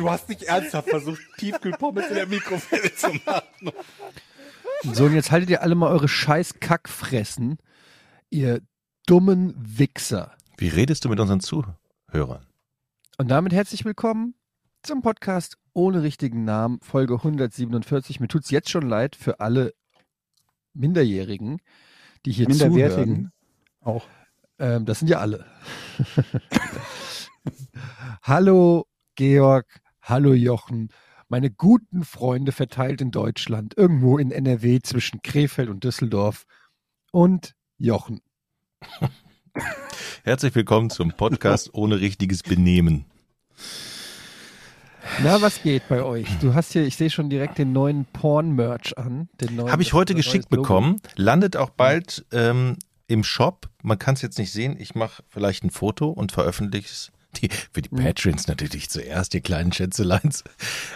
[0.00, 3.70] Du hast nicht ernsthaft versucht, Tiefkühlpommes in der Mikrowelle zu machen.
[4.94, 7.58] So, und jetzt haltet ihr alle mal eure scheiß Kackfressen,
[8.30, 8.62] ihr
[9.04, 10.32] dummen Wichser.
[10.56, 12.46] Wie redest du mit unseren Zuhörern?
[13.18, 14.34] Und damit herzlich willkommen
[14.82, 18.20] zum Podcast ohne richtigen Namen, Folge 147.
[18.20, 19.74] Mir tut's jetzt schon leid für alle
[20.72, 21.60] Minderjährigen,
[22.24, 22.72] die hier zuhören.
[22.72, 23.32] Minderwertigen.
[23.82, 24.06] Auch.
[24.58, 25.44] Ähm, das sind ja alle.
[28.22, 28.86] hallo
[29.20, 29.79] Georg,
[30.10, 30.88] hallo Jochen,
[31.28, 36.46] meine guten Freunde verteilt in Deutschland, irgendwo in NRW zwischen Krefeld und Düsseldorf
[37.12, 38.20] und Jochen.
[40.24, 43.04] Herzlich willkommen zum Podcast ohne richtiges Benehmen.
[45.22, 46.26] Na, was geht bei euch?
[46.40, 49.28] Du hast hier, ich sehe schon direkt den neuen Porn-Merch an.
[49.68, 51.00] Habe ich heute das geschickt bekommen.
[51.14, 53.70] Landet auch bald ähm, im Shop.
[53.84, 54.76] Man kann es jetzt nicht sehen.
[54.76, 57.12] Ich mache vielleicht ein Foto und veröffentliche es.
[57.36, 60.42] Die, für die Patrons natürlich zuerst, die kleinen Schätzeleins.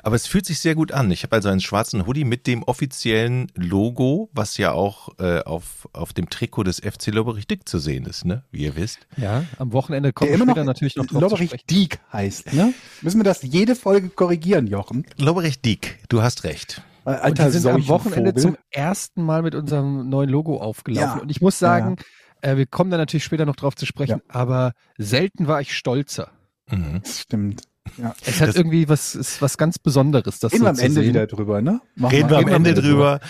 [0.03, 1.11] Aber es fühlt sich sehr gut an.
[1.11, 5.89] Ich habe also einen schwarzen Hoodie mit dem offiziellen Logo, was ja auch äh, auf,
[5.93, 8.43] auf dem Trikot des FC Lobberich Dick zu sehen ist, ne?
[8.51, 9.07] wie ihr wisst.
[9.17, 11.65] Ja, am Wochenende kommt immer noch später natürlich noch drauf Lobberich.
[11.67, 12.75] Diek heißt, ne?
[13.03, 15.07] Müssen wir das jede Folge korrigieren, Jochen?
[15.17, 16.83] Lobberich Dick, du hast recht.
[17.05, 18.43] Äh, Und Alter die sind am Wochenende Seuchenvogel.
[18.43, 21.17] zum ersten Mal mit unserem neuen Logo aufgelaufen.
[21.19, 21.23] Ja.
[21.23, 21.97] Und ich muss sagen,
[22.45, 26.31] äh, wir kommen da natürlich später noch drauf zu sprechen, aber selten war ich stolzer.
[26.71, 27.01] Mhm.
[27.03, 27.63] Das stimmt.
[27.99, 28.15] Ja.
[28.25, 30.83] Es hat Das- irgendwie was, ist was ganz Besonderes, das Reden so wir am zu
[30.85, 31.09] Ende sehen.
[31.11, 31.81] wieder drüber, ne?
[31.97, 33.21] Machen Reden wir am Ende am Ende drüber.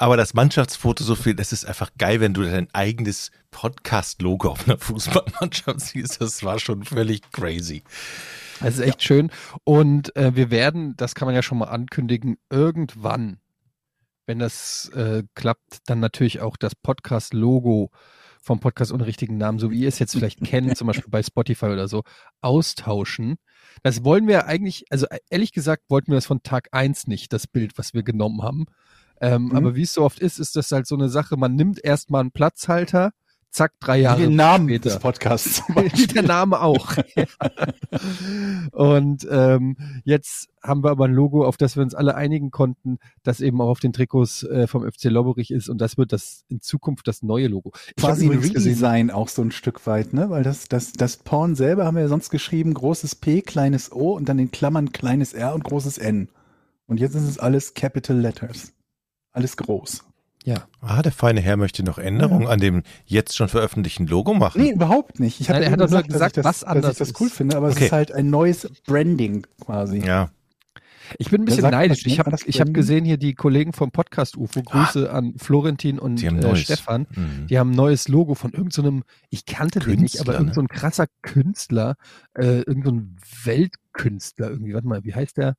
[0.00, 4.66] Aber das Mannschaftsfoto so viel, das ist einfach geil, wenn du dein eigenes Podcast-Logo auf
[4.68, 6.20] einer Fußballmannschaft siehst.
[6.20, 7.82] Das war schon völlig crazy.
[8.60, 9.30] Das ist echt schön.
[9.64, 13.38] Und äh, wir werden, das kann man ja schon mal ankündigen, irgendwann,
[14.26, 17.90] wenn das äh, klappt, dann natürlich auch das Podcast-Logo
[18.40, 21.22] vom Podcast ohne richtigen Namen, so wie ihr es jetzt vielleicht kennt, zum Beispiel bei
[21.22, 22.02] Spotify oder so,
[22.40, 23.36] austauschen.
[23.82, 27.32] Das wollen wir eigentlich, also äh, ehrlich gesagt, wollten wir das von Tag eins nicht,
[27.32, 28.66] das Bild, was wir genommen haben.
[29.20, 29.56] Ähm, Mhm.
[29.56, 32.20] Aber wie es so oft ist, ist das halt so eine Sache, man nimmt erstmal
[32.22, 33.12] einen Platzhalter,
[33.50, 34.90] zack, drei Jahre Wie den Namen später.
[34.90, 35.62] des Podcasts.
[35.68, 36.94] Wie der Name auch.
[38.72, 42.98] Und ähm, jetzt haben wir aber ein Logo, auf das wir uns alle einigen konnten,
[43.22, 46.44] das eben auch auf den Trikots äh, vom FC Lobberich ist und das wird das
[46.48, 47.72] in Zukunft das neue Logo.
[47.96, 50.30] Ich Quasi ein Redesign auch so ein Stück weit, ne?
[50.30, 54.12] Weil das, das, das Porn selber haben wir ja sonst geschrieben, großes P, kleines O
[54.12, 56.28] und dann in Klammern kleines R und großes N.
[56.86, 58.72] Und jetzt ist es alles Capital Letters.
[59.32, 60.07] Alles groß.
[60.48, 60.66] Ja.
[60.80, 64.62] Ah, der feine Herr möchte noch Änderungen an dem jetzt schon veröffentlichten Logo machen.
[64.62, 65.40] Nee, überhaupt nicht.
[65.40, 66.68] Ich Nein, habe er ja hat nur doch nur gesagt, gesagt, dass was ich das,
[66.68, 67.36] anders dass ich das cool ist.
[67.36, 67.76] finde, aber Okay.
[67.78, 69.98] es ist halt ein neues Branding quasi.
[69.98, 70.30] Ja,
[71.18, 72.04] Ich bin ein bisschen neidisch.
[72.06, 74.62] Ich habe hab gesehen hier die Kollegen vom Podcast UFO.
[74.62, 76.56] Grüße an Florentin und die haben äh.
[76.56, 77.06] Stefan.
[77.14, 77.46] Mhm.
[77.48, 80.60] Die haben ein neues Logo von irgendeinem, ich kannte den nicht, aber Künstler, irgendein so
[80.60, 81.96] ein krasser Künstler,
[82.34, 84.74] äh, irgendein Weltkünstler irgendwie.
[84.74, 85.54] Warte mal, wie heißt der?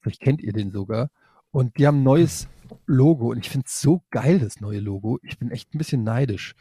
[0.00, 1.10] Vielleicht kennt ihr den sogar.
[1.50, 2.48] Und die haben ein neues
[2.86, 5.18] Logo und ich finde es so geil, das neue Logo.
[5.22, 6.54] Ich bin echt ein bisschen neidisch.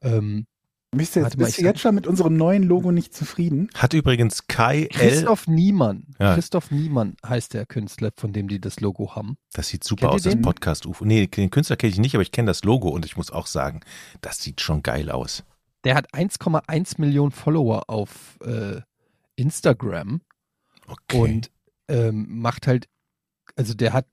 [0.00, 0.46] Ähm,
[0.92, 3.68] Bist du jetzt, bist du jetzt schon mit unserem neuen Logo nicht zufrieden?
[3.74, 4.88] Hat übrigens Kai L.
[4.88, 6.04] Christoph Niemann.
[6.18, 6.34] Ja.
[6.34, 9.36] Christoph Niemann heißt der Künstler, von dem die das Logo haben.
[9.52, 10.42] Das sieht super Kennt aus, das den?
[10.42, 11.04] Podcast UFO.
[11.04, 13.46] Nee, den Künstler kenne ich nicht, aber ich kenne das Logo und ich muss auch
[13.46, 13.80] sagen,
[14.20, 15.44] das sieht schon geil aus.
[15.84, 18.80] Der hat 1,1 Millionen Follower auf äh,
[19.34, 20.20] Instagram.
[20.88, 21.18] Okay.
[21.18, 21.50] und
[21.88, 22.88] ähm, macht halt,
[23.56, 24.06] also der hat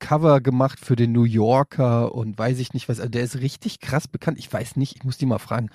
[0.00, 3.78] Cover gemacht für den New Yorker und weiß ich nicht was, also der ist richtig
[3.78, 4.38] krass bekannt.
[4.38, 5.70] Ich weiß nicht, ich muss die mal fragen,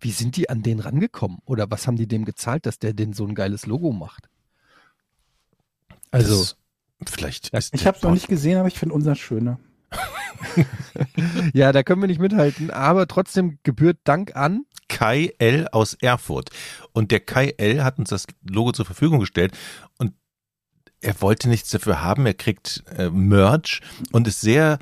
[0.00, 3.12] wie sind die an den rangekommen oder was haben die dem gezahlt, dass der denn
[3.12, 4.28] so ein geiles Logo macht?
[6.10, 6.56] Also, das,
[7.08, 9.58] vielleicht ist Ich habe es noch nicht gesehen, aber ich finde unser schöner.
[11.52, 14.64] ja, da können wir nicht mithalten, aber trotzdem gebührt Dank an.
[14.88, 15.68] Kai L.
[15.68, 16.50] aus Erfurt.
[16.92, 17.84] Und der Kai L.
[17.84, 19.56] hat uns das Logo zur Verfügung gestellt
[19.98, 20.14] und
[21.00, 22.26] er wollte nichts dafür haben.
[22.26, 23.80] Er kriegt äh, Merch
[24.12, 24.78] und ist sehr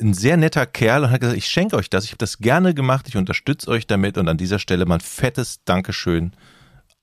[0.00, 2.04] ein sehr netter Kerl und hat gesagt, ich schenke euch das.
[2.04, 3.06] Ich habe das gerne gemacht.
[3.08, 6.32] Ich unterstütze euch damit und an dieser Stelle mal ein fettes Dankeschön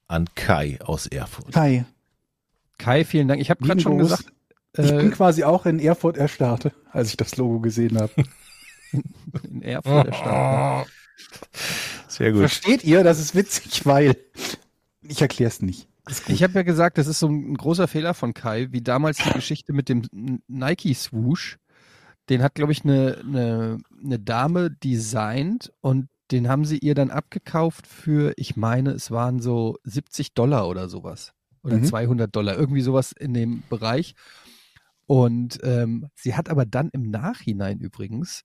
[0.08, 1.54] an Kai aus Erfurt.
[1.54, 1.86] Kai,
[2.78, 3.42] Kai, vielen Dank.
[3.42, 4.26] Ich habe gerade schon gesagt,
[4.78, 8.12] ich bin äh, quasi auch in Erfurt erstarrt, als ich das Logo gesehen habe.
[9.44, 10.88] in Erfurt der Stadt.
[12.08, 12.42] Sehr gut.
[12.42, 13.04] Versteht ihr?
[13.04, 14.16] Das ist witzig, weil
[15.02, 15.88] ich erkläre es nicht.
[16.28, 19.32] Ich habe ja gesagt, das ist so ein großer Fehler von Kai, wie damals die
[19.32, 20.04] Geschichte mit dem
[20.48, 21.58] Nike Swoosh.
[22.30, 27.12] den hat, glaube ich, eine, eine, eine Dame designt und den haben sie ihr dann
[27.12, 31.34] abgekauft für, ich meine, es waren so 70 Dollar oder sowas.
[31.64, 31.86] Oder Mhm.
[31.86, 34.16] 200 Dollar, irgendwie sowas in dem Bereich.
[35.08, 38.44] Und ähm, sie hat aber dann im Nachhinein übrigens,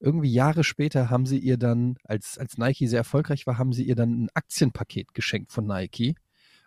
[0.00, 3.84] irgendwie Jahre später haben sie ihr dann, als, als Nike sehr erfolgreich war, haben sie
[3.84, 6.14] ihr dann ein Aktienpaket geschenkt von Nike,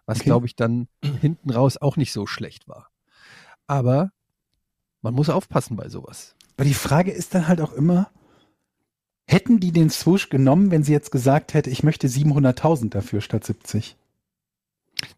[0.10, 0.26] was Okay.
[0.26, 0.88] glaube ich dann
[1.22, 2.90] hinten raus auch nicht so schlecht war.
[3.68, 4.12] Aber
[5.02, 6.36] man muss aufpassen bei sowas.
[6.58, 8.10] Aber die Frage ist dann halt auch immer,
[9.28, 13.44] hätten die den Swoosh genommen, wenn sie jetzt gesagt hätte, ich möchte 700.000 dafür statt
[13.46, 13.96] 70?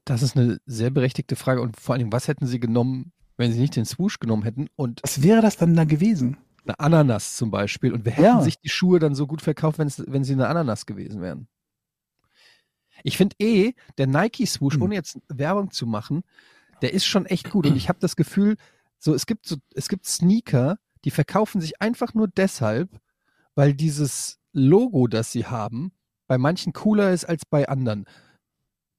[0.06, 1.62] Das ist eine sehr berechtigte Frage.
[1.62, 4.68] Und vor allen Dingen, was hätten sie genommen, wenn sie nicht den Swoosh genommen hätten
[4.76, 6.38] und Was wäre das dann da gewesen?
[6.64, 7.92] eine Ananas zum Beispiel?
[7.92, 8.42] Und wer hätten Ja.
[8.42, 11.48] sich die Schuhe dann so gut verkauft, wenn sie eine Ananas gewesen wären?
[13.04, 14.82] Ich finde eh, der Nike Swoosh, Hm.
[14.84, 16.24] ohne jetzt Werbung zu machen,
[16.82, 17.66] der ist schon echt gut.
[17.68, 18.58] Und ich habe das Gefühl,
[19.00, 22.90] so es gibt so, es gibt Sneaker, die verkaufen sich einfach nur deshalb,
[23.56, 25.92] weil dieses Logo, das sie haben,
[26.28, 28.06] bei manchen cooler ist als bei anderen.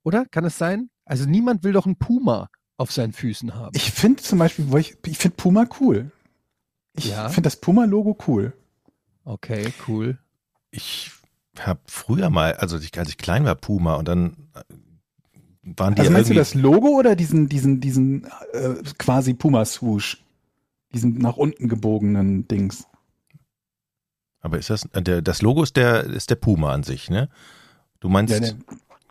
[0.03, 0.27] Oder?
[0.27, 0.91] Kann es sein?
[1.05, 3.71] Also niemand will doch einen Puma auf seinen Füßen haben.
[3.77, 6.11] Ich finde zum Beispiel, ich, ich finde Puma cool.
[6.97, 7.29] Ich Ja.
[7.29, 8.53] finde das Puma-Logo cool.
[9.25, 10.19] Okay, cool.
[10.71, 11.11] Ich
[11.61, 14.63] habe früher mal, also ich, als ich klein war, Puma und dann äh,
[15.77, 20.23] waren die Also meinst du das Logo oder diesen, diesen, diesen äh, quasi Puma-Swoosh?
[20.95, 22.87] Diesen nach unten gebogenen Dings.
[24.41, 27.29] aber ist das, äh, der, das Logo ist der, ist der Puma an sich, ne?
[28.01, 28.55] Du meinst, Ja, der-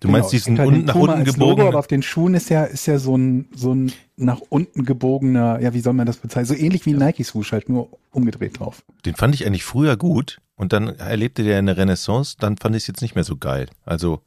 [0.02, 1.88] du genau, meinst es diesen gibt halt unten, nach unten als Logo, gebogenen, aber auf
[1.88, 5.80] den Schuhen ist ja, ist ja so ein, so ein nach unten gebogener, ja, wie
[5.80, 6.58] soll man das bezeichnen?
[6.58, 8.84] So ähnlich wie ein Nike-Swoosh, halt nur umgedreht drauf.
[9.06, 12.84] den fand ich eigentlich früher gut und dann erlebte der eine Renaissance, dann fand ich
[12.84, 13.70] es jetzt nicht mehr so geil.
[13.86, 14.22] Also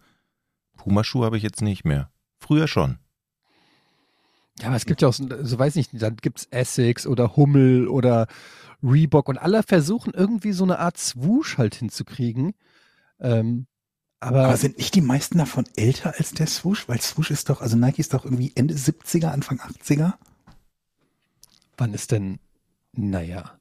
[0.79, 2.11] Puma-Schuhe habe ich jetzt nicht mehr.
[2.39, 2.99] Früher schon.
[4.61, 8.29] Ja, aber es gibt ja auch, so, weiß nicht, dann gibt's Essex oder Hummel oder
[8.83, 12.55] Reebok und alle versuchen irgendwie so eine Art Swoosh halt hinzukriegen.
[13.19, 13.67] Ähm,
[14.25, 16.89] aber, Aber sind nicht die meisten davon älter als der Swoosh?
[16.89, 20.15] Weil Swoosh ist doch, also Nike ist doch irgendwie Ende 70er, Anfang 80er.
[21.77, 22.39] wann ist denn,
[22.93, 23.59] naja,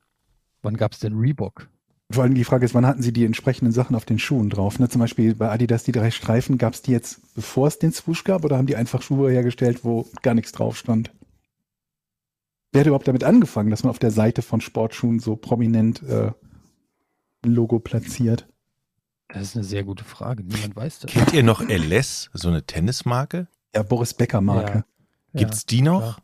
[0.62, 1.68] wann gab's denn Reebok?
[2.12, 4.80] Vor allem die Frage ist, wann hatten sie die entsprechenden Sachen auf den Schuhen drauf?
[4.80, 4.88] Ne?
[4.88, 8.24] Zum Beispiel bei Adidas die drei Streifen, gab es die jetzt, bevor es den Swoosh
[8.24, 11.12] gab, oder haben die einfach Schuhe hergestellt, wo gar nichts drauf stand?
[12.72, 16.32] Wer hat überhaupt damit angefangen, dass man auf der Seite von Sportschuhen so prominent äh,
[17.44, 18.48] ein Logo platziert?
[19.34, 20.44] Das ist eine sehr gute Frage.
[20.44, 21.12] Niemand weiß das.
[21.12, 23.48] Kennt ihr noch LS, so eine Tennismarke?
[23.74, 24.86] Ja, Boris Becker Marke.
[25.34, 26.00] Gibt's die noch?
[26.02, 26.18] klar.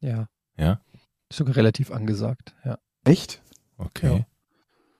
[0.00, 0.28] Ja.
[0.56, 0.80] Ja.
[1.28, 2.78] Ist sogar relativ angesagt, ja.
[3.04, 3.42] Echt?
[3.76, 4.18] Okay.
[4.18, 4.26] Ja.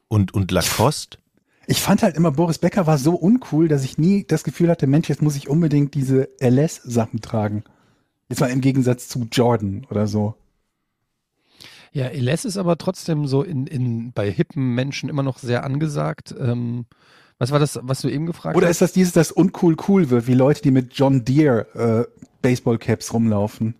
[0.08, 1.18] Und, und Lacoste?
[1.66, 4.86] Ich fand halt immer, Boris Becker war so uncool, dass ich nie das Gefühl hatte,
[4.86, 7.64] Mensch, jetzt muss ich unbedingt diese LS-Sachen tragen.
[8.28, 10.34] Jetzt mal im Gegensatz zu Jordan oder so.
[11.92, 16.34] Ja, LS ist aber trotzdem so in, in, bei hippen Menschen immer noch sehr angesagt.
[16.38, 16.86] Ähm,
[17.42, 18.76] was war das, was du eben gefragt Oder hast?
[18.76, 23.12] ist das dieses, das uncool cool wird, wie Leute, die mit John Deere äh, Baseballcaps
[23.12, 23.74] rumlaufen?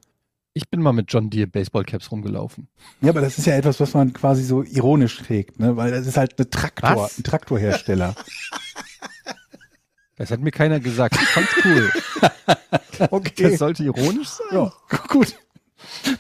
[0.53, 2.67] Ich bin mal mit John Deere Baseballcaps rumgelaufen.
[3.03, 5.77] Ja, aber das ist ja etwas, was man quasi so ironisch trägt, ne?
[5.77, 7.21] Weil das ist halt eine Traktor, Was?
[7.21, 8.17] ein Traktorhersteller.
[10.17, 11.15] Das hat mir keiner gesagt.
[11.15, 11.91] Ich fand's cool.
[13.37, 14.47] Das sollte ironisch sein.
[14.53, 14.73] ja,
[15.09, 15.37] gut.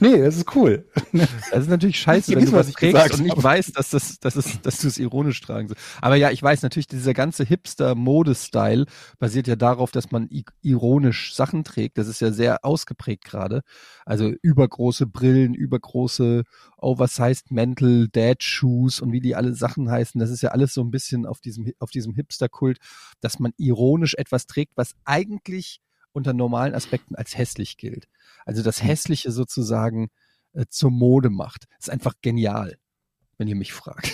[0.00, 0.86] Nee, das ist cool.
[1.12, 3.42] Das ist natürlich scheiße, wenn du was trägst und nicht habe.
[3.42, 5.82] weißt, dass, das, dass, es, dass du es ironisch tragen sollst.
[6.00, 8.86] Aber ja, ich weiß natürlich, dieser ganze Hipster-Modestyle
[9.18, 10.28] basiert ja darauf, dass man
[10.62, 11.98] ironisch Sachen trägt.
[11.98, 13.62] Das ist ja sehr ausgeprägt gerade.
[14.04, 16.44] Also übergroße Brillen, übergroße
[16.76, 20.18] Oversized Mantel, Dad-Shoes und wie die alle Sachen heißen.
[20.18, 22.78] Das ist ja alles so ein bisschen auf diesem, auf diesem Hipster-Kult,
[23.20, 25.80] dass man ironisch etwas trägt, was eigentlich
[26.12, 28.08] unter normalen Aspekten als hässlich gilt.
[28.44, 30.10] Also das Hässliche sozusagen
[30.52, 31.66] äh, zur Mode macht.
[31.78, 32.76] ist einfach genial,
[33.38, 34.12] wenn ihr mich fragt.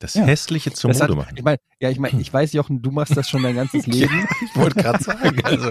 [0.00, 0.24] Das Ja.
[0.24, 1.36] Hässliche zur Das Mode machen.
[1.36, 4.26] Ich meine, ja, ich meine, ich weiß, Jochen, du machst das schon dein ganzes Leben.
[4.42, 5.70] Ich wollte gerade sagen, also.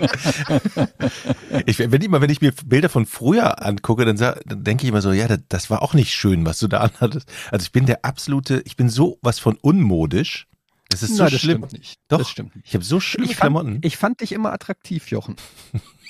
[1.65, 5.01] Ich, wenn, immer, wenn ich mir Bilder von früher angucke, dann, dann denke ich immer
[5.01, 7.27] so, ja, das, das war auch nicht schön, was du da anhattest.
[7.49, 10.47] Also ich bin der absolute, ich bin so was von unmodisch.
[10.89, 11.57] Das ist so Nein, das schlimm.
[11.59, 11.99] stimmt nicht.
[12.07, 12.67] Doch, das stimmt nicht.
[12.67, 13.79] Ich habe so schlimme Ich fand, Klamotten.
[13.83, 15.35] ich fand dich immer attraktiv, Jochen.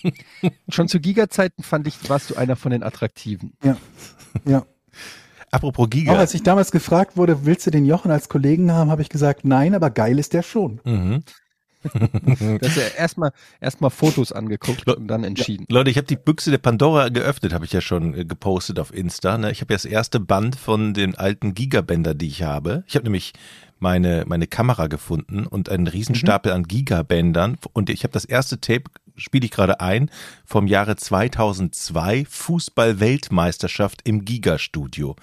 [0.70, 3.54] Schon zu Giga-Zeiten fand ich, warst du einer von den Attraktiven.
[4.46, 4.66] Ja.
[5.52, 6.14] Apropos Auch Giga.
[6.16, 9.44] als ich damals gefragt wurde, willst du den Jochen als Kollegen haben, habe ich gesagt,
[9.46, 10.80] nein, aber geil ist der schon.
[10.86, 11.24] Mhm.
[11.82, 13.32] Du hast ja erstmal
[13.62, 15.66] erstmal Fotos angeguckt Le- und dann entschieden.
[15.70, 18.94] Leute, ich habe die Büchse der Pandora geöffnet, habe ich ja schon äh, gepostet auf
[18.94, 19.38] Insta.
[19.38, 19.50] Ne?
[19.52, 22.84] Ich habe ja das erste Band von den alten Gigabänder, die ich habe.
[22.86, 23.32] Ich habe nämlich
[23.80, 28.84] meine, meine Kamera gefunden und einen Riesenstapel an Gigabändern und ich habe das erste Tape
[29.20, 30.10] spiele ich gerade ein,
[30.46, 35.16] vom Jahre 2002 Fußball-Weltmeisterschaft im Giga-Studio,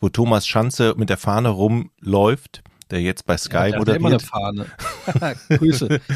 [0.00, 4.00] wo Thomas Schanze mit der Fahne rumläuft, der jetzt bei Sky Ja, ja immer eine
[4.00, 4.22] moderiert.
[4.22, 4.66] Fahne.
[5.48, 6.00] Grüße.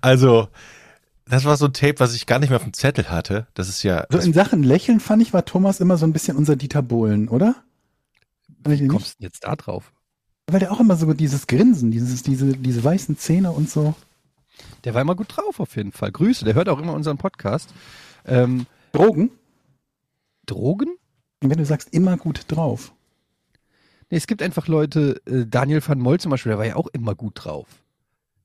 [0.00, 0.48] Also,
[1.26, 3.46] das war so ein Tape, was ich gar nicht mehr auf dem Zettel hatte.
[3.54, 6.36] Das ist ja, So in Sachen Lächeln fand ich, war Thomas immer so ein bisschen
[6.36, 7.54] unser Dieter Bohlen, oder?
[8.64, 9.92] Wie kommst du denn jetzt da drauf?
[10.52, 13.94] Weil der auch immer so dieses Grinsen, dieses, diese, diese weißen Zähne und so.
[14.84, 16.10] Der war immer gut drauf auf jeden Fall.
[16.10, 17.72] Grüße, der hört auch immer unseren Podcast.
[18.26, 19.30] Ähm, Drogen?
[20.46, 20.96] Drogen?
[21.40, 22.92] Wenn du sagst, immer gut drauf.
[24.10, 26.88] Nee, es gibt einfach Leute, äh, Daniel van Moll zum Beispiel, der war ja auch
[26.88, 27.66] immer gut drauf.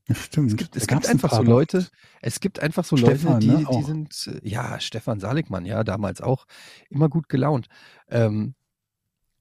[0.08, 0.52] Ja, stimmt.
[0.52, 1.42] Es gibt, es gibt einfach so.
[1.42, 1.88] Leute,
[2.22, 5.82] es gibt einfach so Stefan, Leute, die, ne, die sind, äh, ja, Stefan Saligmann, ja,
[5.82, 6.46] damals auch,
[6.88, 7.66] immer gut gelaunt.
[8.08, 8.54] Ähm,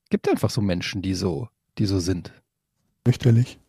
[0.09, 2.33] gibt einfach so Menschen, die so, die so sind.
[3.05, 3.59] Fürchterlich.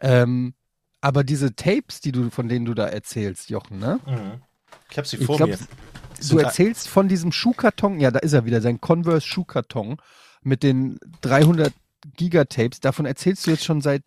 [0.00, 0.54] Ähm,
[1.00, 3.98] aber diese Tapes, die du, von denen du da erzählst, Jochen, ne?
[4.06, 4.42] Mhm.
[4.90, 5.58] ich habe sie Ich vor glaub, mir.
[6.28, 9.96] Du erzählst von diesem Schuhkarton, ja, da ist er wieder, sein Converse Schuhkarton
[10.42, 11.72] mit den 300
[12.16, 12.78] Gigatapes.
[12.80, 14.02] Davon erzählst du jetzt schon seit,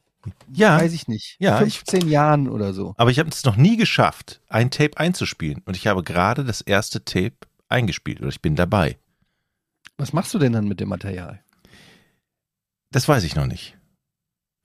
[0.53, 2.93] ja, weiß ich nicht, Ja, ich- 15 Jahren oder so.
[2.97, 5.61] aber ich habe es noch nie geschafft, ein Tape einzuspielen.
[5.65, 7.35] Und ich habe gerade das erste Tape
[7.67, 8.97] eingespielt oder ich bin dabei.
[9.97, 11.41] Was machst du denn dann mit dem Material?
[12.91, 13.77] Das weiß ich noch nicht.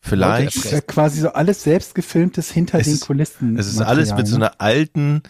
[0.02, 0.57] Das Vielleicht.
[0.57, 3.59] ist ja quasi so alles selbst gefilmtes hinter Es den ist- Kulissen.
[3.59, 5.23] Es ist alles mit so Material, einer alten,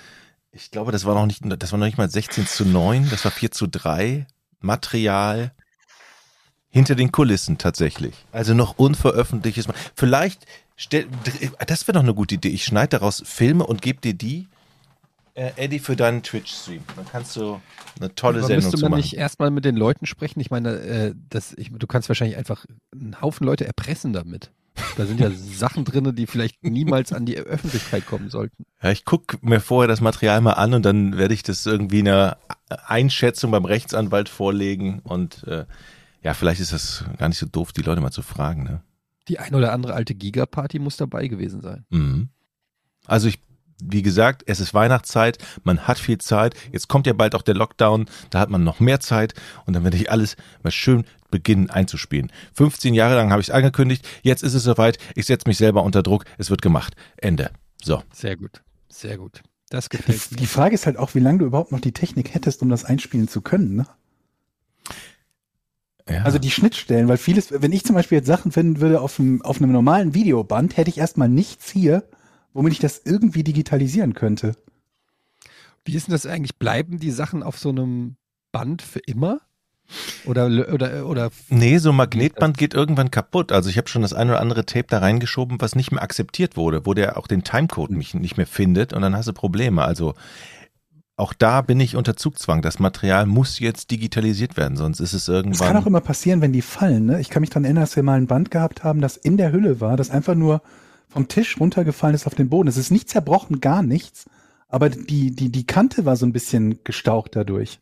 [0.53, 3.25] ich glaube, das war noch nicht, das war noch nicht mal 16 zu 9, das
[3.25, 4.27] war 4 zu 3
[4.61, 5.53] Material
[6.69, 8.15] hinter den Kulissen tatsächlich.
[8.31, 9.67] Also noch unveröffentlichtes.
[9.97, 10.47] Vielleicht,
[10.77, 11.07] stell,
[11.67, 12.49] das wäre doch eine gute Idee.
[12.51, 14.47] Ich schneide daraus Filme und gebe dir die,
[15.35, 16.83] äh, Eddie, für deinen Twitch-Stream.
[16.97, 17.61] Dann kannst du
[17.99, 19.01] eine tolle Aber Sendung müsste man machen.
[19.01, 20.41] nicht erstmal mit den Leuten sprechen?
[20.41, 24.51] Ich meine, äh, das, ich, du kannst wahrscheinlich einfach einen Haufen Leute erpressen damit.
[24.97, 28.65] Da sind ja Sachen drin, die vielleicht niemals an die Öffentlichkeit kommen sollten.
[28.83, 32.01] Ja, ich gucke mir vorher das Material mal an und dann werde ich das irgendwie
[32.01, 32.39] in einer
[32.87, 35.67] Einschätzung beim Rechtsanwalt vorlegen und äh,
[36.23, 38.63] ja, vielleicht ist das gar nicht so doof, die Leute mal zu fragen.
[38.65, 38.83] Ne?
[39.29, 41.85] Die ein oder andere alte Giga-Party muss dabei gewesen sein.
[41.91, 42.29] Mhm.
[43.07, 43.41] Also ich,
[43.85, 47.55] wie gesagt, es ist Weihnachtszeit, man hat viel Zeit, jetzt kommt ja bald auch der
[47.55, 49.35] Lockdown, da hat man noch mehr Zeit
[49.67, 52.33] und dann werde ich alles mal schön beginnen einzuspielen.
[52.55, 55.83] 15 Jahre lang habe ich es angekündigt, jetzt ist es soweit, ich setze mich selber
[55.83, 56.95] unter Druck, es wird gemacht.
[57.17, 57.51] Ende.
[57.83, 58.03] So.
[58.13, 58.63] Sehr gut.
[58.89, 59.43] Sehr gut.
[59.71, 60.37] Das Die, gefällt mir.
[60.39, 62.85] die Frage ist halt auch, wie lange du überhaupt noch die Technik hättest, um das
[62.85, 63.77] einspielen zu können.
[63.77, 63.87] Ne?
[66.09, 66.23] Ja.
[66.23, 69.43] Also die Schnittstellen, weil vieles, wenn ich zum Beispiel jetzt Sachen finden würde auf einem,
[69.43, 72.03] auf einem normalen Videoband, hätte ich erstmal nichts hier,
[72.53, 74.55] womit ich das irgendwie digitalisieren könnte.
[75.85, 76.57] Wie ist denn das eigentlich?
[76.59, 78.17] Bleiben die Sachen auf so einem
[78.53, 79.41] Band für immer?
[80.25, 83.51] Oder, oder, oder Nee, so ein Magnetband geht irgendwann kaputt.
[83.51, 86.57] Also ich habe schon das ein oder andere Tape da reingeschoben, was nicht mehr akzeptiert
[86.57, 89.83] wurde, wo der auch den Timecode mich nicht mehr findet und dann hast du Probleme.
[89.83, 90.15] Also
[91.17, 92.63] auch da bin ich unter Zugzwang.
[92.63, 95.87] Das Material muss jetzt digitalisiert werden, sonst ist es Das kann auch irgendwann.
[95.87, 97.07] immer passieren, wenn die fallen.
[97.07, 97.21] Ne?
[97.21, 99.53] Ich kann mich daran erinnern, dass wir mal ein Band gehabt haben, das in der
[99.53, 100.63] Hülle war, das einfach nur
[101.11, 102.69] vom Tisch runtergefallen ist auf den Boden.
[102.69, 104.27] Es ist nicht zerbrochen, gar nichts,
[104.69, 107.81] aber die, die, die Kante war so ein bisschen gestaucht dadurch.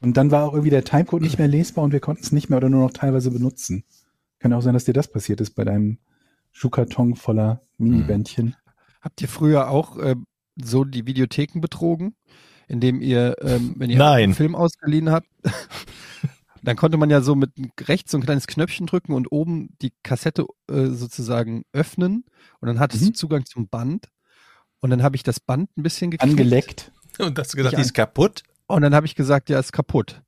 [0.00, 2.48] Und dann war auch irgendwie der Timecode nicht mehr lesbar und wir konnten es nicht
[2.48, 3.84] mehr oder nur noch teilweise benutzen.
[4.38, 5.98] Kann auch sein, dass dir das passiert ist bei deinem
[6.52, 8.54] Schuhkarton voller Minibändchen.
[9.00, 10.14] habt ihr früher auch äh,
[10.56, 12.14] so die Videotheken betrogen,
[12.68, 14.24] indem ihr, ähm, wenn ihr Nein.
[14.24, 15.28] einen Film ausgeliehen habt,
[16.62, 17.50] dann konnte man ja so mit
[17.82, 22.24] rechts so ein kleines Knöpfchen drücken und oben die Kassette äh, sozusagen öffnen
[22.60, 23.06] und dann hattest Mhm.
[23.08, 24.08] du Zugang zum Band
[24.80, 26.92] und dann habe ich das Band ein bisschen geklickt Angeleckt.
[27.18, 27.78] Und hast du gesagt, Ja.
[27.78, 28.42] die ist kaputt?
[28.68, 30.22] und dann habe ich gesagt, ja, ist kaputt.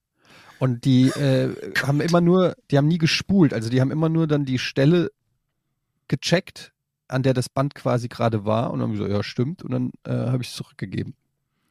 [0.59, 1.55] Und die äh,
[1.87, 5.11] haben immer nur, die haben nie gespult, also die haben immer nur dann die Stelle
[6.09, 6.73] gecheckt,
[7.09, 9.91] an der das Band quasi gerade war und dann haben gesagt, ja, stimmt und dann
[10.05, 11.15] äh, habe ich es zurückgegeben.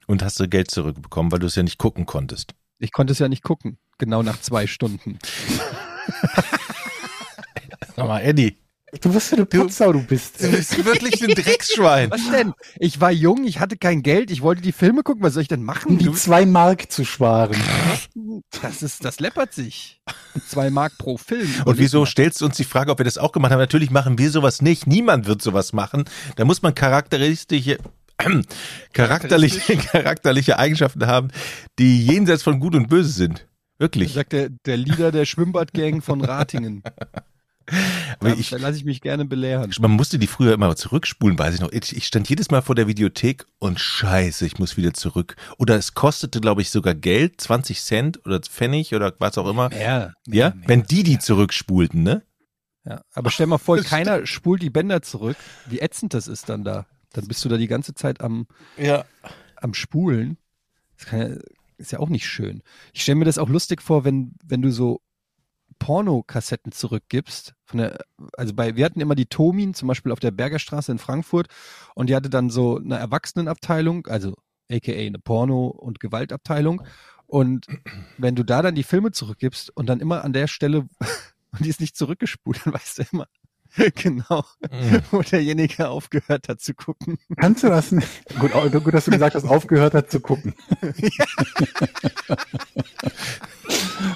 [0.08, 2.54] Und hast du Geld zurückbekommen, weil du es ja nicht gucken konntest.
[2.80, 5.20] Ich konnte es ja nicht gucken, genau nach zwei Stunden.
[7.96, 8.58] Sag mal, Eddie,
[9.01, 10.41] Du wirst für eine Putzsau, du bist.
[10.41, 12.10] du bist wirklich ein Drecksschwein.
[12.10, 12.53] Was denn?
[12.79, 15.48] Ich war jung, ich hatte kein Geld, ich wollte die Filme gucken, was soll ich
[15.48, 15.91] denn machen?
[15.91, 17.56] Um die zwei Mark zu sparen.
[18.62, 20.01] das ist, das läppert sich.
[20.48, 21.48] Zwei Mark pro Film.
[21.65, 22.06] Und wieso mal.
[22.08, 23.60] stellst du uns die Frage, ob wir das auch gemacht haben?
[23.60, 24.88] Natürlich machen wir sowas nicht.
[24.88, 26.06] Niemand wird sowas machen.
[26.36, 27.77] Da muss man charakteristische,
[28.94, 31.29] charakterliche, charakterliche Eigenschaften haben,
[31.77, 33.46] die jenseits von Gut und Böse sind.
[33.79, 34.13] Wirklich.
[34.13, 36.83] Sagt der, der Leader der Schwimmbadgang von Ratingen.
[38.19, 39.71] Aber Da, ich, da lasse ich mich gerne belehren.
[39.79, 41.71] man musste die früher immer zurückspulen, weiß ich noch.
[41.71, 45.36] Ich ich stand jedes Mal vor der Videothek und scheiße, ich muss wieder zurück.
[45.59, 49.69] Oder es kostete, glaube ich, sogar Geld, 20 Cent oder Pfennig oder was auch immer.
[49.69, 50.13] Mehr.
[50.27, 52.24] Ja, wenn die die zurückspulten, ne?
[52.86, 55.38] Ja, aber stell mal vor, keiner spult die Bänder zurück.
[55.67, 56.88] Wie ätzend das ist dann da.
[57.13, 59.05] Dann bist du da die ganze Zeit am, Ja.
[59.57, 60.38] am Spulen.
[60.98, 61.38] Das kann ja,
[61.79, 62.62] ist ja auch nicht schön.
[62.93, 65.01] Ich stelle mir das auch lustig vor, wenn, wenn du so
[65.79, 67.53] Pornokassetten zurückgibst.
[67.65, 68.00] Von der,
[68.38, 71.48] also bei, wir hatten immer die Tomin, zum Beispiel auf der Bergerstraße in Frankfurt,
[71.95, 74.36] und die hatte dann so eine Erwachsenenabteilung, also
[74.69, 76.83] aka eine Porno- und Gewaltabteilung.
[77.25, 77.67] Und
[78.17, 80.88] wenn du da dann die Filme zurückgibst und dann immer an der Stelle,
[81.51, 83.27] und die ist nicht zurückgespult, dann weißt du immer
[83.95, 85.01] genau, Mhm.
[85.11, 87.17] wo derjenige aufgehört hat zu gucken.
[87.38, 88.07] Kannst du das nicht?
[88.39, 88.51] Gut,
[88.83, 90.53] gut, dass du gesagt hast, aufgehört hat zu gucken.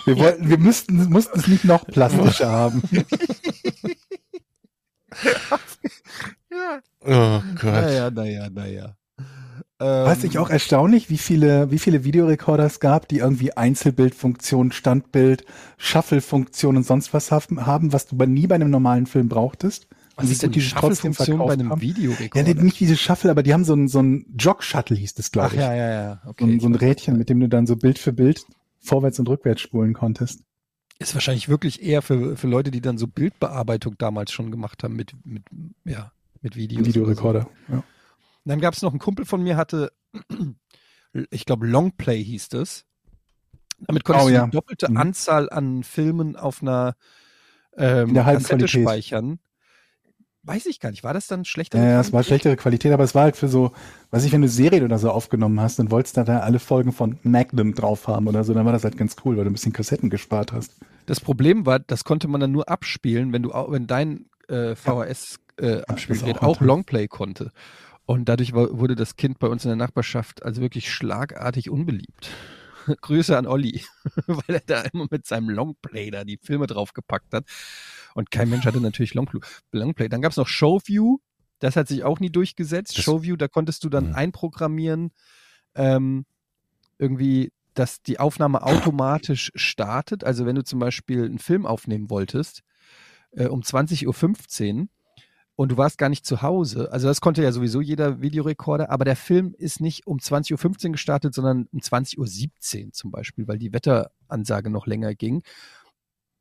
[0.05, 2.81] Wir, wollten, wir müssten, mussten es nicht noch plastischer haben.
[6.51, 6.81] Ja.
[7.01, 7.63] Oh Gott.
[7.74, 8.95] Naja, naja, naja.
[9.84, 14.72] Ähm, Weiß ich auch erstaunlich, wie viele, wie viele Videorekorder es gab, die irgendwie Einzelbildfunktion,
[14.72, 15.46] Standbild,
[15.78, 19.88] Shuffle-Funktion und sonst was haben, was du bei, nie bei einem normalen Film brauchtest.
[20.16, 21.82] Was Und ist denn die Shuffle-Funktion bei einem.
[21.82, 22.48] Videorekorder?
[22.48, 25.32] Ja, nicht diese Shuffle, aber die haben so ein, so ein Jog-Shuttle hieß das, Ach
[25.32, 25.60] glaube ich.
[25.62, 26.22] ja, ja, ja.
[26.24, 26.44] so Okay.
[26.46, 28.46] ein, so ein Rädchen, mit dem du dann so Bild für Bild
[28.80, 30.44] vorwärts und rückwärts spulen konntest.
[31.00, 34.96] Ist wahrscheinlich wirklich eher für, für Leute, die dann so Bildbearbeitung damals schon gemacht haben
[34.96, 35.44] mit, mit,
[35.84, 36.12] ja,
[36.42, 36.86] mit Videos.
[36.88, 37.48] Videorekorder.
[37.70, 37.84] Ja.
[38.46, 39.92] Und dann gab es noch einen Kumpel von mir, hatte,
[41.32, 42.86] ich glaube, Longplay hieß das.
[43.80, 44.46] Damit konntest Oh, du ja.
[44.46, 44.98] die doppelte Mhm.
[44.98, 46.96] Anzahl an Filmen auf einer
[47.78, 48.70] ähm, Kassette Qualität.
[48.70, 49.40] speichern.
[50.46, 51.06] Weiß ich gar nicht.
[51.06, 51.78] War das dann schlechter?
[51.80, 53.72] Ja, ja, es war schlechtere Qualität, aber es war halt für so,
[54.12, 56.92] weiß ich, wenn du Serien oder so aufgenommen hast und wolltest da, da alle Folgen
[56.92, 59.54] von Magnum drauf haben oder so, dann war das halt ganz cool, weil du ein
[59.54, 60.74] bisschen Kassetten gespart hast.
[61.06, 64.76] Das Problem war, das konnte man dann nur abspielen, wenn du auch, wenn dein äh,
[64.76, 66.62] VHS äh, Abspielgerät auch auch.
[66.62, 67.52] Longplay konnte.
[68.05, 72.29] Und dadurch wurde das Kind bei uns in der Nachbarschaft also wirklich schlagartig unbeliebt.
[73.01, 73.81] Grüße an Olli,
[74.27, 77.45] weil er da immer mit seinem Longplay da die Filme draufgepackt hat.
[78.13, 79.39] Und kein Mensch hatte natürlich Longplay.
[79.72, 80.10] Longplay.
[80.10, 81.19] Dann gab es noch Showview,
[81.60, 82.98] das hat sich auch nie durchgesetzt.
[82.98, 84.15] Das- Showview, da konntest du dann Mhm.
[84.15, 85.12] einprogrammieren,
[85.75, 86.25] ähm,
[86.98, 90.24] irgendwie, dass die Aufnahme automatisch startet.
[90.25, 92.63] Also wenn du zum Beispiel einen Film aufnehmen wolltest,
[93.31, 94.88] äh, um 20.15 Uhr
[95.55, 99.05] und du warst gar nicht zu Hause, also das konnte ja sowieso jeder Videorekorder, aber
[99.05, 103.57] der Film ist nicht um 20.15 Uhr gestartet, sondern um 20.17 Uhr zum Beispiel, weil
[103.59, 105.44] die Wetteransage noch länger ging.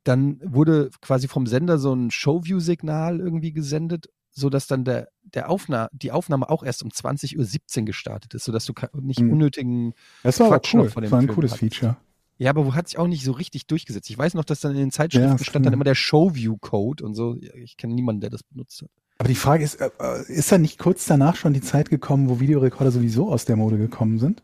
[0.03, 5.89] Dann wurde quasi vom Sender so ein Showview-Signal irgendwie gesendet, sodass dann der, der Aufna
[5.93, 9.31] die Aufnahme auch erst um 20.17 Uhr gestartet ist, sodass du nicht Mhm.
[9.31, 10.89] unnötigen Das war Quatsch cool.
[10.89, 11.59] von dem Das war ein Film cooles hat.
[11.59, 11.97] Feature.
[12.37, 14.09] Ja, aber wo hat sich auch nicht so richtig durchgesetzt?
[14.09, 17.15] Ich weiß noch, dass dann in den Zeitschriften Ja, stand dann immer der Showview-Code und
[17.15, 17.37] so.
[17.55, 18.89] Ich kenne niemanden, der das benutzt hat.
[19.19, 22.29] Aber die Frage ist, äh, äh, ist da nicht kurz danach schon die Zeit gekommen,
[22.29, 24.43] wo Videorekorder sowieso aus der Mode gekommen sind?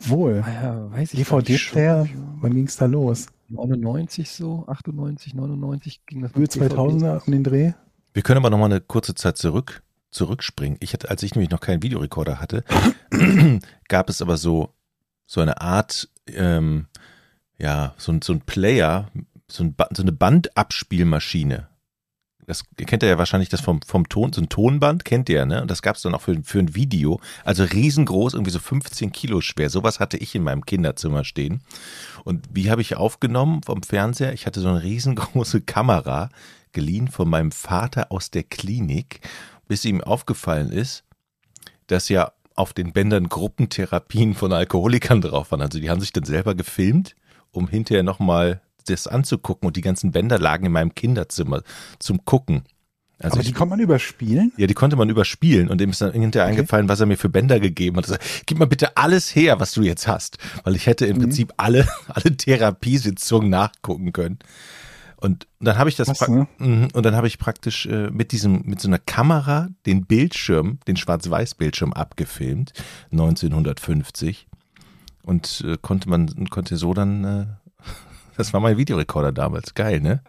[0.00, 0.42] Wohl.
[0.46, 1.20] Ah ja, weiß ich.
[1.20, 2.06] DVD-Player,
[2.40, 3.26] wann ging's da los?
[3.48, 6.32] 99 so, 98, 99 ging das.
[6.32, 6.74] Frühe mit DVD.
[6.74, 7.72] 2000er um den Dreh?
[8.12, 10.78] Wir können aber noch mal eine kurze Zeit zurück, zurückspringen.
[10.80, 12.64] Ich hatte, als ich nämlich noch keinen Videorekorder hatte,
[13.88, 14.70] gab es aber so,
[15.26, 16.86] so eine Art, ähm,
[17.58, 19.10] ja, so, ein- so ein Player,
[19.48, 21.68] so, ein, so eine Bandabspielmaschine.
[22.48, 25.62] Das kennt ihr ja wahrscheinlich das vom, vom Ton, so ein Tonband kennt ihr, ne?
[25.62, 27.20] Und das gab es dann auch für, für ein Video.
[27.44, 29.68] Also riesengroß, irgendwie so 15 Kilo schwer.
[29.68, 31.62] Sowas hatte ich in meinem Kinderzimmer stehen.
[32.22, 34.32] Und wie habe ich aufgenommen vom Fernseher?
[34.32, 36.28] Ich hatte so eine riesengroße Kamera
[36.70, 39.20] geliehen von meinem Vater aus der Klinik,
[39.66, 41.02] bis ihm aufgefallen ist,
[41.88, 45.60] dass ja auf den Bändern Gruppentherapien von Alkoholikern drauf waren.
[45.62, 47.14] Also die haben sich dann selber gefilmt,
[47.52, 51.62] um hinterher nochmal das anzugucken und die ganzen Bänder lagen in meinem Kinderzimmer
[51.98, 52.64] zum Gucken.
[53.18, 54.52] Also aber ich, die kann man überspielen?
[54.58, 56.58] ja, die konnte man überspielen und dem ist dann hinterher Okay.
[56.58, 58.06] eingefallen, was er mir für Bänder gegeben hat.
[58.06, 61.20] Sagt, Gib mal bitte alles her, was du jetzt hast, weil ich hätte im Mhm.
[61.22, 64.38] Prinzip alle, alle Therapiesitzungen nachgucken können.
[65.18, 66.46] Und dann habe ich das pra- ne?
[66.58, 70.78] Mhm, und dann habe ich praktisch äh, mit diesem mit so einer Kamera den Bildschirm,
[70.86, 72.72] den Schwarz-Weiß-Bildschirm abgefilmt
[73.12, 74.46] 1950
[75.22, 77.46] und äh, konnte man konnte so dann äh,
[78.36, 80.22] das war mein Videorekorder damals, geil, ne?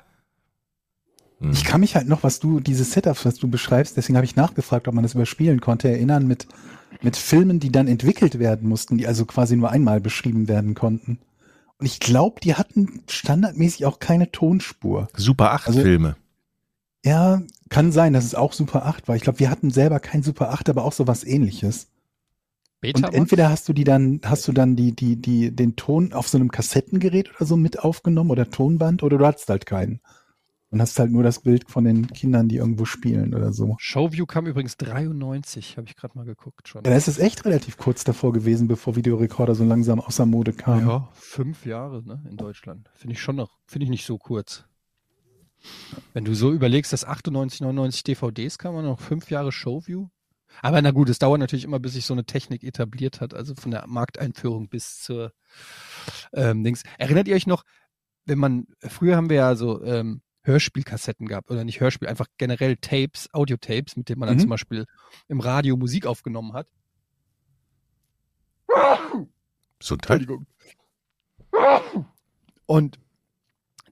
[1.40, 1.52] Mhm.
[1.52, 4.36] Ich kann mich halt noch, was du, diese Setups, was du beschreibst, deswegen habe ich
[4.36, 6.48] nachgefragt, ob man das überspielen konnte, erinnern mit,
[7.02, 11.20] mit Filmen, die dann entwickelt werden mussten, die also quasi nur einmal beschrieben werden konnten.
[11.80, 15.08] Und ich glaube, die hatten standardmäßig auch keine Tonspur.
[15.16, 16.16] Super 8 Also- Filme.
[17.06, 19.16] Ja, kann sein, dass es auch Super 8 war.
[19.16, 21.88] Ich glaube, wir hatten selber kein Super 8, aber auch sowas ähnliches.
[22.82, 26.14] Beta Und entweder hast du die dann, hast du dann die, die, die, den Ton
[26.14, 30.00] auf so einem Kassettengerät oder so mit aufgenommen oder Tonband oder du hattest halt keinen.
[30.70, 33.78] Und hast halt nur das Bild von den Kindern, die irgendwo spielen oder so.
[33.80, 36.84] Showview kam übrigens 93, habe ich gerade mal geguckt schon.
[36.84, 40.52] Ja, da ist es echt relativ kurz davor gewesen, bevor Videorekorder so langsam außer Mode
[40.52, 40.88] kamen.
[40.88, 42.90] Ja, fünf Jahre ne, in Deutschland.
[42.96, 44.66] Finde ich schon noch, finde ich nicht so kurz.
[46.14, 50.10] Wenn du so überlegst, dass 98, 99 DVDs kamen noch fünf Jahre Showview.
[50.62, 53.56] Aber na gut, es dauert natürlich immer, bis sich so eine Technik etabliert hat, also
[53.56, 55.34] von der Markteinführung bis zur
[56.34, 56.84] ähm, Dings.
[56.98, 57.64] Erinnert ihr euch noch,
[58.26, 62.78] wenn man, früher haben wir ja so ähm, Hörspielkassetten gehabt, oder nicht Hörspiel, einfach generell
[62.78, 64.42] Tapes, Audiotapes, mit denen man dann Mhm.
[64.42, 64.86] zum Beispiel
[65.28, 66.68] im Radio Musik aufgenommen hat.
[69.80, 70.22] Gesundheit.
[70.22, 70.48] Entschuldigung.
[72.66, 73.00] Und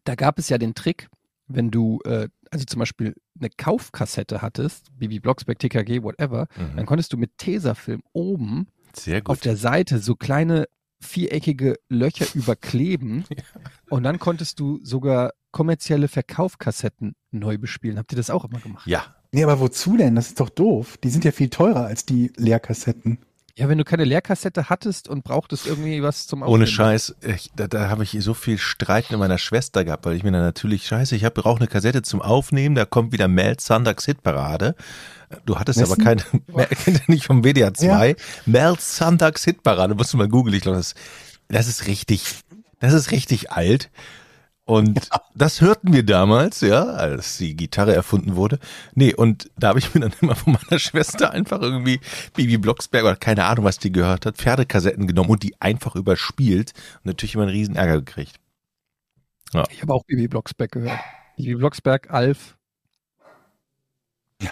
[0.04, 1.08] da gab es ja den Trick,
[1.48, 6.86] wenn du, äh, also zum Beispiel eine Kaufkassette hattest, Bibi Blocksberg, TKG, whatever, dann Mhm.
[6.86, 8.68] konntest du mit Tesafilm oben
[9.26, 10.68] auf der Seite so kleine
[11.02, 13.26] viereckige Löcher überkleben
[13.90, 17.98] und dann konntest du sogar kommerzielle Verkaufkassetten neu bespielen.
[17.98, 18.86] Habt ihr das auch immer gemacht?
[18.86, 20.16] Ja, Nee, aber wozu denn?
[20.16, 20.96] Das ist doch doof.
[21.04, 23.18] Die sind ja viel teurer als die Leerkassetten.
[23.58, 26.68] Ja, wenn du keine Leerkassette hattest und brauchtest irgendwie was zum ohne Aufnehmen.
[26.68, 27.16] Scheiß.
[27.22, 30.32] Ich, da da habe ich so viel Streit mit meiner Schwester gehabt, weil ich mir
[30.32, 34.76] dann natürlich, scheiße, ich brauche eine Kassette zum Aufnehmen, da kommt wieder Mel Sanders Hitparade.
[35.46, 36.04] Du hattest aber Wessen?
[36.04, 36.22] keine,
[36.70, 38.16] kennt ihr nicht vom WDR 2.
[38.46, 40.96] Mel Sanders Hitparade, musst du mal googeln, ich glaube, das,
[41.50, 42.24] das ist richtig,
[42.80, 43.90] das ist richtig alt.
[44.68, 48.58] Und das hörten wir damals, ja, als die Gitarre erfunden wurde.
[48.96, 52.00] Nee, und da habe ich mir dann immer von meiner Schwester einfach irgendwie
[52.34, 56.74] Bibi Blocksberg oder keine Ahnung, was die gehört hat, Pferdekassetten genommen und die einfach überspielt
[56.98, 58.40] und natürlich immer einen riesen Ärger gekriegt.
[59.70, 61.00] Ich habe auch Bibi Blocksberg gehört.
[61.38, 62.55] Bibi Blocksberg, Alf.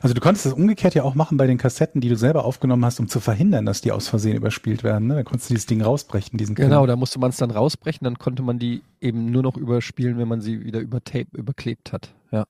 [0.01, 2.85] Also du konntest das umgekehrt ja auch machen bei den Kassetten, die du selber aufgenommen
[2.85, 5.07] hast, um zu verhindern, dass die aus Versehen überspielt werden.
[5.07, 5.15] Ne?
[5.15, 6.87] Da konntest du dieses Ding rausbrechen, diesen Genau, Film.
[6.87, 10.27] da musste man es dann rausbrechen, dann konnte man die eben nur noch überspielen, wenn
[10.29, 12.13] man sie wieder über Tape überklebt hat.
[12.31, 12.45] Ja.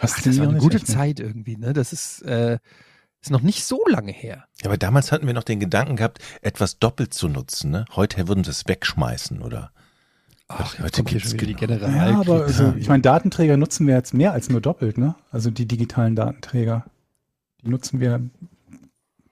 [0.00, 0.94] Ach, das war eine gute echt, ne?
[0.94, 1.72] Zeit irgendwie, ne?
[1.72, 2.58] Das ist, äh,
[3.20, 4.44] ist noch nicht so lange her.
[4.60, 7.70] Ja, aber damals hatten wir noch den Gedanken gehabt, etwas doppelt zu nutzen.
[7.70, 7.84] Ne?
[7.94, 9.72] Heute würden sie es wegschmeißen oder.
[10.58, 11.78] Ach, Heute schon wieder die genau.
[11.78, 12.10] General.
[12.10, 15.14] Ja, aber also, ich meine, Datenträger nutzen wir jetzt mehr als nur doppelt, ne?
[15.30, 16.84] Also die digitalen Datenträger.
[17.62, 18.20] Die nutzen wir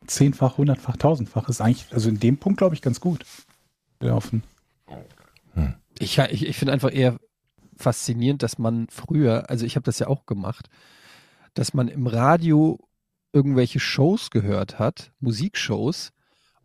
[0.07, 1.49] zehnfach, hundertfach, tausendfach.
[1.49, 3.25] Ist eigentlich, also in dem Punkt, glaube ich, ganz gut
[3.99, 4.43] gelaufen.
[5.99, 7.19] Ich, ich, ich finde einfach eher
[7.77, 10.69] faszinierend, dass man früher, also ich habe das ja auch gemacht,
[11.55, 12.79] dass man im Radio
[13.33, 16.13] irgendwelche Shows gehört hat, Musikshows,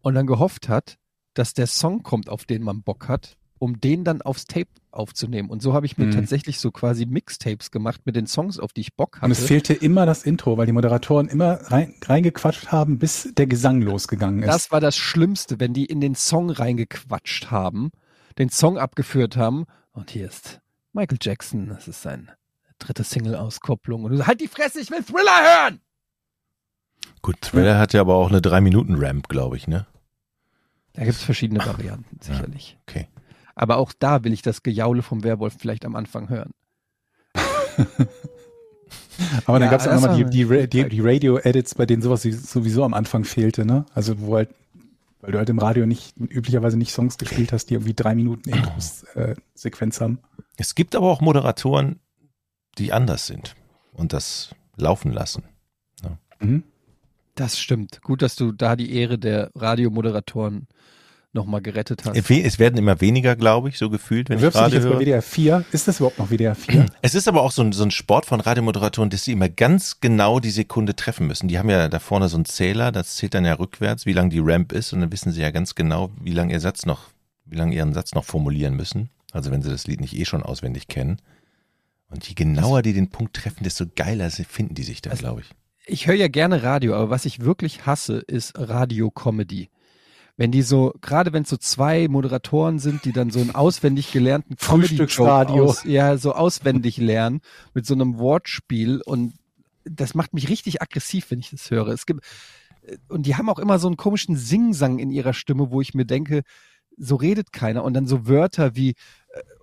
[0.02, 0.98] und dann gehofft hat,
[1.34, 5.49] dass der Song kommt, auf den man Bock hat, um den dann aufs Tape aufzunehmen.
[5.49, 6.12] Und so habe ich mir Mhm.
[6.12, 9.47] tatsächlich so quasi Mixtapes gemacht mit den Songs, auf die ich Bock Und es hatte.
[9.47, 14.43] fehlte immer das Intro, weil die Moderatoren immer rein, reingequatscht haben, bis der Gesang losgegangen
[14.43, 14.47] ist.
[14.47, 17.91] Das war das Schlimmste, wenn die in den Song reingequatscht haben,
[18.38, 19.65] den Song abgeführt haben.
[19.91, 20.62] Und hier ist
[20.93, 22.28] Michael Jackson, das ist seine
[22.80, 24.04] dritte Single-Auskopplung.
[24.04, 25.82] Und du sagst, halt die Fresse, ich will Thriller hören!
[27.21, 29.88] Gut, Thriller hat ja aber auch eine 3-Minuten-Ramp, glaube ich, ne?
[30.93, 32.78] Da gibt es verschiedene Varianten, sicherlich.
[32.88, 33.08] Okay.
[33.56, 36.52] Aber auch da will ich das Gejaule vom Werwolf vielleicht am Anfang hören.
[39.46, 42.26] Aber dann Ja, gab es auch nochmal die, die, die, die Radio-Edits, bei denen sowas
[42.26, 43.86] wie- sowieso am Anfang fehlte, ne?
[43.94, 44.50] Also wo halt,
[45.22, 48.50] weil du halt im Radio nicht, üblicherweise nicht Songs gespielt hast, die irgendwie drei Minuten
[48.50, 49.36] Intros äh,
[50.00, 50.20] haben.
[50.58, 52.00] Es gibt aber auch Moderatoren,
[52.78, 53.56] die anders sind
[53.94, 55.44] und das laufen lassen.
[56.39, 56.63] Mhm.
[57.36, 58.02] Das stimmt.
[58.02, 60.68] Gut, dass du da die Ehre der Radiomoderatoren
[61.36, 62.15] nochmal gerettet hast.
[62.30, 64.86] Es werden immer weniger, glaube ich, so gefühlt, wenn ich Wirfst du dich gerade jetzt
[64.86, 65.02] bei höre.
[65.02, 65.65] WDR 4?
[65.71, 66.86] Ist das überhaupt noch WDR 4?
[67.02, 70.00] Es ist aber auch so ein, so ein Sport von Radiomoderatoren, dass sie immer ganz
[70.02, 71.48] genau die Sekunde treffen müssen.
[71.48, 74.30] Die haben ja da vorne so einen Zähler, das zählt dann ja rückwärts, wie lang
[74.32, 77.10] die Ramp ist und dann wissen sie ja ganz genau, wie lang ihr Satz noch,
[77.45, 79.10] wie lange ihren Satz noch formulieren müssen.
[79.32, 81.17] Also wenn sie das Lied nicht eh schon auswendig kennen.
[82.10, 85.24] Und je genauer die den Punkt treffen, desto geiler sie- finden die sich dann, Also-
[85.24, 85.50] glaube ich.
[85.88, 89.69] ich höre ja gerne Radio, aber was ich wirklich hasse, ist Radio-Comedy.
[90.38, 94.12] Wenn die so, gerade wenn es so zwei Moderatoren sind, die dann so einen auswendig
[94.12, 95.65] gelernten Frühstücksradio.
[95.65, 97.41] Aus, ja, so auswendig lernen
[97.74, 99.34] mit so einem Wortspiel und
[99.86, 101.89] das macht mich richtig aggressiv, wenn ich das höre.
[101.89, 102.21] Es gibt,
[103.08, 106.06] und die haben auch immer so einen komischen Singsang in ihrer Stimme, wo ich mir
[106.06, 106.43] denke,
[106.98, 108.95] so redet keiner und dann so Wörter wie,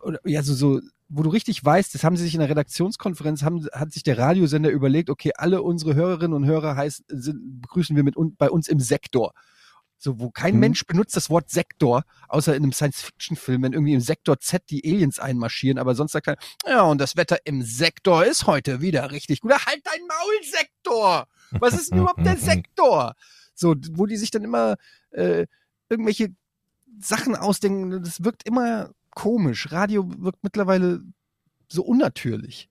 [0.05, 3.43] äh, ja, so, so, wo du richtig weißt, das haben sie sich in der Redaktionskonferenz,
[3.43, 7.97] haben, hat sich der Radiosender überlegt, okay, alle unsere Hörerinnen und Hörer heißt, sind, begrüßen
[7.97, 9.33] wir mit bei uns im Sektor.
[10.05, 10.61] So, wo kein Mhm.
[10.61, 14.83] Mensch benutzt das Wort Sektor, außer in einem Science-Fiction-Film, wenn irgendwie im Sektor Z die
[14.85, 19.12] Aliens einmarschieren, aber sonst sagt keiner, ja, und das Wetter im Sektor ist heute wieder
[19.12, 19.53] richtig gut.
[19.53, 21.29] Halt dein Maul, Sektor!
[21.53, 22.37] Was ist denn überhaupt der
[22.67, 23.15] Sektor?
[23.55, 24.75] So, wo die sich dann immer
[25.12, 25.47] äh,
[25.88, 26.35] irgendwelche
[26.99, 29.71] Sachen ausdenken, das wirkt immer komisch.
[29.71, 31.03] Radio wirkt mittlerweile
[31.69, 32.69] so unnatürlich.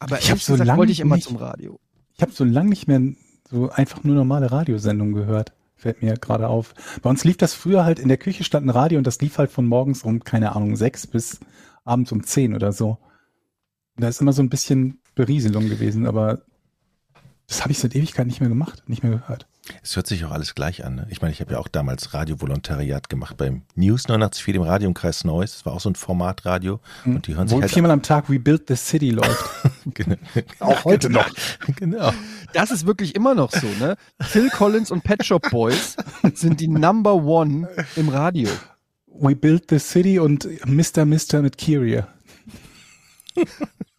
[0.00, 1.80] Aber Ich so gesagt wollte ich immer nicht- zum Radio.
[2.14, 3.00] Ich habe so lange nicht mehr
[3.48, 5.54] so einfach nur normale Radiosendungen gehört.
[5.76, 6.74] Fällt mir gerade auf.
[7.02, 9.38] Bei uns lief das früher halt in der Küche stand ein Radio und das lief
[9.38, 11.40] halt von morgens um, keine Ahnung, sechs bis
[11.84, 12.98] abends um zehn oder so.
[13.96, 16.42] Und da ist immer so ein bisschen Berieselung gewesen, aber
[17.46, 19.46] Das habe ich seit Ewigkeit nicht mehr gemacht, nicht mehr gehört.
[19.82, 20.96] Es hört sich auch alles gleich an.
[20.96, 21.06] Ne?
[21.10, 24.94] Ich meine, ich habe ja auch damals Radiovolontariat gemacht beim News 89.4, dem Radio im
[24.94, 25.52] Kreis Neuss.
[25.52, 26.80] Das war auch so ein Formatradio.
[27.04, 29.44] Und die hören sich Wo halt viermal am Tag Rebuild the City läuft.
[29.94, 30.16] genau.
[30.60, 31.28] Auch heute noch.
[31.76, 32.12] genau.
[32.52, 33.96] Das ist wirklich immer noch so, ne?
[34.20, 35.96] Phil Collins und Pet Shop Boys
[36.34, 38.48] sind die Number One im Radio.
[39.06, 41.04] We Built the City und Mr.
[41.04, 41.42] Mr.
[41.42, 42.02] mit Kyrie.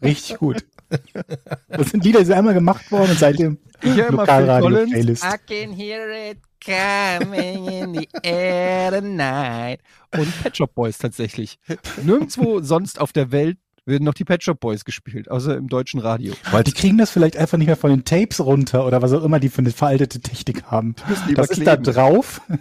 [0.02, 0.64] Richtig gut.
[1.70, 4.92] Das sind Lieder, die sind einmal gemacht worden und seitdem Ich höre immer Phil Collins.
[4.92, 5.24] Lokalradio-Playlist.
[5.24, 9.80] I can hear it coming in the air tonight.
[10.16, 11.60] Und Pet Shop Boys tatsächlich.
[12.04, 16.00] Nirgendwo sonst auf der Welt werden noch die Pet Shop Boys gespielt, außer im deutschen
[16.00, 16.34] Radio.
[16.52, 19.24] Weil die kriegen das vielleicht einfach nicht mehr von den Tapes runter oder was auch
[19.24, 20.96] immer die für eine veraltete Technik haben.
[21.36, 22.42] Das ist da drauf.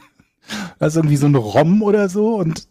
[0.78, 2.68] Das ist irgendwie so ein ROM oder so und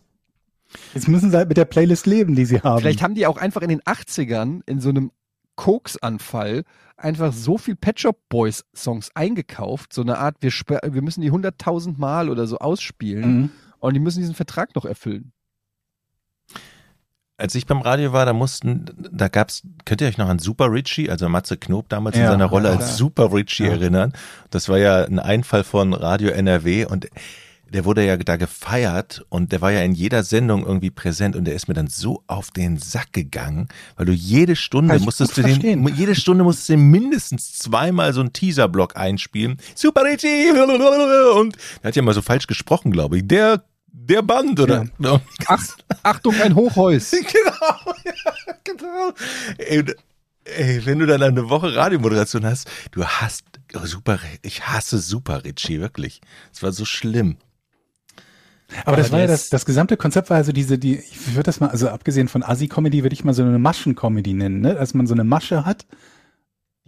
[0.93, 2.79] jetzt müssen sie halt mit der Playlist leben, die sie haben.
[2.79, 5.11] Vielleicht haben die auch einfach in den 80ern in so einem
[5.55, 6.63] Koksanfall
[6.97, 11.31] einfach so viel Pet Shop Boys Songs eingekauft, so eine Art, wir, wir müssen die
[11.31, 13.49] 100.000 Mal oder so ausspielen Mhm.
[13.79, 15.31] und die müssen diesen Vertrag noch erfüllen.
[17.37, 20.71] Als ich beim Radio war, da mussten, da gab's, könnt ihr euch noch an Super
[20.71, 22.95] Richie, also Matze Knob damals in Ja, seiner Rolle ja, als.
[22.95, 23.71] Super Richie Ja.
[23.71, 24.13] erinnern?
[24.51, 27.07] Das war ja ein Einfall von Radio NRW und
[27.69, 31.45] der wurde ja da gefeiert und der war ja in jeder Sendung irgendwie präsent und
[31.45, 35.41] der ist mir dann so auf den Sack gegangen, weil du jede Stunde musstest du
[35.41, 39.57] den, jede Stunde musstest du den mindestens zweimal so einen Teaserblock einspielen.
[39.73, 40.51] Super Richie!
[41.35, 43.27] Und der hat ja mal so falsch gesprochen, glaube ich.
[43.27, 44.85] Der, der Band oder?
[45.47, 45.63] Ach,
[46.03, 47.11] Achtung, ein Hochhäus.
[47.11, 49.11] genau, ja, genau.
[49.57, 49.83] Ey,
[50.45, 55.43] ey, wenn du dann eine Woche Radiomoderation hast, du hast oh, super, ich hasse Super
[55.43, 56.21] Richie, wirklich.
[56.53, 57.37] Es war so schlimm.
[58.85, 61.59] Aber das war ja das, das gesamte Konzept war also diese, die, ich würde das
[61.59, 64.73] mal, also abgesehen von Assi-Comedy, würde ich mal so eine Maschen-Comedy nennen, ne?
[64.73, 65.85] Dass man so eine Masche hat,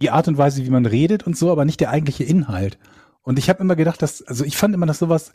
[0.00, 2.78] die Art und Weise, wie man redet und so, aber nicht der eigentliche Inhalt.
[3.22, 5.32] Und ich habe immer gedacht, dass, also ich fand immer, dass sowas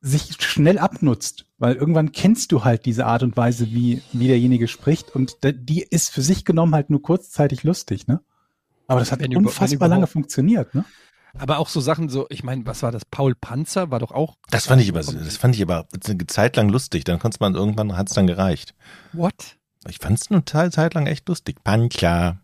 [0.00, 4.68] sich schnell abnutzt, weil irgendwann kennst du halt diese Art und Weise, wie, wie derjenige
[4.68, 8.20] spricht und die ist für sich genommen halt nur kurzzeitig lustig, ne?
[8.86, 10.84] Aber das hat Wenn unfassbar lange funktioniert, ne?
[11.38, 13.04] Aber auch so Sachen so, ich meine, was war das?
[13.04, 14.36] Paul Panzer war doch auch.
[14.50, 17.04] Das fand ich aber, das fand ich aber eine Zeit lang lustig.
[17.04, 18.74] Dann konnte man irgendwann hat's dann gereicht.
[19.12, 19.56] What?
[19.88, 21.56] Ich fand es eine Zeit lang echt lustig.
[21.64, 22.38] Pancha.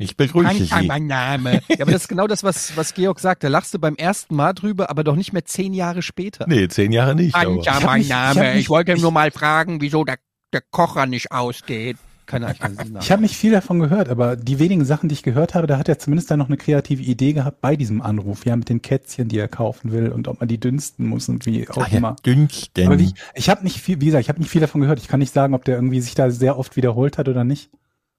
[0.00, 0.86] Ich begrüße Panzer, Sie.
[0.86, 1.60] mein Name.
[1.68, 3.42] Ja, aber das ist genau das, was, was Georg sagt.
[3.42, 6.44] Da lachst du beim ersten Mal drüber, aber doch nicht mehr zehn Jahre später.
[6.46, 7.34] Nee, zehn Jahre nicht.
[7.34, 8.50] Panzer, Ich mein mich- ich Name.
[8.50, 10.18] Ich, mich- wollte ich- nur mal fragen, wieso der,
[10.52, 11.96] der Kocher nicht ausgeht.
[12.28, 12.98] Keine Ahnung.
[13.00, 15.78] ich habe nicht viel davon gehört, aber die wenigen Sachen, die ich gehört habe, da
[15.78, 18.82] hat er zumindest dann noch eine kreative Idee gehabt bei diesem Anruf, ja, mit den
[18.82, 21.88] Kätzchen, die er kaufen will und ob man die dünsten muss und wie auch Ach
[21.88, 22.16] ja, immer.
[22.26, 22.86] Dünsten.
[22.86, 24.98] Aber wie, ich habe nicht viel, wie gesagt, ich habe nicht viel davon gehört.
[24.98, 27.70] Ich kann nicht sagen, ob der irgendwie sich da sehr oft wiederholt hat oder nicht.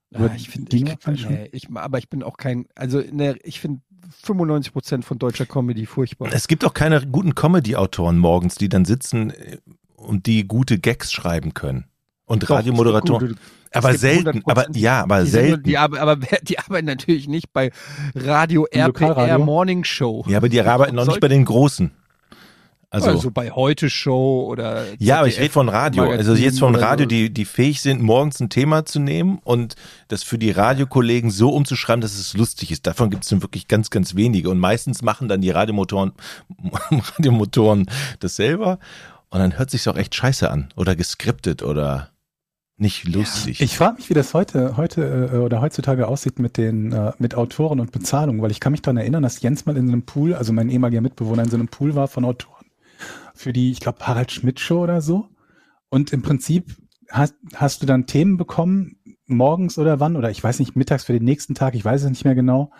[0.09, 3.37] Ja, Aber ich finde, die ich, nee, ich, aber ich bin auch kein, also ne,
[3.43, 3.81] ich finde
[4.23, 6.29] 95 Prozent von deutscher Comedy furchtbar.
[6.33, 9.57] Es gibt auch keine guten Comedy-Autoren morgens, die dann sitzen äh,
[9.95, 11.85] und die gute Gags schreiben können.
[12.29, 13.39] Und Doch, Radiomoderatoren.
[13.73, 14.77] Aber selten, aber 100%.
[14.77, 15.63] ja, aber die selten.
[15.63, 17.71] Die, aber, aber die arbeiten natürlich nicht bei
[18.13, 19.45] Radio Im RPR Lokalradio?
[19.45, 20.23] Morning Show.
[20.27, 21.91] ja, aber die arbeiten noch nicht bei den Großen.
[22.91, 26.03] Also, Also, bei Heute Show oder ja, aber ich ZDF rede von Radio.
[26.03, 29.75] Also Magazin jetzt von Radio, die, die fähig sind, morgens ein Thema zu nehmen und
[30.07, 32.85] das für die Radiokollegen so umzuschreiben, dass es lustig ist.
[32.85, 34.51] Davon gibt es nun wirklich ganz, ganz wenige.
[34.51, 36.13] Und meistens machen dann die Radiomotoren,
[37.17, 37.87] Radiomotoren
[38.19, 38.77] das selber.
[39.29, 40.69] Und dann hört sich auch echt scheiße an.
[40.75, 42.09] Oder geskriptet oder
[42.79, 43.61] nicht lustig.
[43.61, 47.35] Ich frage mich, wie das heute, heute äh, oder heutzutage aussieht mit den äh, mit
[47.35, 50.03] Autoren und Bezahlung, weil ich kann mich daran erinnern, dass Jens mal in so einem
[50.03, 52.65] Pool, also mein ehemaliger Mitbewohner in so einem Pool war von Autoren
[53.33, 55.29] für die, ich glaube Harald Schmidt Show oder so.
[55.89, 56.75] Und im Prinzip
[57.09, 61.13] hast, hast du dann Themen bekommen morgens oder wann oder ich weiß nicht mittags für
[61.13, 62.71] den nächsten Tag, ich weiß es nicht mehr genau.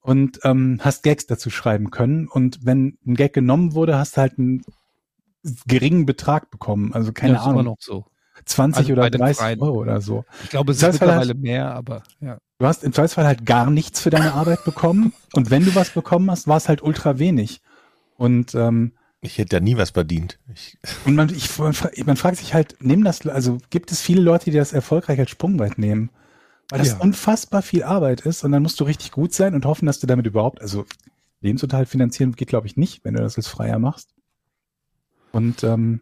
[0.00, 2.28] Und ähm, hast Gags dazu schreiben können.
[2.28, 4.62] Und wenn ein Gag genommen wurde, hast du halt einen
[5.66, 6.92] geringen Betrag bekommen.
[6.92, 7.74] Also keine ja, ist immer Ahnung.
[7.74, 8.06] noch so.
[8.46, 9.60] 20 Also oder den 30 Freien.
[9.60, 10.24] Euro oder so.
[10.44, 12.38] Ich glaube, es ist mittlerweile mehr, aber ja.
[12.58, 15.90] Du hast im Zweifelsfall halt gar nichts für deine Arbeit bekommen und wenn du was
[15.90, 17.60] bekommen hast, war es halt ultra wenig.
[18.16, 20.38] Und, ähm, Ich hätte da nie was verdient.
[20.54, 24.46] Ich, und man, ich, man fragt sich halt, nehmen das, also gibt es viele Leute,
[24.50, 26.10] die das erfolgreich als Sprungbrett nehmen?
[26.70, 26.96] Weil das Ja.
[26.98, 30.06] unfassbar viel Arbeit ist und dann musst du richtig gut sein und hoffen, dass du
[30.06, 30.86] damit überhaupt, also
[31.42, 34.14] Lebensunterhalt finanzieren geht, glaube ich, nicht, wenn du das als Freier machst.
[35.32, 36.00] Und ähm,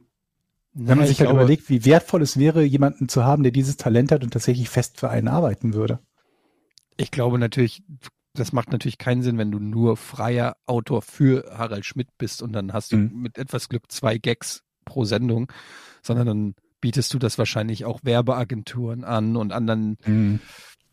[0.74, 3.52] wenn man sich ich halt glaube, überlegt, wie wertvoll es wäre, jemanden zu haben, der
[3.52, 6.00] dieses Talent hat und tatsächlich fest für einen arbeiten würde.
[6.96, 7.82] Ich glaube natürlich,
[8.34, 12.52] das macht natürlich keinen Sinn, wenn du nur freier Autor für Harald Schmidt bist und
[12.52, 13.22] dann hast du Mhm.
[13.22, 15.50] mit etwas Glück zwei Gags pro Sendung,
[16.02, 19.96] sondern dann bietest du das wahrscheinlich auch Werbeagenturen an und anderen,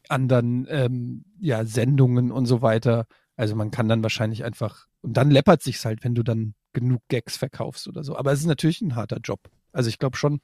[0.07, 3.05] anderen ähm, ja, Sendungen und so weiter.
[3.35, 7.01] Also man kann dann wahrscheinlich einfach, und dann läppert sich's halt, wenn du dann genug
[7.09, 8.15] Gags verkaufst oder so.
[8.15, 9.39] Aber es ist natürlich ein harter Job.
[9.73, 10.41] Also ich glaube schon,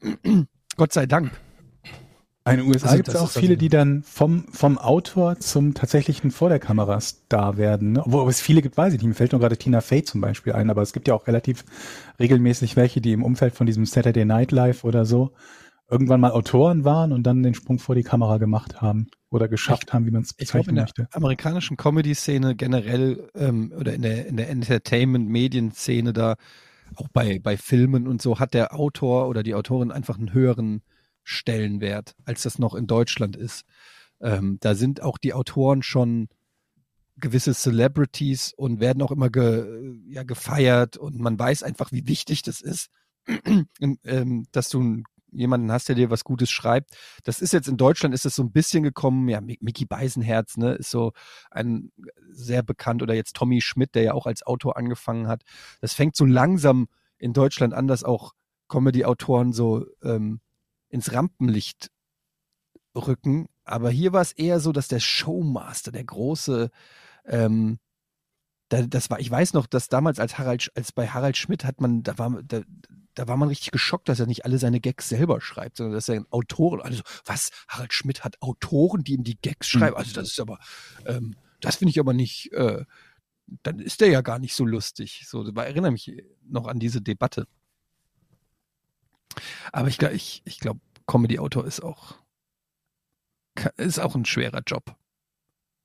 [0.76, 1.30] Gott sei Dank.
[2.48, 5.74] In den USA Also gibt es auch viele, also- die dann vom, vom Autor zum
[5.74, 7.92] tatsächlichen vor der Kamera Star werden.
[7.92, 8.02] Ne?
[8.04, 9.08] Obwohl es viele gibt, weiß ich nicht.
[9.08, 11.64] Mir fällt nur gerade Tina Fey zum Beispiel ein, aber es gibt ja auch relativ
[12.18, 15.32] regelmäßig welche, die im Umfeld von diesem Saturday Night Live oder so
[15.90, 19.92] irgendwann mal Autoren waren und dann den Sprung vor die Kamera gemacht haben oder geschafft
[19.92, 21.08] haben, wie man es Ich glaube, in bezeichnen der möchte.
[21.16, 26.36] amerikanischen Comedy-Szene generell ähm, oder in der, in der Entertainment-Medien-Szene da,
[26.96, 30.82] auch bei, bei Filmen und so, hat der Autor oder die Autorin einfach einen höheren
[31.22, 33.64] Stellenwert, als das noch in Deutschland ist.
[34.20, 36.28] Ähm, da sind auch die Autoren schon
[37.16, 42.42] gewisse Celebrities und werden auch immer ge, ja, gefeiert und man weiß einfach, wie wichtig
[42.42, 42.88] das ist,
[44.04, 46.96] ähm, dass du einen jemanden hast, der dir was Gutes schreibt.
[47.24, 50.56] Das ist jetzt in Deutschland ist es so ein bisschen gekommen, ja, Mi- Mickey Beisenherz,
[50.56, 51.12] ne, ist so
[51.50, 51.92] ein
[52.30, 55.42] sehr bekannt oder jetzt Tommy Schmidt, der ja auch als Autor angefangen hat.
[55.80, 56.88] Das fängt so langsam
[57.18, 58.34] in Deutschland an, dass auch
[58.68, 60.40] Comedy-Autoren so ähm,
[60.88, 61.90] ins Rampenlicht
[62.96, 63.46] rücken.
[63.64, 66.70] Aber hier war es eher so, dass der Showmaster, der große,
[67.24, 67.78] ähm,
[68.68, 71.80] da, das war, ich weiß noch, dass damals als Harald, als bei Harald Schmidt hat
[71.80, 72.62] man, da war, da,
[73.20, 76.08] da war man richtig geschockt, dass er nicht alle seine Gags selber schreibt, sondern dass
[76.08, 80.28] er Autoren, also was, Harald Schmidt hat Autoren, die ihm die Gags schreiben, also das
[80.28, 80.58] ist aber,
[81.04, 82.86] ähm, das finde ich aber nicht, äh,
[83.62, 85.26] dann ist der ja gar nicht so lustig.
[85.28, 86.10] So, ich erinnere mich
[86.48, 87.46] noch an diese Debatte.
[89.70, 92.14] Aber ich glaube, ich, ich glaube, Comedy-Autor ist auch,
[93.76, 94.96] ist auch ein schwerer Job.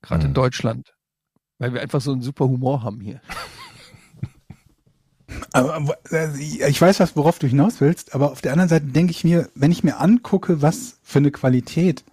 [0.01, 0.35] Gerade in Mhm.
[0.35, 0.95] Deutschland.
[1.57, 3.19] Weil wir einfach so einen super Humor haben hier.
[5.51, 9.11] Aber äh, ich weiß, was, worauf du hinaus willst, aber auf der anderen Seite denke
[9.11, 12.03] ich mir, wenn ich mir angucke, was für eine Qualität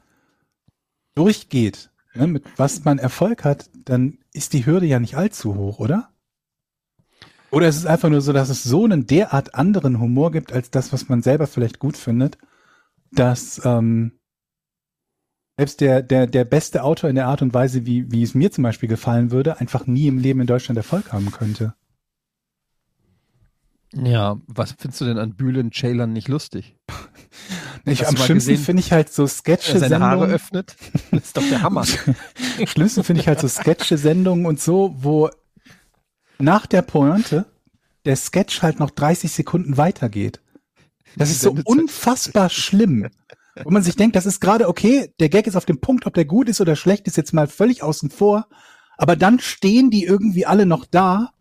[1.14, 5.78] durchgeht, ne, mit was man Erfolg hat, dann ist die Hürde ja nicht allzu hoch,
[5.78, 6.08] oder?
[7.50, 10.70] Oder ist es einfach nur so, dass es so einen derart anderen Humor gibt, als
[10.70, 12.38] das, was man selber vielleicht gut findet,
[13.10, 14.12] dass ähm,
[15.58, 18.50] selbst der, der, der beste Autor in der Art und Weise, wie, wie es mir
[18.50, 21.74] zum Beispiel gefallen würde, einfach nie im Leben in Deutschland Erfolg haben könnte.
[23.94, 26.76] Ja, was findest du denn an Bühlen Ceylan nicht lustig?
[27.84, 30.30] Ich, am schlimmsten finde ich halt so Er seine Haare Sketche-Sendungen.
[30.30, 30.76] öffnet?
[31.10, 31.84] Das ist doch der Hammer.
[32.60, 35.30] Am schlimmsten finde ich halt so Sketche-Sendungen und so, wo
[36.38, 37.46] nach der Pointe
[38.04, 40.40] der Sketch halt noch 30 Sekunden weitergeht.
[41.16, 43.08] Das ist so unfassbar schlimm.
[43.64, 46.14] Wo man sich denkt, das ist gerade okay, der Gag ist auf dem Punkt, ob
[46.14, 48.46] der gut ist oder schlecht, ist jetzt mal völlig außen vor.
[48.96, 51.32] Aber dann stehen die irgendwie alle noch da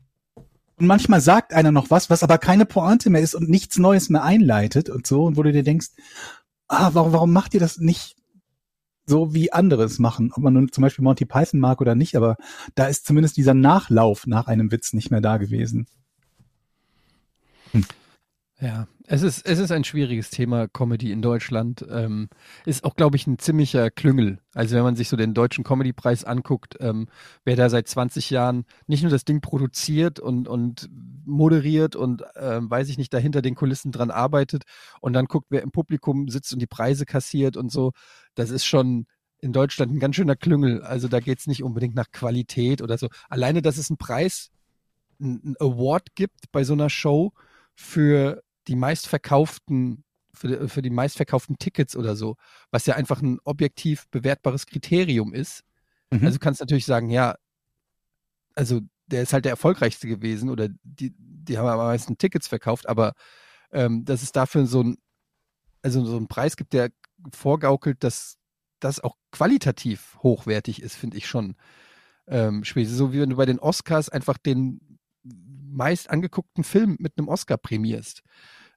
[0.82, 4.10] und manchmal sagt einer noch was, was aber keine Pointe mehr ist und nichts Neues
[4.10, 5.26] mehr einleitet und so.
[5.26, 5.90] Und wo du dir denkst,
[6.68, 8.16] ah, warum, warum macht ihr das nicht
[9.06, 10.32] so wie andere es machen?
[10.34, 12.36] Ob man nun zum Beispiel Monty Python mag oder nicht, aber
[12.74, 15.86] da ist zumindest dieser Nachlauf nach einem Witz nicht mehr da gewesen.
[18.60, 21.86] Ja, es ist, es ist ein schwieriges Thema, Comedy in Deutschland.
[21.90, 22.30] Ähm,
[22.66, 24.40] ist auch, glaube ich, ein ziemlicher Klüngel.
[24.54, 27.10] Also wenn man sich so den deutschen Comedy-Preis anguckt, ähm,
[27.44, 30.90] wer da seit 20 Jahren nicht nur das Ding produziert und, und
[31.26, 34.64] moderiert und ähm, weiß ich nicht, dahinter den Kulissen dran arbeitet
[35.02, 37.92] und dann guckt, wer im Publikum sitzt und die Preise kassiert und so,
[38.36, 39.08] das ist schon
[39.42, 40.84] in Deutschland ein ganz schöner Klüngel.
[40.84, 43.10] Also da geht's nicht unbedingt nach Qualität oder so.
[43.28, 44.52] Alleine, dass es einen Preis,
[45.20, 47.34] einen Award gibt bei so einer Show
[47.76, 52.36] für die meistverkauften, für, für die meistverkauften Tickets oder so,
[52.72, 55.64] was ja einfach ein objektiv bewertbares Kriterium ist.
[56.12, 56.26] Mhm.
[56.26, 57.36] Also du kannst natürlich sagen, ja,
[58.56, 62.88] also der ist halt der erfolgreichste gewesen oder die, die haben am meisten Tickets verkauft,
[62.88, 63.14] aber
[63.72, 64.98] ähm, dass es dafür so ein,
[65.82, 66.92] also so einen Preis gibt, der
[67.34, 68.38] vorgaukelt, dass
[68.80, 71.56] das auch qualitativ hochwertig ist, finde ich schon
[72.28, 72.90] ähm, schwierig.
[72.90, 74.91] So wie wenn du bei den Oscars einfach den
[75.72, 78.24] meist angeguckten Film mit einem Oscar prämierst.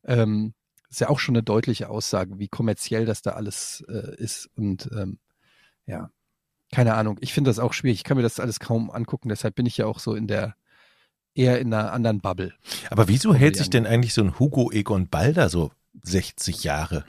[0.04, 0.54] Ähm,
[0.90, 4.48] ist ja auch schon eine deutliche Aussage, wie kommerziell das da alles äh, ist.
[4.54, 5.18] Und ähm,
[5.86, 6.10] ja,
[6.72, 7.18] keine Ahnung.
[7.20, 7.98] Ich finde das auch schwierig.
[7.98, 9.28] Ich kann mir das alles kaum angucken.
[9.28, 10.54] Deshalb bin ich ja auch so in der
[11.34, 12.54] eher in einer anderen Bubble.
[12.90, 15.72] Aber wieso Kommen hält sich denn eigentlich so ein Hugo Egon Balder so
[16.02, 17.04] 60 Jahre?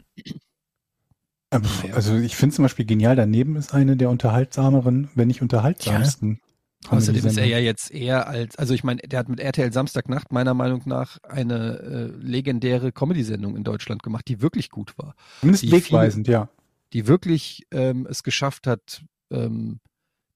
[1.52, 1.62] Ähm,
[1.94, 6.42] Also ich finde zum Beispiel genial, daneben ist eine der unterhaltsameren, wenn nicht unterhaltsamsten.
[6.90, 10.32] Außerdem ist er ja jetzt eher als, also ich meine, der hat mit RTL Samstagnacht
[10.32, 15.16] meiner Meinung nach eine äh, legendäre Comedy-Sendung in Deutschland gemacht, die wirklich gut war.
[15.40, 16.50] Zumindest wegweisend, ja.
[16.94, 19.80] die wirklich ähm, es geschafft hat, ähm,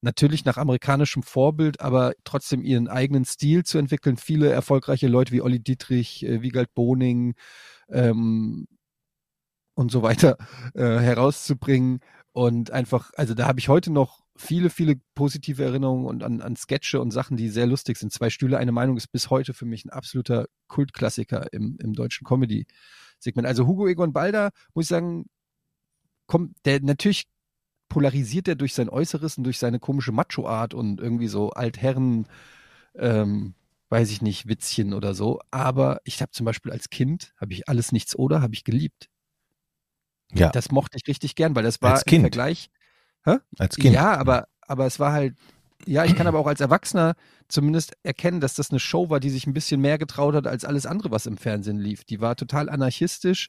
[0.02, 4.18] natürlich nach amerikanischem Vorbild, aber trotzdem ihren eigenen Stil zu entwickeln.
[4.18, 7.36] Viele erfolgreiche Leute wie Olli Dietrich, äh, Wiegald Boning
[7.90, 8.68] ähm,
[9.76, 10.38] und so weiter
[10.74, 12.00] äh, herauszubringen
[12.32, 16.56] Und einfach, also da habe ich heute noch viele, viele positive Erinnerungen und an, an
[16.56, 18.14] Sketche und Sachen, die sehr lustig sind.
[18.14, 22.26] Zwei Stühle, eine Meinung ist bis heute für mich ein absoluter Kultklassiker im, im deutschen
[22.26, 23.48] Comedy-Segment.
[23.48, 25.26] Also Hugo Egon Balder, muss ich sagen,
[26.28, 27.26] kommt, der natürlich
[27.90, 32.28] polarisiert er durch sein Äußeres und durch seine komische Macho-Art und irgendwie so Altherren,
[32.96, 33.56] ähm,
[33.90, 35.42] weiß ich nicht, Witzchen oder so.
[35.52, 39.10] Aber ich habe zum Beispiel als Kind, habe ich alles nichts oder, habe ich geliebt.
[40.34, 40.50] Ja.
[40.50, 42.20] Das mochte ich richtig gern, weil das war Als Kind?
[42.20, 42.70] im Vergleich.
[43.26, 43.38] Hä?
[43.58, 43.96] Als Kind.
[43.96, 45.36] Ja, aber, aber es war halt,
[45.86, 47.16] ja, ich kann aber auch als Erwachsener
[47.48, 50.66] zumindest erkennen, dass das eine Show war, die sich ein bisschen mehr getraut hat als
[50.66, 52.04] alles andere, was im Fernsehen lief.
[52.04, 53.48] Die war total anarchistisch.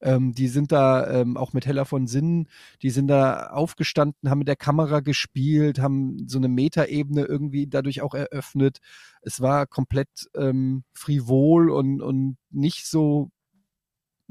[0.00, 2.48] Ähm, die sind da ähm, auch mit Heller von Sinnen,
[2.82, 8.00] die sind da aufgestanden, haben mit der Kamera gespielt, haben so eine Metaebene irgendwie dadurch
[8.00, 8.78] auch eröffnet.
[9.20, 13.30] Es war komplett ähm, frivol und, und nicht so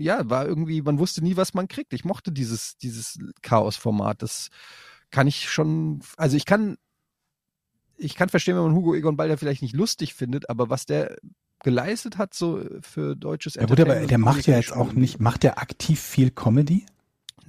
[0.02, 1.94] ja, war irgendwie, man wusste nie, was man kriegt.
[1.94, 4.22] Ich mochte dieses, dieses Chaos-Format.
[4.22, 4.50] Das
[5.12, 6.78] kann ich schon, also ich kann,
[7.98, 11.18] ich kann verstehen, wenn man Hugo Egon Balder vielleicht nicht lustig findet, aber was der
[11.64, 15.44] geleistet hat, so für deutsches Ja gut, aber der macht ja jetzt auch nicht, macht
[15.44, 16.86] der aktiv viel Comedy?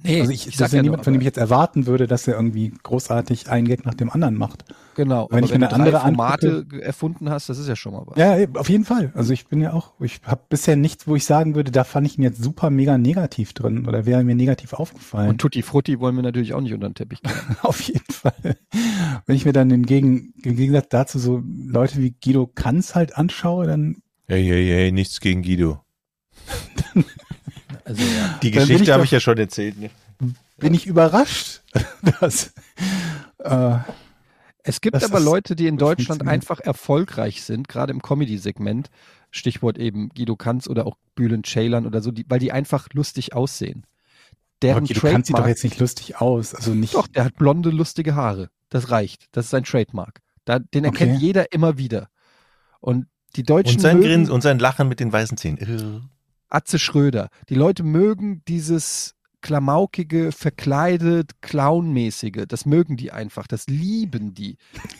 [0.01, 2.07] Nee, Also ich, ich das ist ja niemand, nur, von dem ich jetzt erwarten würde,
[2.07, 4.65] dass er irgendwie großartig einen Gag nach dem anderen macht.
[4.95, 7.67] Genau, wenn ich wenn mir du eine drei andere Formate ge- erfunden hast, das ist
[7.67, 8.17] ja schon mal was.
[8.17, 9.11] Ja, auf jeden Fall.
[9.15, 12.05] Also ich bin ja auch, ich habe bisher nichts, wo ich sagen würde, da fand
[12.05, 15.29] ich ihn jetzt super mega negativ drin oder wäre mir negativ aufgefallen.
[15.29, 17.19] Und Tutti Frutti wollen wir natürlich auch nicht unter den Teppich.
[17.61, 18.57] Auf jeden Fall.
[19.25, 23.17] Wenn ich mir dann im, Gegen, im Gegensatz dazu so Leute wie Guido Kanz halt
[23.17, 25.79] anschaue, dann Hey, hey, hey, nichts gegen Guido.
[27.85, 28.39] Also ja.
[28.41, 29.79] Die Geschichte habe ich ja schon erzählt.
[29.79, 29.89] Ne?
[30.57, 31.61] bin ich überrascht,
[32.21, 32.53] dass
[33.39, 33.77] äh,
[34.63, 38.89] Es gibt dass aber das Leute, die in Deutschland einfach erfolgreich sind, gerade im Comedy-Segment.
[39.31, 43.33] Stichwort eben Guido Kanz oder auch Bülent Ceylan oder so, die, weil die einfach lustig
[43.33, 43.83] aussehen.
[43.83, 46.53] aber Deren Guido Kanz sieht doch jetzt nicht lustig aus.
[46.53, 46.93] Also nicht.
[46.93, 48.49] doch, der hat blonde, lustige Haare.
[48.69, 49.27] Das reicht.
[49.31, 50.21] Das ist sein Trademark.
[50.45, 51.25] Da, den erkennt Okay.
[51.25, 52.09] jeder immer wieder.
[52.79, 56.09] Und die Deutschen Und sein mögen Grinsen und sein Lachen mit den weißen Zähnen.
[56.53, 57.29] Atze Schröder.
[57.49, 62.45] Die Leute mögen dieses klamaukige, verkleidet, clownmäßige.
[62.47, 63.45] Das mögen die einfach.
[63.47, 64.55] Das lieben die.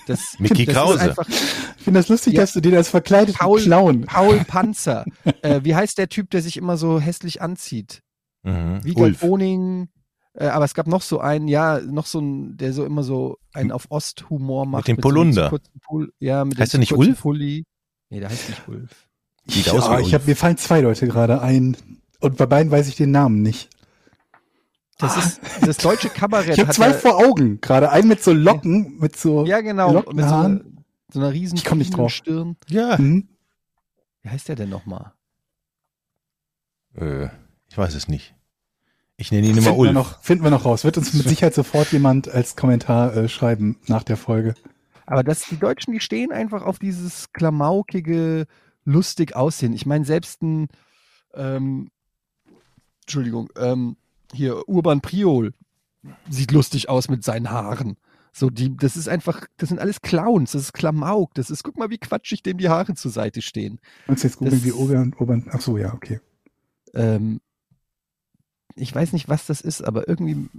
[0.07, 0.99] Das, Mickey das Krause.
[0.99, 2.41] Einfach, Ich finde das lustig, Ja.
[2.41, 4.01] dass du den als verkleideten Paul- Clown.
[4.01, 5.05] Paul Panzer.
[5.41, 8.01] äh, wie heißt der Typ, der sich immer so hässlich anzieht?
[8.43, 8.83] Mhm.
[8.83, 9.19] Wiegald.
[9.21, 9.87] Boning.
[10.33, 13.37] Äh, aber es gab noch so einen, ja, noch so einen, der so immer so
[13.53, 14.87] einen auf Osthumor macht.
[14.87, 15.49] dem so einem Polunder.
[15.51, 17.21] kurzen Pull, ja, mit Heißt dem der zu nicht Ulf?
[17.21, 17.63] Pulli.
[18.09, 19.07] Nee, der heißt nicht Ulf.
[19.45, 20.13] Sieht ja, aus wie ich Ulf.
[20.13, 21.77] hab, mir fallen zwei Leute gerade ein.
[22.19, 23.69] Und bei beiden weiß ich den Namen nicht.
[24.97, 26.53] Das ist das deutsche Kabarett.
[26.53, 27.89] Ich habe hat zwei vor Augen gerade.
[27.91, 29.45] Einen mit so Locken, mit so.
[29.45, 29.87] Ja, genau.
[29.87, 30.85] Mit so, Lockenhaaren.
[31.11, 32.11] so einer riesen Ich komm nicht drauf.
[32.11, 32.55] Stirn.
[32.69, 32.97] Ja.
[32.97, 33.27] Hm?
[34.21, 35.11] Wie heißt der denn nochmal?
[36.95, 37.25] Äh,
[37.69, 38.35] ich weiß es nicht.
[39.17, 39.93] Ich nenne ihn immer Finden wir, Ulf.
[39.93, 40.83] noch, finden wir noch raus.
[40.83, 44.53] Wird uns mit Sicherheit sofort jemand als Kommentar äh, schreiben nach der Folge.
[45.05, 48.47] Aber das, die Deutschen, die stehen einfach auf dieses klamaukige,
[48.85, 49.73] lustig aussehen.
[49.73, 50.67] Ich meine, selbst ein,
[51.33, 51.89] ähm,
[53.01, 53.97] Entschuldigung, ähm,
[54.33, 55.53] hier Urban Priol
[56.29, 57.97] sieht lustig aus mit seinen Haaren.
[58.35, 61.77] So, die, das ist einfach, das sind alles Clowns, das ist Klamauk, das ist, guck
[61.77, 63.79] mal, wie quatschig dem die Haare zur Seite stehen.
[64.07, 65.47] Kannst du jetzt googeln, Das- wie Obern, Obern.
[65.51, 66.19] Ach so, ja, okay.
[66.95, 67.41] Ähm,
[68.75, 70.49] ich weiß nicht, was das ist, aber irgendwie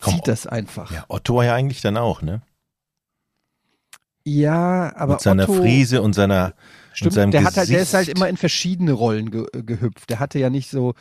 [0.00, 0.90] Komm, zieht das einfach.
[0.90, 2.40] Ja, Otto war ja eigentlich dann auch, ne?
[4.24, 6.54] Ja, aber Mit seiner Otto, Friese und seiner
[6.92, 10.10] Stimmt, seinem der, hat halt, der ist halt immer in verschiedene Rollen ge äh, gehüpft.
[10.10, 10.94] Der hatte ja nicht so,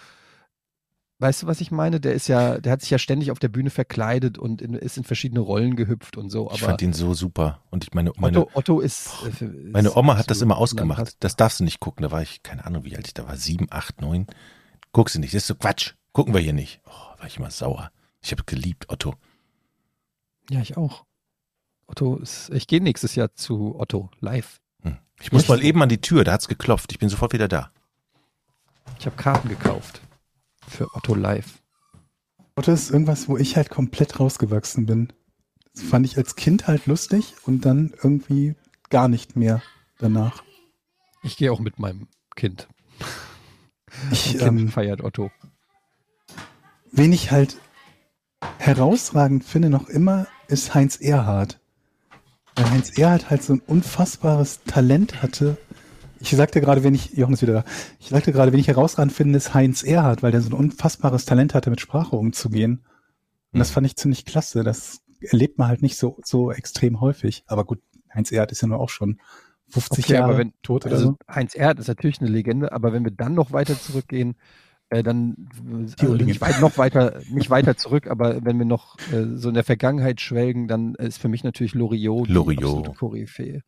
[1.19, 1.99] weißt du, was ich meine?
[1.99, 4.97] Der ist ja, der hat sich ja ständig auf der Bühne verkleidet und in, ist
[4.97, 6.49] in verschiedene Rollen gehüpft und so.
[6.53, 7.59] ich fand ihn so super.
[7.69, 10.57] Und ich meine, meine, Otto, Otto ist, äh, für- ist meine Oma hat das immer
[10.57, 11.17] ausgemacht.
[11.19, 12.03] Das darfst du nicht gucken.
[12.03, 13.35] Da war ich, keine Ahnung, wie alt ich da war.
[13.37, 14.27] Sieben, acht, neun.
[14.93, 15.33] Guckst du nicht.
[15.33, 15.93] Das ist so Quatsch.
[16.13, 16.81] Gucken wir hier nicht.
[16.85, 17.91] Oh, war ich immer sauer.
[18.21, 19.13] Ich habe geliebt, Otto.
[20.49, 21.05] Ja, ich auch.
[21.91, 24.61] Otto ist, ich gehe nächstes Jahr zu Otto live.
[24.81, 24.97] Hm.
[25.21, 25.49] Ich muss Echt?
[25.49, 26.23] mal eben an die Tür.
[26.23, 26.91] Da hat's geklopft.
[26.93, 27.71] Ich bin sofort wieder da.
[28.97, 30.01] Ich habe Karten gekauft
[30.67, 31.61] für Otto live.
[32.55, 35.11] Otto ist irgendwas, wo ich halt komplett rausgewachsen bin.
[35.73, 38.55] Das fand ich als Kind halt lustig und dann irgendwie
[38.89, 39.61] gar nicht mehr
[39.99, 40.43] danach.
[41.23, 42.67] Ich gehe auch mit meinem Kind.
[44.09, 45.31] Ich, Mein Kind ähm, feiert Otto.
[46.93, 47.57] wen ich halt
[48.57, 51.60] herausragend finde noch immer, ist Heinz Erhardt.
[52.55, 55.57] Weil Heinz Erhardt halt so ein unfassbares Talent hatte.
[56.19, 57.63] Ich sagte gerade, wenn ich, Jochen ist wieder da,
[57.99, 61.25] ich sagte gerade, wenn ich herausragend finde, ist Heinz Erhardt, weil der so ein unfassbares
[61.25, 62.83] Talent hatte, mit Sprache umzugehen.
[63.51, 63.73] Und das Mhm.
[63.73, 64.63] fand ich ziemlich klasse.
[64.63, 67.43] Das erlebt man halt nicht so, so extrem häufig.
[67.47, 67.79] Aber gut,
[68.13, 69.19] Heinz Erhardt ist ja nur auch schon
[69.69, 71.17] 50 Okay, Jahre aber wenn- tot oder Also so.
[71.33, 74.35] Heinz Erhardt ist natürlich eine Legende, aber wenn wir dann noch weiter zurückgehen,
[74.91, 79.37] äh, dann also nicht, weit, noch weiter, nicht weiter zurück, aber wenn wir noch äh,
[79.37, 83.61] so in der Vergangenheit schwelgen, dann ist für mich natürlich Loriot die absolute Koryphäe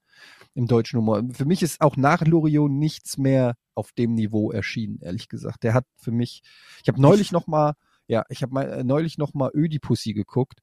[0.54, 1.24] im deutschen Humor.
[1.32, 5.64] Für mich ist auch nach Loriot nichts mehr auf dem Niveau erschienen, ehrlich gesagt.
[5.64, 6.44] Der hat für mich,
[6.82, 7.74] ich habe neulich noch mal,
[8.08, 10.60] ja, ich habe mal äh, neulich noch mal Ödipussy geguckt,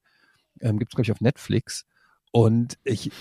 [0.59, 1.85] ähm, gibt's glaube ich auf Netflix
[2.31, 3.11] und ich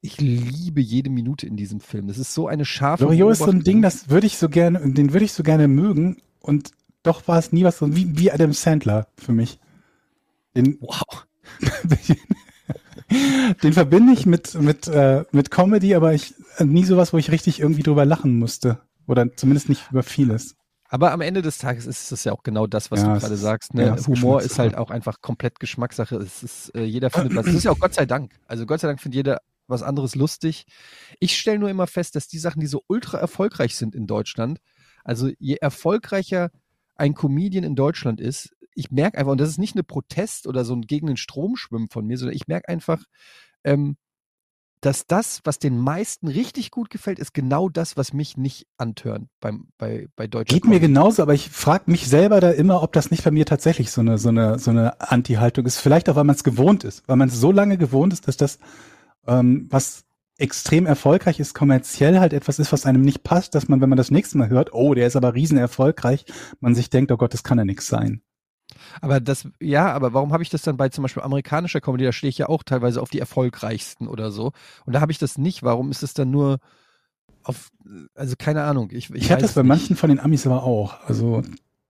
[0.00, 2.08] ich liebe jede Minute in diesem Film.
[2.08, 3.62] Das ist so eine scharfe Loriot ist so ein.
[3.62, 6.72] Ding, das würde ich so gerne, den würde ich so gerne mögen und
[7.02, 9.58] doch war es nie was so wie, wie Adam Sandler für mich.
[10.54, 11.26] Den, Wow.
[13.62, 17.30] den verbinde ich mit, mit, äh, mit Comedy, aber ich äh, nie sowas, wo ich
[17.30, 18.80] richtig irgendwie drüber lachen musste.
[19.06, 20.54] Oder zumindest nicht über vieles.
[20.90, 23.20] Aber am Ende des Tages ist es ja auch genau das, was Ja, du es
[23.20, 23.74] gerade sagst.
[23.74, 23.86] Ne?
[23.86, 26.16] ja, es Humor ist halt auch einfach komplett Geschmackssache.
[26.16, 27.46] Es ist, äh, jeder findet was.
[27.46, 28.32] Das ist ja auch Gott sei Dank.
[28.46, 30.64] Also Gott sei Dank findet jeder was anderes lustig.
[31.20, 34.60] Ich stelle nur immer fest, dass die Sachen, die so ultra erfolgreich sind in Deutschland,
[35.04, 36.50] also je erfolgreicher
[36.98, 40.64] ein Comedian in Deutschland ist, ich merke einfach, und das ist nicht eine Protest oder
[40.64, 43.02] so ein gegen den Strom schwimmen von mir, sondern ich merke einfach,
[43.64, 43.96] ähm,
[44.80, 49.28] dass das, was den meisten richtig gut gefällt, ist genau das, was mich nicht antörnt
[49.40, 50.86] beim, bei, bei deutscher Geht mir Comedy.
[50.86, 54.00] genauso, aber ich frage mich selber da immer, ob das nicht bei mir tatsächlich so
[54.00, 55.80] eine, so eine, so eine Anti-Haltung ist.
[55.80, 58.36] Vielleicht auch, weil man es gewohnt ist, weil man es so lange gewohnt ist, dass
[58.36, 58.60] das,
[59.26, 60.04] ähm, was
[60.38, 63.98] extrem erfolgreich ist, kommerziell halt etwas ist, was einem nicht passt, dass man, wenn man
[63.98, 66.24] das nächste Mal hört, oh, der ist aber riesen erfolgreich,
[66.60, 68.22] man sich denkt, oh Gott, das kann ja nichts sein.
[69.00, 72.04] Aber das, ja, aber warum habe ich das dann bei zum Beispiel amerikanischer Comedy?
[72.04, 74.52] Da stehe ich ja auch teilweise auf die erfolgreichsten oder so.
[74.84, 75.62] Und da habe ich das nicht.
[75.62, 76.58] Warum ist es dann nur
[77.42, 77.70] auf,
[78.14, 78.90] also keine Ahnung.
[78.92, 79.68] Ich, ich, Ich, hatte das bei nicht.
[79.68, 81.00] manchen von den Amis aber auch.
[81.06, 81.42] Also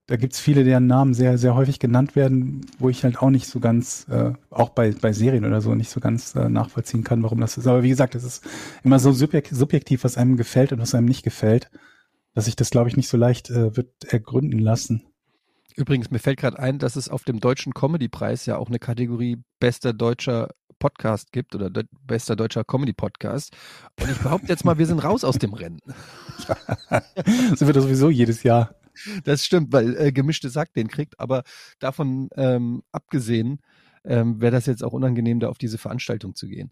[0.08, 3.46] da gibt's viele, deren Namen sehr, sehr häufig genannt werden, wo ich halt auch nicht
[3.46, 7.22] so ganz, äh, auch bei, bei Serien oder so, nicht so ganz äh, nachvollziehen kann,
[7.22, 7.66] warum das ist.
[7.66, 8.42] Aber wie gesagt, es ist
[8.82, 11.70] immer so subjek subjektiv, was einem gefällt und was einem nicht gefällt,
[12.34, 15.04] dass sich das, glaube ich, nicht so leicht äh, wird ergründen lassen.
[15.76, 19.42] Übrigens, mir fällt gerade ein, dass es auf dem deutschen Comedy-Preis ja auch eine Kategorie
[19.60, 20.48] bester deutscher
[20.78, 23.54] Podcast gibt oder de bester deutscher Comedy-Podcast.
[24.00, 25.80] Und ich behaupte jetzt mal, wir sind raus aus dem Rennen.
[27.50, 28.77] Das wird sowieso jedes Jahr.
[29.24, 31.42] Das stimmt, weil äh, gemischte Sack den kriegt, aber
[31.78, 33.60] davon ähm, abgesehen
[34.04, 36.70] ähm, wäre das jetzt auch unangenehm, da auf diese Veranstaltung zu gehen.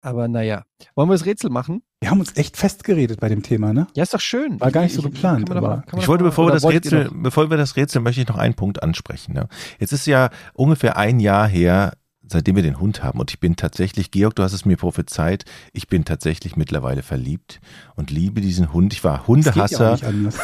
[0.00, 1.82] Aber naja, wollen wir das Rätsel machen?
[2.00, 3.86] Wir haben uns echt festgeredet bei dem Thema, ne?
[3.94, 4.60] Ja, ist doch schön.
[4.60, 6.52] War gar nicht so geplant, kann man doch aber- mal- man Ich wollte, bevor wir,
[6.52, 7.12] das Rätsel, noch?
[7.22, 9.32] bevor wir das Rätsel, möchte ich noch einen Punkt ansprechen.
[9.32, 9.48] Ne?
[9.78, 11.94] Jetzt ist ja ungefähr ein Jahr her,
[12.26, 13.18] seitdem wir den Hund haben.
[13.18, 17.60] Und ich bin tatsächlich, Georg, du hast es mir prophezeit, ich bin tatsächlich mittlerweile verliebt
[17.96, 18.92] und liebe diesen Hund.
[18.92, 20.38] Ich war Das geht ja auch Hundehasser.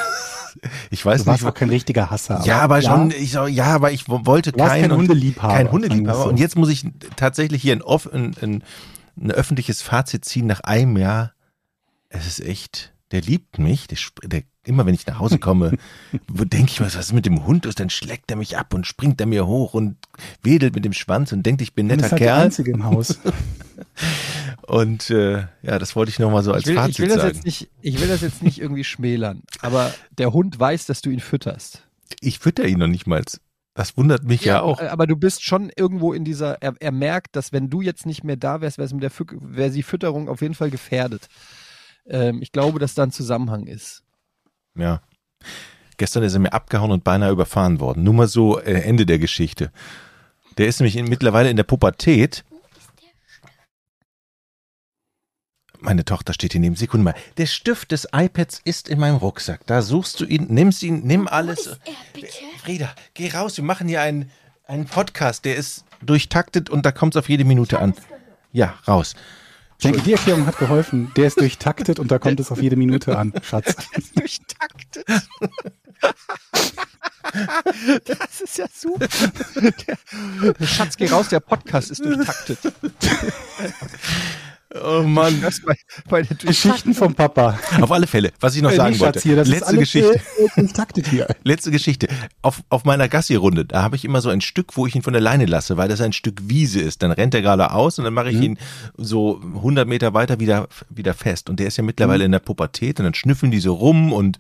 [0.91, 2.43] Ich weiß Du warst nicht, auch kein richtiger Hasser.
[2.45, 5.55] ja, aber schon, ich, so, ja, aber ich wo- wollte kein und- Hundeliebhaber.
[5.55, 6.27] kein Hundeliebhaber.
[6.27, 6.85] Und jetzt muss ich
[7.17, 8.63] tatsächlich hier ein, off, ein, ein,
[9.21, 11.33] ein öffentliches Fazit ziehen nach einem Jahr.
[12.09, 13.87] Es ist echt, der liebt mich.
[13.87, 15.73] Der, der, immer wenn ich nach Hause komme,
[16.29, 18.87] denke ich mir, was ist mit dem Hund ist, dann schlägt er mich ab und
[18.87, 19.97] springt er mir hoch und
[20.43, 22.45] wedelt mit dem Schwanz und denkt, ich bin netter bist halt der Kerl.
[22.45, 23.19] Einzige im Haus.
[24.71, 27.23] Und äh, ja, das wollte ich nochmal so als Ich will, Fazit ich, will das
[27.23, 27.35] sagen.
[27.35, 31.11] jetzt nicht, ich will das jetzt nicht irgendwie schmälern, aber der Hund weiß, dass du
[31.11, 31.89] ihn fütterst.
[32.21, 33.25] Ich fütter ihn noch nicht mal.
[33.75, 34.81] Das wundert mich ja, auch.
[34.81, 38.23] Aber du bist schon irgendwo in dieser, er, er merkt, dass wenn du jetzt nicht
[38.23, 39.11] mehr da wärst, wäre der
[39.41, 41.27] wäre die Fütterung auf jeden Fall gefährdet.
[42.07, 44.05] Ähm, ich glaube, dass da ein Zusammenhang ist.
[44.77, 45.03] Ja.
[45.97, 48.05] Gestern ist er mir abgehauen und beinahe überfahren worden.
[48.05, 49.73] Nur mal so äh, Ende der Geschichte.
[50.59, 52.45] Der ist nämlich in, mittlerweile in der Pubertät.
[55.81, 56.77] Meine Tochter steht hier neben.
[56.77, 57.15] Sekunde mal.
[57.39, 59.67] Der Stift des iPads ist in meinem Rucksack.
[59.67, 61.67] Da suchst du ihn, nimmst ihn, nimm alles.
[61.67, 61.77] Er,
[62.13, 62.29] bitte.
[62.63, 63.57] Frieda, geh raus.
[63.57, 64.31] Wir machen hier einen,
[64.67, 65.45] einen Podcast.
[65.45, 67.95] Der ist durchtaktet und da kommt es auf jede Minute an.
[68.53, 69.15] Ja, raus.
[69.79, 71.11] Ich denke, die Erklärung hat geholfen.
[71.17, 73.75] Der ist durchtaktet und da kommt es auf jede Minute an, Schatz.
[74.15, 75.07] Durchtaktet.
[78.05, 79.07] Das ist ja super.
[80.59, 82.59] Der, Schatz, geh raus, der Podcast ist durchtaktet.
[84.73, 85.41] Oh Mann.
[85.43, 85.75] Das bei,
[86.09, 87.59] bei der Geschichten vom Papa.
[87.81, 89.19] Auf alle Fälle, was ich noch sagen wollte.
[89.21, 90.21] Hier, das ist Letzte alles, Geschichte.
[91.43, 92.09] Letzte Geschichte.
[92.43, 95.13] Auf, auf meiner Gassi-Runde, da habe ich immer so ein Stück, wo ich ihn von
[95.13, 97.03] der Leine lasse, weil das ein Stück Wiese ist.
[97.03, 98.43] Dann rennt er gerade aus und dann mache ich Mhm.
[98.43, 98.59] ihn
[98.97, 101.51] so 100 Meter weiter wieder, wieder fest.
[101.51, 102.27] Und der ist ja mittlerweile Mhm.
[102.27, 104.39] in der Pubertät und dann schnüffeln die so rum und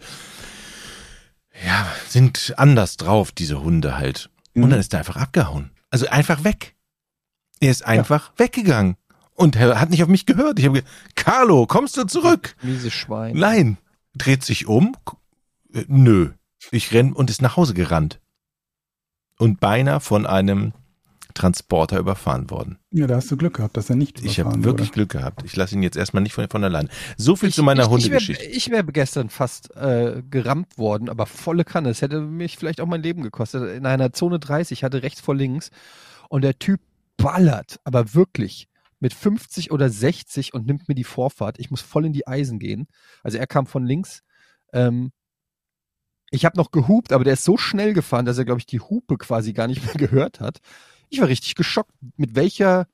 [1.66, 4.30] ja, sind anders drauf, diese Hunde halt.
[4.54, 4.70] Und Mhm.
[4.70, 5.70] dann ist er einfach abgehauen.
[5.90, 6.74] Also einfach weg.
[7.60, 8.96] Er ist einfach weggegangen.
[9.40, 10.58] Und er hat nicht auf mich gehört.
[10.58, 12.54] Ich habe gesagt, Carlo, kommst du zurück?
[12.62, 13.36] Miese Schwein.
[13.36, 13.78] Nein.
[14.14, 14.94] Dreht sich um.
[15.72, 16.32] äh, Nö.
[16.70, 18.20] Ich renn und ist nach Hause gerannt.
[19.38, 20.74] Und beinahe von einem
[21.32, 22.78] Transporter überfahren worden.
[22.90, 24.94] Ja, da hast du Glück gehabt, dass er nicht Ich habe überfahren wirklich wurde.
[24.94, 25.42] Glück gehabt.
[25.44, 26.90] Ich lasse ihn jetzt erstmal nicht von, von allein.
[27.16, 28.70] So viel Ich, zu meiner ich, ich wäre Hundegeschichte.
[28.72, 31.88] wär gestern fast äh, gerammt worden, aber volle Kanne.
[31.88, 33.74] Es hätte mich vielleicht auch mein Leben gekostet.
[33.74, 35.70] In einer Zone 30, hatte rechts vor links
[36.28, 36.80] und der Typ
[37.16, 38.66] ballert, aber wirklich
[39.00, 41.58] mit 50 oder 60 und nimmt mir die Vorfahrt.
[41.58, 42.86] Ich muss voll in die Eisen gehen.
[43.22, 44.22] Also er kam von links.
[44.72, 45.10] Ähm,
[46.30, 48.80] ich habe noch gehupt, aber der ist so schnell gefahren, dass er, glaube ich, die
[48.80, 50.60] Hupe quasi gar nicht mehr gehört hat.
[51.08, 52.86] Ich war richtig geschockt, mit welcher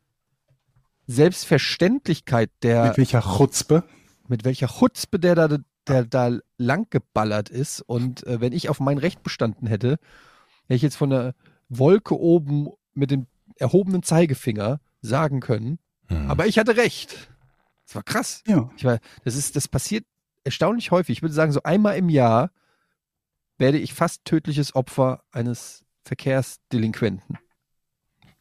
[1.07, 3.85] Selbstverständlichkeit der Mit welcher Chutzpe?
[4.29, 7.81] mit welcher Chutzpe der da, der da lang geballert ist.
[7.81, 9.99] Und äh, wenn ich auf mein Recht bestanden hätte,
[10.65, 11.35] hätte ich jetzt von der
[11.69, 13.27] Wolke oben mit dem
[13.57, 15.79] erhobenen Zeigefinger sagen können,
[16.09, 16.31] Hm.
[16.31, 17.17] aber ich hatte recht.
[17.87, 18.43] Das war krass.
[18.47, 18.71] Ja.
[18.77, 20.05] Ich war, das ist, das passiert
[20.45, 21.19] erstaunlich häufig.
[21.19, 22.51] Ich würde sagen, so einmal im Jahr
[23.59, 27.39] werde ich fast tödliches Opfer eines Verkehrsdelinquenten.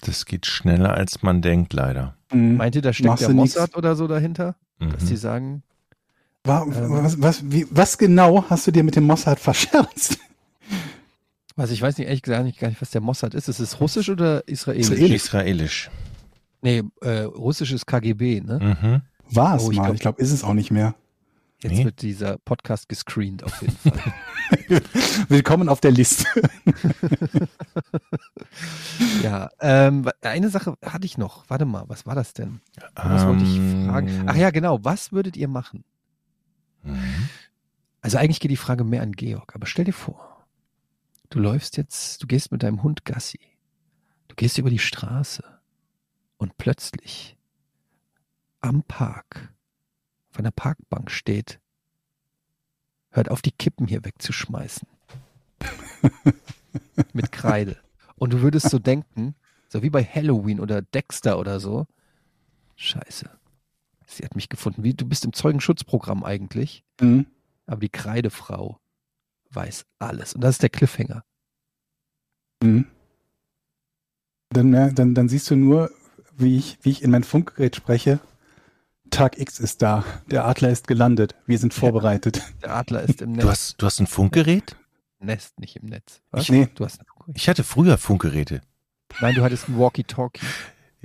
[0.02, 2.16] das geht schneller, als man denkt, leider.
[2.32, 2.58] Mhm.
[2.58, 3.56] Meint ihr, da steckt Machst der nix.
[3.56, 4.56] Mossad oder so dahinter?
[4.80, 5.08] Dass Mhm.
[5.08, 5.64] die sagen,
[6.44, 6.74] Wa- Ähm.
[7.04, 10.20] was, was, wie, was genau hast du dir mit dem Mossad verscherzt?
[11.56, 13.48] was ich weiß nicht, ehrlich gesagt nicht, gar nicht, was der Mossad ist.
[13.48, 14.90] Ist es russisch oder israelisch?
[14.90, 15.12] Israelisch.
[15.16, 15.90] Israelisch.
[16.62, 18.60] Nee, äh, russisch ist KGB, ne?
[18.82, 19.02] Mhm.
[19.36, 19.84] War es Oh, ich mal.
[19.86, 20.96] glaub- ich glaube, ist es auch nicht mehr.
[21.62, 21.86] Jetzt Nee.
[21.86, 24.14] wird dieser Podcast gescreent auf jeden Fall.
[25.30, 26.26] Willkommen auf der Liste.
[29.24, 31.50] ja, ähm, eine Sache hatte ich noch.
[31.50, 32.62] Warte mal, was war das denn?
[32.96, 34.24] Was wollte ich Ähm, fragen?
[34.28, 34.84] Ach ja, genau.
[34.84, 35.84] Was würdet ihr machen?
[36.84, 37.30] Mhm.
[38.02, 40.46] Also eigentlich geht die Frage mehr an Georg, aber stell dir vor,
[41.32, 43.40] du läufst jetzt, du gehst mit deinem Hund Gassi.
[44.28, 45.44] Du gehst über die Straße
[46.38, 47.38] und plötzlich
[48.62, 49.54] am Park
[50.32, 51.60] auf einer Parkbank steht,
[53.10, 54.88] hört auf die Kippen hier wegzuschmeißen.
[57.14, 57.78] mit Kreide.
[58.16, 59.36] Und du würdest so denken,
[59.70, 61.88] so wie bei Halloween oder Dexter oder so,
[62.76, 63.30] scheiße,
[64.06, 64.84] sie hat mich gefunden.
[64.84, 66.84] Wie, du bist im Zeugenschutzprogramm eigentlich.
[67.00, 67.28] Mhm.
[67.66, 68.80] Aber die Kreidefrau
[69.52, 70.34] weiß alles.
[70.34, 71.24] Und das ist der Cliffhanger.
[72.62, 72.88] Mhm.
[74.50, 75.92] Dann, dann, dann siehst du nur,
[76.38, 78.20] wie ich, wie ich in mein Funkgerät spreche.
[79.12, 80.04] Tag X ist da.
[80.32, 81.36] Der Adler ist gelandet.
[81.46, 82.42] Wir sind vorbereitet.
[82.64, 83.44] Der Adler ist im Netz.
[83.44, 84.76] Du hast, du hast ein Funkgerät?
[85.20, 86.22] Nest, nicht im Netz.
[86.32, 86.44] Was?
[86.44, 86.68] Ich- nee.
[86.76, 87.02] Du hast
[87.34, 88.62] Ich hatte früher Funkgeräte.
[89.22, 90.46] Nein, du hattest ein Walkie-Talkie.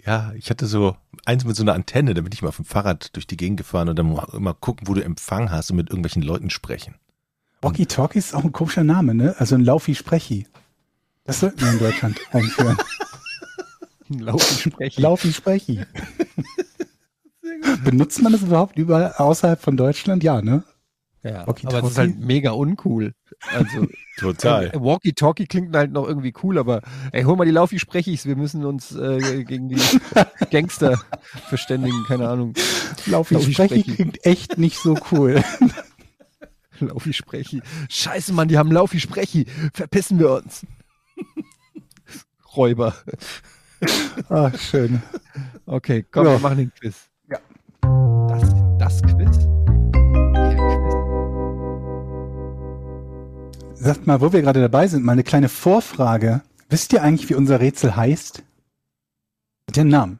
[0.05, 2.65] Ja, ich hatte so eins mit so einer Antenne, da bin ich mal auf dem
[2.65, 5.91] Fahrrad durch die Gegend gefahren und dann immer gucken, wo du Empfang hast und mit
[5.91, 6.95] irgendwelchen Leuten sprechen.
[7.61, 9.35] Walkie Talkie ist auch ein komischer Name, ne?
[9.39, 10.47] Also ein Laufi-Sprechi.
[11.25, 12.79] Das sollten wir in Deutschland einführen.
[14.19, 15.03] Laufen sprechen.
[15.03, 15.81] Laufi-Sprechi.
[17.85, 20.23] Benutzt man das überhaupt überall außerhalb von Deutschland?
[20.23, 20.65] Ja, ne?
[21.23, 21.77] ja, Walkie-Talkie.
[21.77, 23.15] aber es ist halt mega uncool.
[23.53, 26.83] Also äh, Walkie-Talkie klingt halt noch irgendwie cool, aber
[27.13, 29.81] ey, hol mal die Laufi-Sprechis, wir müssen uns äh, gegen die
[30.51, 31.01] Gangster
[31.49, 32.55] verständigen, keine Ahnung.
[33.07, 33.95] Laufi-Sprechi Laufi-Sprechi.
[33.95, 35.43] klingt echt nicht so cool.
[36.81, 37.63] Laufi-Sprechi.
[37.89, 39.47] Scheiße, Mann, die haben Laufi-Sprechi.
[39.75, 40.67] Verpissen wir uns.
[42.57, 42.95] Räuber.
[44.29, 45.03] Ah, schön.
[45.67, 46.33] Okay, komm, Ja.
[46.33, 47.09] wir machen den Quiz.
[47.31, 47.39] Ja.
[48.29, 48.43] Das,
[48.79, 49.39] das Quiz?
[50.35, 50.95] Der Quiz.
[53.75, 56.43] Sagt mal, wo wir gerade dabei sind, mal eine kleine Vorfrage.
[56.69, 58.43] Wisst ihr eigentlich, wie unser Rätsel heißt?
[59.69, 60.19] Hat ja einen Namen.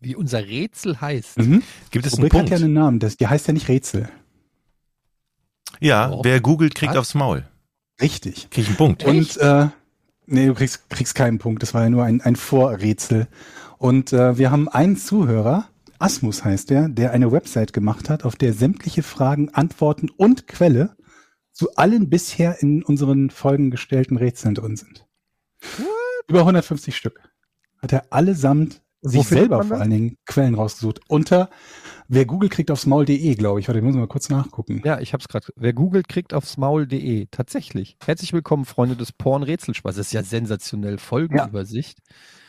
[0.00, 1.38] Wie unser Rätsel heißt.
[1.38, 1.62] Mhm.
[1.90, 2.50] Gibt es einen Rubrik hat Punkt?
[2.50, 2.98] ja einen Namen.
[3.00, 4.08] Das, die heißt ja nicht Rätsel.
[5.80, 6.24] Ja, Oh.
[6.24, 6.98] wer googelt, kriegt Was?
[6.98, 7.44] aufs Maul.
[8.00, 8.48] Richtig.
[8.50, 9.04] Krieg ich einen Punkt.
[9.04, 9.68] Und äh,
[10.28, 11.62] nee, du kriegst, kriegst keinen Punkt.
[11.62, 13.28] Das war ja nur ein, ein Vorrätsel.
[13.78, 15.68] Und äh, wir haben einen Zuhörer,
[15.98, 20.96] Asmus heißt der, der eine Website gemacht hat, auf der sämtliche Fragen, Antworten und Quelle
[21.52, 25.06] zu allen bisher in unseren Folgen gestellten Rätseln drin sind.
[26.28, 27.20] Über 150 Stück.
[27.78, 31.00] Hat er allesamt sich selber vor allen Dingen Quellen rausgesucht.
[31.08, 31.50] Unter
[32.08, 33.68] wer Google kriegt aufs Maul.de, glaube ich.
[33.68, 34.82] Warte, ich muss mal kurz nachgucken.
[34.84, 35.46] Ja, ich hab's gerade.
[35.56, 37.26] Wer googelt, kriegt aufs Maul.de.
[37.30, 37.96] Tatsächlich.
[38.04, 39.96] Herzlich willkommen, Freunde des Porn-Rätselspaß.
[39.96, 40.98] Das ist ja sensationell.
[40.98, 41.98] Folgenübersicht.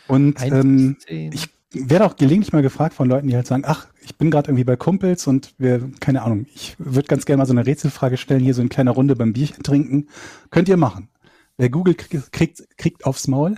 [0.08, 3.88] Und Eins ähm, ich werde auch gelegentlich mal gefragt von Leuten, die halt sagen, ach,
[4.02, 7.46] ich bin gerade irgendwie bei Kumpels und wir, keine Ahnung, ich würde ganz gerne mal
[7.46, 10.08] so eine Rätselfrage stellen, hier so in kleiner Runde beim Bierchen trinken.
[10.50, 11.10] Könnt ihr machen.
[11.58, 13.58] Wer Google kriegt, kriegt, kriegt aufs Maul.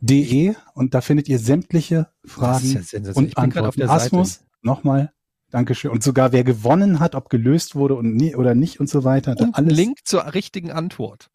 [0.00, 3.74] De und da findet ihr sämtliche das ist Fragen ja und Ich bin gerade auf
[3.74, 3.78] Antworten.
[3.80, 4.04] der Seite.
[4.04, 5.12] Asmus, nochmal,
[5.50, 5.90] Dankeschön.
[5.90, 9.32] Und sogar wer gewonnen hat, ob gelöst wurde und nie, oder nicht und so weiter.
[9.38, 11.30] Und ein alles Link zur richtigen Antwort.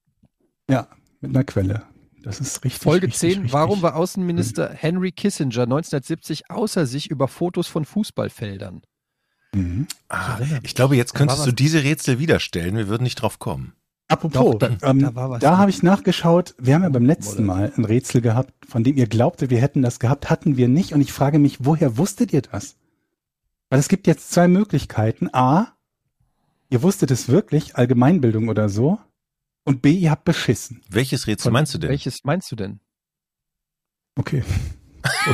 [0.70, 0.88] Ja,
[1.22, 1.84] mit einer Quelle.
[2.22, 2.82] Das ist richtig.
[2.84, 3.30] Folge richtig, 10.
[3.32, 3.54] richtig.
[3.54, 8.82] Warum war Außenminister Henry Kissinger 1970 außer sich über Fotos von Fußballfeldern?
[9.54, 9.88] Mhm.
[10.10, 12.78] Ah, ich glaube, jetzt könntest du diese Rätsel wieder stellen.
[12.78, 13.74] Wir würden nicht drauf kommen.
[14.08, 16.56] Apropos, Doch, da- ähm, da da, habe ich nachgeschaut.
[16.60, 19.82] Wir haben ja beim letzten Mal ein Rätsel gehabt, von dem ihr glaubtet, wir hätten
[19.82, 20.94] das gehabt, hatten wir nicht.
[20.94, 22.76] Und ich frage mich, woher wusstet ihr das?
[23.74, 25.34] Weil es gibt jetzt zwei Möglichkeiten.
[25.34, 25.76] A,
[26.70, 29.00] ihr wusstet es wirklich, Allgemeinbildung oder so.
[29.64, 30.84] Und B, ihr habt beschissen.
[30.90, 31.90] Welches Rätsel Von- meinst du denn?
[31.90, 32.80] Welches meinst du denn?
[34.16, 34.44] Okay.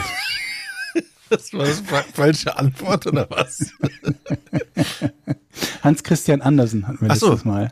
[1.30, 1.84] Das war das
[2.14, 3.72] falsche Antwort oder was?
[5.84, 7.28] Hans Christian Andersen hatten wir Ach so.
[7.30, 7.72] letztes Mal.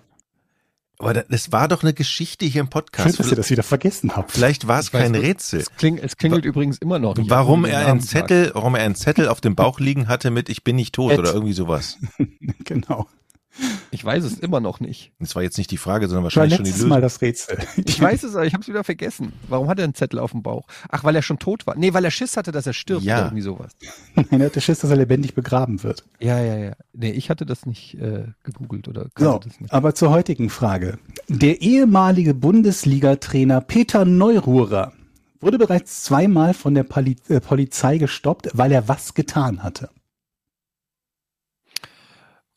[1.00, 3.20] Aber da- das war doch eine Geschichte hier im Schön, Podcast.
[3.20, 4.32] dass ihr das wieder vergessen habt.
[4.32, 5.16] Vielleicht war es weiß kein.
[5.16, 5.60] Rätsel.
[5.60, 7.30] Es, kling, es klingelt übrigens immer noch nicht.
[7.30, 8.02] Warum er einen.
[8.02, 11.12] Zettel, warum er einen Zettel auf dem Bauch liegen hatte mit Ich bin nicht tot
[11.12, 11.20] Ed.
[11.20, 11.98] oder irgendwie sowas.
[12.66, 13.08] genau.
[13.92, 15.12] Ich weiß es immer noch nicht.
[15.20, 16.90] Das war jetzt nicht die Frage, sondern war wahrscheinlich schon die letztes Lösung.
[16.90, 17.58] Mal das Rätsel.
[17.86, 19.34] Ich weiß es, aber ich habe es wieder vergessen.
[19.48, 20.68] Warum hat er einen Zettel auf dem Bauch?
[20.90, 21.76] Ach, weil er schon tot war.
[21.78, 23.18] Nee, weil er Schiss hatte, dass er stirbt Ja.
[23.18, 23.72] oder irgendwie sowas.
[24.16, 26.06] Nein, er hatte Schiss, dass er lebendig begraben wird.
[26.20, 26.72] Ja, ja, ja.
[26.94, 29.74] Nee, ich hatte das nicht äh, gegoogelt oder So, das nicht.
[29.74, 31.00] aber zur heutigen Frage.
[31.28, 34.94] Der ehemalige Bundesliga-Trainer Peter Neururer
[35.40, 39.90] wurde bereits zweimal von der Poli äh, Polizei gestoppt, weil er was getan hatte.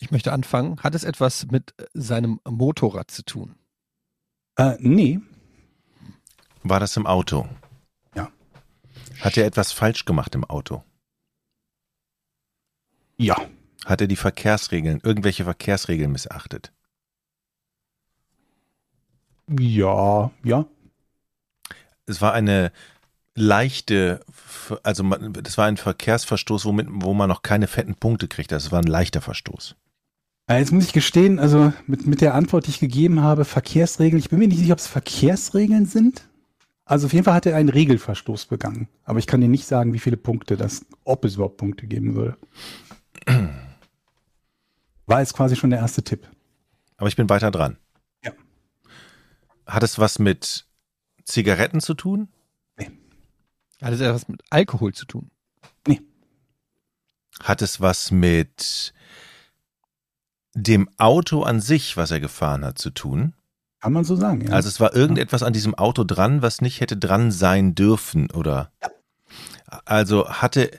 [0.01, 0.81] Ich möchte anfangen.
[0.83, 3.55] Hat es etwas mit äh, seinem Motorrad zu tun?
[4.57, 5.21] Äh, nee,
[6.63, 7.49] War das im Auto?
[8.15, 8.31] Ja.
[9.21, 10.83] Hat er etwas falsch gemacht im Auto?
[13.19, 13.37] ja,
[13.85, 16.73] Hat er die Verkehrsregeln, irgendwelche Verkehrsregeln missachtet?
[19.59, 20.65] ja, ja,
[22.07, 22.73] Es war eine
[23.35, 24.25] leichte,
[24.83, 28.53] also man- das war ein Verkehrsverstoß, womit, wo man noch keine fetten Punkte kriegt.
[28.53, 29.77] Das war ein leichter Verstoß.
[30.47, 34.21] Äh, Jetzt muss ich gestehen, also mit, mit der Antwort, die ich gegeben habe, Verkehrsregeln,
[34.21, 36.29] ich bin mir nicht sicher, ob es Verkehrsregeln sind.
[36.85, 38.89] Also auf jeden Fall hat er einen Regelverstoß begangen.
[39.05, 42.15] Aber ich kann dir nicht sagen, wie viele Punkte das, ob es überhaupt Punkte geben
[42.15, 42.37] würde.
[45.07, 46.29] War jetzt quasi schon der erste Tipp.
[46.97, 47.77] Aber ich bin weiter dran.
[48.25, 48.33] Ja.
[49.67, 50.67] Hat es was mit
[51.25, 52.29] Zigaretten zu tun?
[53.83, 55.31] Hat es etwas mit Alkohol zu tun?
[57.43, 58.93] Hat es was mit
[60.55, 63.35] dem Auto an sich, was er gefahren hat, zu tun?
[63.81, 64.53] Kann man so sagen, ja.
[64.53, 68.71] Also es war irgendetwas an diesem Auto dran, was nicht hätte dran sein dürfen, oder?
[69.85, 70.71] Also hatte,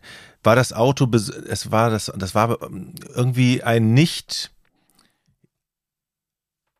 [0.44, 4.52] war das Auto, es war das, das war irgendwie ein nicht,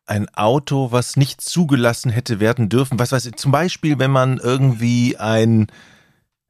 [0.06, 2.98] ein Auto, was nicht zugelassen hätte werden dürfen.
[2.98, 5.68] Was weiß ich, zum Beispiel, wenn man irgendwie ein,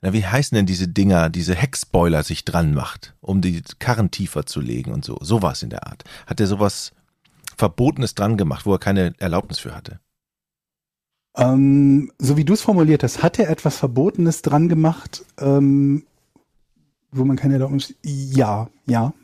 [0.03, 4.44] na, wie heißen denn diese Dinger, diese Heckspoiler sich dran macht, um die Karren tiefer
[4.44, 5.16] zu legen und so.
[5.20, 6.05] Sowas in der Art.
[6.26, 6.92] Hat er sowas
[7.57, 10.00] Verbotenes dran gemacht, wo er keine Erlaubnis für hatte?
[11.36, 16.05] Ähm, so wie du es formuliert hast, hat er etwas Verbotenes dran gemacht, ähm,
[17.11, 17.94] wo man keine Erlaubnis.
[18.03, 19.14] Ja, ja,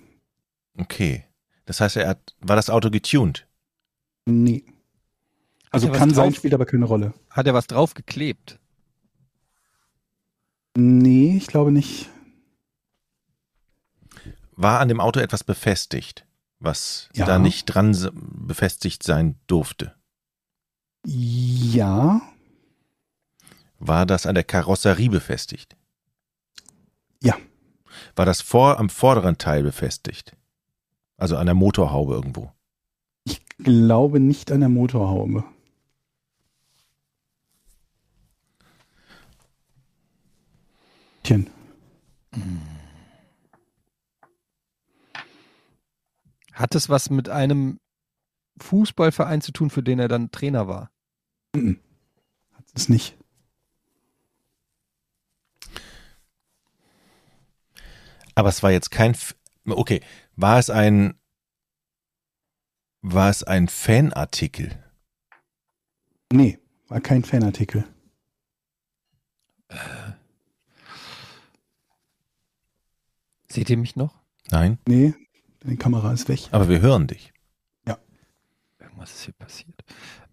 [0.79, 1.24] Okay.
[1.66, 3.47] Das heißt, er hat, war das Auto getuned?
[4.26, 4.64] nee.
[5.70, 7.12] Also kann sein, spielt aber keine Rolle.
[7.29, 8.59] Hat er was draufgeklebt?
[10.81, 12.09] Nee, ich glaube nicht.
[14.53, 16.24] War an dem Auto etwas befestigt,
[16.61, 17.26] was Ja.
[17.26, 19.95] da nicht dran befestigt sein durfte?
[21.05, 22.20] Ja,
[23.81, 25.76] War das an der Karosserie befestigt?
[27.22, 27.37] Ja.
[28.16, 30.37] War das vor, am vorderen Teil befestigt?
[31.16, 32.53] Also an der Motorhaube irgendwo?
[33.24, 35.45] ich glaube nicht an der Motorhaube.
[41.29, 41.51] Tchen.
[46.55, 47.81] Hat es was mit einem
[48.62, 50.91] Fußballverein zu tun, für den er dann Trainer war?
[51.55, 51.81] Mhm.
[52.55, 53.18] Hat es nicht.
[58.35, 60.01] Aber es war jetzt kein, F- okay,
[60.35, 61.20] war es ein,
[63.03, 64.83] war es ein Fanartikel?
[66.33, 67.85] Nee, war kein Fanartikel.
[73.59, 74.14] Seht ihr mich noch?
[74.52, 75.14] Nein, Nee,
[75.61, 76.48] deine Kamera ist weg.
[76.52, 77.32] aber wir hören dich.
[78.80, 79.84] Irgendwas ist hier passiert.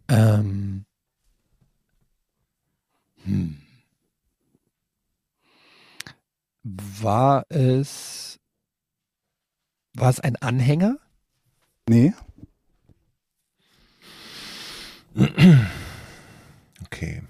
[0.08, 0.86] Ähm.
[3.24, 3.58] Hm.
[6.64, 8.40] War es.
[9.96, 10.98] War es ein Anhänger?
[11.90, 12.14] Nee,
[16.84, 17.24] Okay.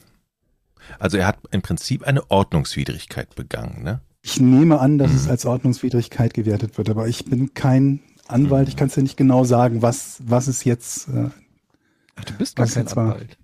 [1.00, 4.02] Also er hat im Prinzip eine Ordnungswidrigkeit begangen, ne?
[4.26, 8.76] Ich nehme an, dass es als Ordnungswidrigkeit gewertet wird, aber ich bin kein Anwalt, ich
[8.76, 11.10] kann es dir nicht genau sagen, was, was es jetzt.
[11.10, 11.30] Äh,
[12.16, 12.88] Ach, du bist gar kein?
[12.88, 13.38] Anwalt.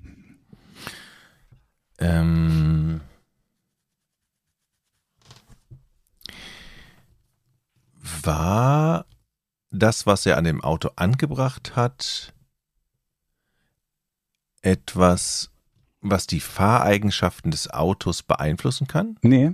[1.99, 3.01] Ähm,
[8.23, 9.05] war
[9.69, 12.33] das, was er an dem Auto angebracht hat,
[14.63, 15.51] etwas,
[15.99, 19.19] was die Fahreigenschaften des Autos beeinflussen kann?
[19.21, 19.53] Nee.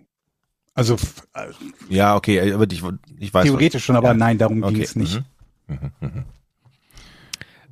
[0.77, 0.95] Also
[1.33, 1.51] äh,
[1.89, 2.83] Ja, okay, aber ich,
[3.17, 3.45] ich weiß.
[3.45, 4.13] theoretisch schon, aber Ja.
[4.13, 5.23] nein, darum Okay, ging es nicht.
[5.67, 5.75] mhm.
[5.75, 6.25] Mhm, mhm.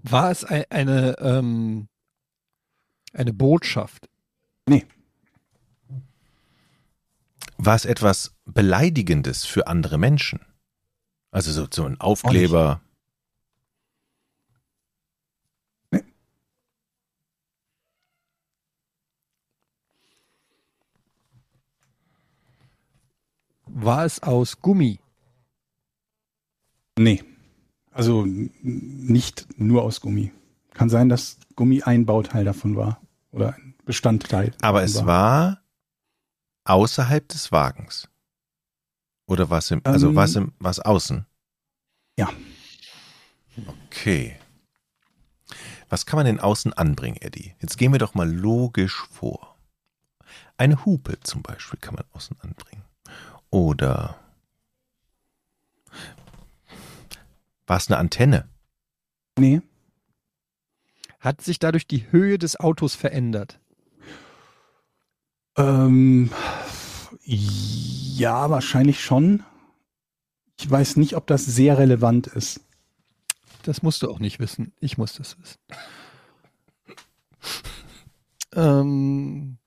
[0.01, 1.87] War es ein, eine, ähm,
[3.13, 4.09] eine Botschaft?
[4.67, 4.85] Nee.
[7.57, 10.39] War es etwas Beleidigendes für andere Menschen?
[11.29, 12.81] Also so, so ein Aufkleber.
[23.77, 24.99] War es aus Gummi?
[26.97, 27.21] Nee.
[27.91, 30.31] Also nicht nur aus Gummi.
[30.73, 33.01] Kann sein, dass Gummi ein Bauteil davon war.
[33.31, 34.53] Oder ein Bestandteil.
[34.61, 35.61] Aber es war
[36.63, 38.07] außerhalb des Wagens.
[39.25, 41.25] Oder was im, also Ähm, was im, was außen?
[42.17, 42.29] Ja.
[43.87, 44.37] Okay.
[45.89, 47.55] Was kann man denn außen anbringen, Eddie?
[47.59, 49.57] Jetzt gehen wir doch mal logisch vor.
[50.55, 52.84] Eine Hupe zum Beispiel kann man außen anbringen.
[53.55, 54.19] Oder
[57.67, 58.49] war es eine Antenne?
[59.39, 59.61] Nee.
[61.21, 63.61] Hat sich dadurch die Höhe des Autos verändert?
[65.55, 66.31] Ähm,
[67.23, 69.45] ja, wahrscheinlich schon.
[70.59, 72.59] Ich weiß nicht, ob das sehr relevant ist.
[73.63, 74.73] Das musst du auch nicht wissen.
[74.81, 75.59] Ich muss das wissen.
[78.53, 79.59] ähm,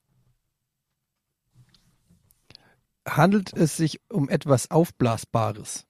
[3.16, 5.86] handelt es sich um etwas Aufblasbares?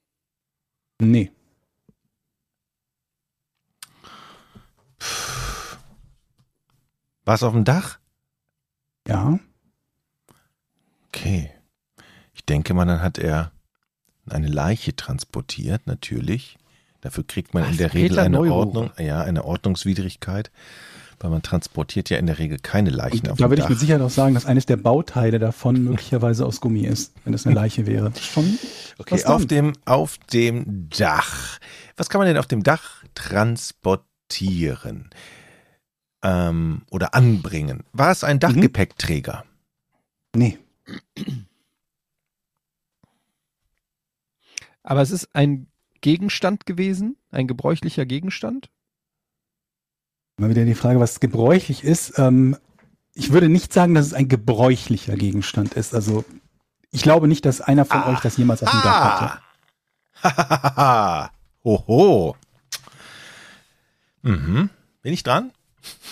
[1.01, 1.31] Nee.
[7.25, 7.99] War es auf dem Dach?
[9.07, 9.39] Ja.
[11.07, 11.51] Okay.
[12.33, 13.51] Ich denke mal, dann hat er
[14.29, 16.57] eine Leiche transportiert, natürlich.
[17.01, 17.71] Dafür kriegt man Was?
[17.71, 18.57] in der Regel eine Neururer.
[18.57, 20.51] Ordnung, ja, eine Ordnungswidrigkeit,
[21.19, 23.79] weil man transportiert ja in der Regel keine Leichen Und auf da würde ich mit
[23.79, 27.55] Sicherheit auch sagen, dass eines der Bauteile davon möglicherweise aus Gummi ist, wenn das eine
[27.55, 28.11] Leiche wäre.
[28.21, 28.57] Schon.
[28.97, 31.59] Okay, auf dem, auf dem Dach.
[31.97, 35.09] Was kann man denn auf dem Dach transportieren?
[36.21, 37.83] Ähm, oder anbringen?
[37.93, 39.45] War es ein Dachgepäckträger?
[40.35, 40.57] Nee.
[44.83, 45.67] Aber es ist ein
[46.01, 48.69] Gegenstand gewesen, ein gebräuchlicher Gegenstand.
[50.39, 52.17] Mal wieder die Frage, was gebräuchlich ist.
[52.17, 52.55] Ähm,
[53.13, 55.93] ich würde nicht sagen, dass es ein gebräuchlicher Gegenstand ist.
[55.93, 56.23] Also
[56.91, 58.09] ich glaube nicht, dass einer von Ah.
[58.11, 59.41] euch das jemals auf dem Dach hatte.
[60.23, 61.29] Ah!
[61.63, 62.35] Hoho!
[64.21, 64.69] Mhm.
[65.01, 65.51] Bin ich dran?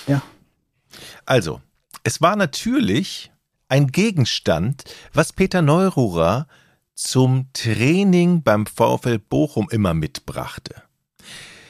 [0.08, 0.22] Ja.
[1.26, 1.62] Also,
[2.04, 3.32] es war natürlich
[3.70, 6.48] ein Gegenstand, was Peter Neururer
[6.96, 10.84] zum Training beim VfL Bochum immer mitbrachte.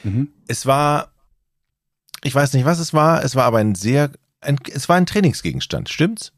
[0.04, 0.28] Mhm.
[0.46, 1.12] Es war,
[2.28, 4.10] ich weiß nicht, was es war, es war aber ein sehr,
[4.42, 6.32] ein, es war ein Trainingsgegenstand, stimmt's?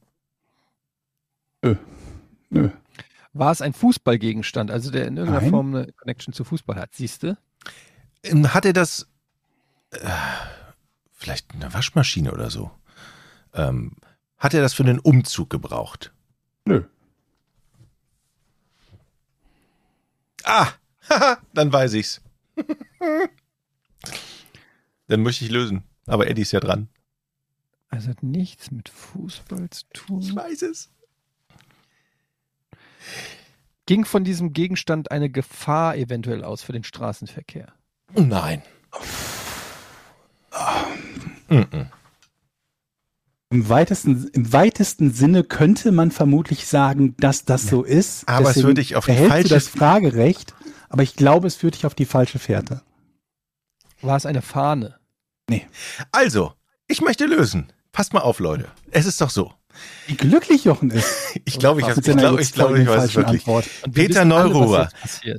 [1.63, 2.71] Nö.
[3.33, 5.51] War es ein Fußballgegenstand, also der in irgendeiner Nein.
[5.51, 6.95] Form eine Connection zu Fußball hat?
[6.95, 7.37] Siehst du?
[8.23, 9.09] Ähm, Hat er das,
[9.91, 9.99] äh,
[11.13, 12.71] vielleicht eine Waschmaschine oder so,
[13.53, 13.97] ähm,
[14.39, 16.13] hat er das für einen Umzug gebraucht?
[16.65, 16.85] Nö.
[20.45, 20.69] Ah,
[21.53, 22.23] dann weiß ich's.
[25.11, 25.83] dann möchte ich lösen.
[26.07, 26.89] Aber Eddie ist ja dran.
[27.89, 30.35] Also hat nichts mit Fußball zu tun.
[30.37, 30.91] weiß es.
[33.87, 37.73] Ging von diesem Gegenstand eine Gefahr eventuell aus für den Straßenverkehr?
[38.15, 38.63] Nein.
[41.49, 41.67] Mhm.
[43.53, 48.29] Im weitesten, Im weitesten Sinne könnte man vermutlich sagen, dass das so ist.
[48.29, 50.55] Aber es Deswegen würde dich auf die falsche- du das Fragerecht,
[50.89, 52.83] aber ich glaube, es führt dich auf die falsche Fährte.
[54.03, 55.00] War es eine Fahne?
[56.13, 56.55] Also,
[56.89, 57.73] ich möchte lösen.
[57.93, 58.69] Passt mal auf, Leute.
[58.91, 59.53] Es ist doch so.
[60.07, 61.07] Wie glücklich Jochen ist.
[61.45, 63.45] Ich glaube, ich, ich, glaube, ich, glaube, ich weiß es wirklich.
[63.93, 64.89] Peter Neururer.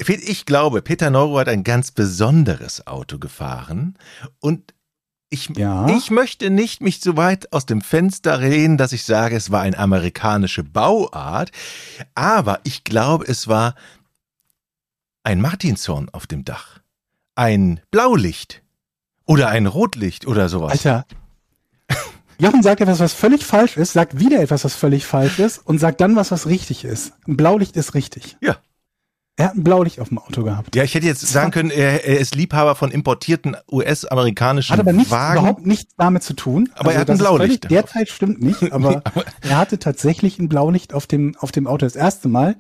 [0.08, 3.98] Ich glaube, Peter Neuruhr hat ein ganz besonderes Auto gefahren
[4.40, 4.74] und
[5.30, 5.88] ich, Ja.
[5.90, 9.62] ich möchte nicht mich so weit aus dem Fenster lehnen, dass ich sage, es war
[9.62, 11.52] eine amerikanische Bauart,
[12.16, 13.76] aber ich glaube, es war
[15.24, 16.80] ein Martinshorn auf dem Dach,
[17.36, 18.62] ein Blaulicht
[19.26, 20.72] oder ein Rotlicht oder sowas.
[20.72, 21.06] Alter.
[22.40, 25.78] Jochen sagt etwas, was völlig falsch ist, sagt wieder etwas, was völlig falsch ist und
[25.78, 27.14] sagt dann was, was richtig ist.
[27.28, 28.36] Ein Blaulicht ist richtig.
[28.42, 28.58] Ja.
[29.42, 30.76] Er hat ein Blaulicht auf dem Auto gehabt.
[30.76, 34.94] Ja, ich hätte jetzt sagen können, er, er ist Liebhaber von importierten US-amerikanischen Hat aber
[34.94, 35.40] nichts, Wagen.
[35.40, 36.70] überhaupt nichts damit zu tun.
[36.74, 37.72] Also Aber er hat ein Blaulicht.
[37.72, 39.02] Derzeit stimmt nicht, aber
[39.42, 41.88] er hatte tatsächlich ein Blaulicht auf dem, auf dem Auto.
[41.88, 42.56] Das erste Mal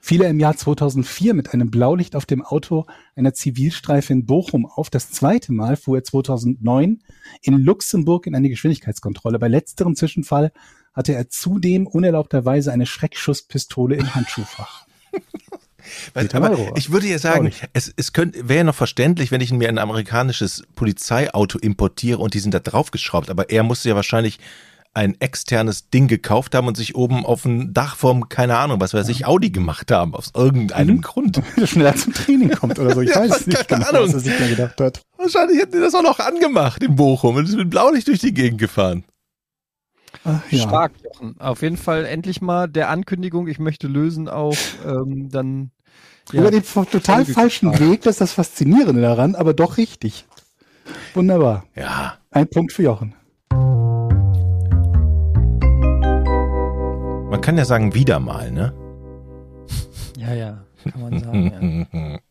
[0.00, 4.66] fiel er im Jahr 2004 mit einem Blaulicht auf dem Auto einer Zivilstreife in Bochum
[4.66, 4.90] auf.
[4.90, 7.00] Das zweite Mal fuhr er 2009
[7.42, 9.38] in Luxemburg in eine Geschwindigkeitskontrolle.
[9.38, 10.50] Bei letzterem Zwischenfall
[10.94, 14.84] hatte er zudem unerlaubterweise eine Schreckschusspistole im Handschuhfach.
[16.14, 19.68] Weißt, aber ich würde ja sagen, es, es könnte, wäre noch verständlich, wenn ich mir
[19.68, 23.30] ein amerikanisches Polizeiauto importiere und die sind da draufgeschraubt.
[23.30, 24.38] Aber er musste ja wahrscheinlich
[24.96, 28.94] ein externes Ding gekauft haben und sich oben auf ein Dach vom, keine Ahnung, was
[28.94, 31.02] weiß ich, Audi gemacht haben, aus irgendeinem Mhm.
[31.02, 31.42] Grund.
[31.64, 33.00] Schneller zum Training kommt oder so.
[33.00, 34.14] Ich Ja, weiß es nicht keine genau, Ahnung.
[34.14, 35.02] was er sich da gedacht hat.
[35.18, 38.32] Wahrscheinlich hätten die das auch noch angemacht in Bochum und ist mit Blaulicht durch die
[38.32, 39.02] Gegend gefahren.
[40.24, 40.60] Ach, ja.
[40.62, 41.40] Stark, Jochen.
[41.40, 45.70] Auf jeden Fall endlich mal der Ankündigung, ich möchte lösen auf ähm, dann
[46.32, 47.90] ja, Über den total falschen gefragt.
[47.90, 50.26] Weg, das ist das Faszinierende daran, aber doch richtig.
[51.14, 51.64] Wunderbar.
[51.74, 52.18] Ja.
[52.30, 53.14] Ein Punkt für Jochen.
[57.30, 58.72] Man kann ja sagen, wieder mal, ne?
[60.16, 61.88] ja, ja, kann man sagen.
[61.92, 62.18] Ja.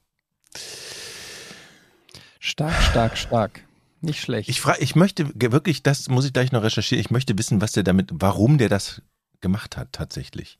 [2.39, 3.62] Stark, stark, stark.
[4.02, 4.50] Nicht schlecht.
[4.50, 7.00] Ich frage, ich möchte wirklich, das muss ich gleich noch recherchieren.
[7.00, 9.02] Ich möchte wissen, was der damit, warum der das
[9.39, 10.60] gemacht hat, tatsächlich.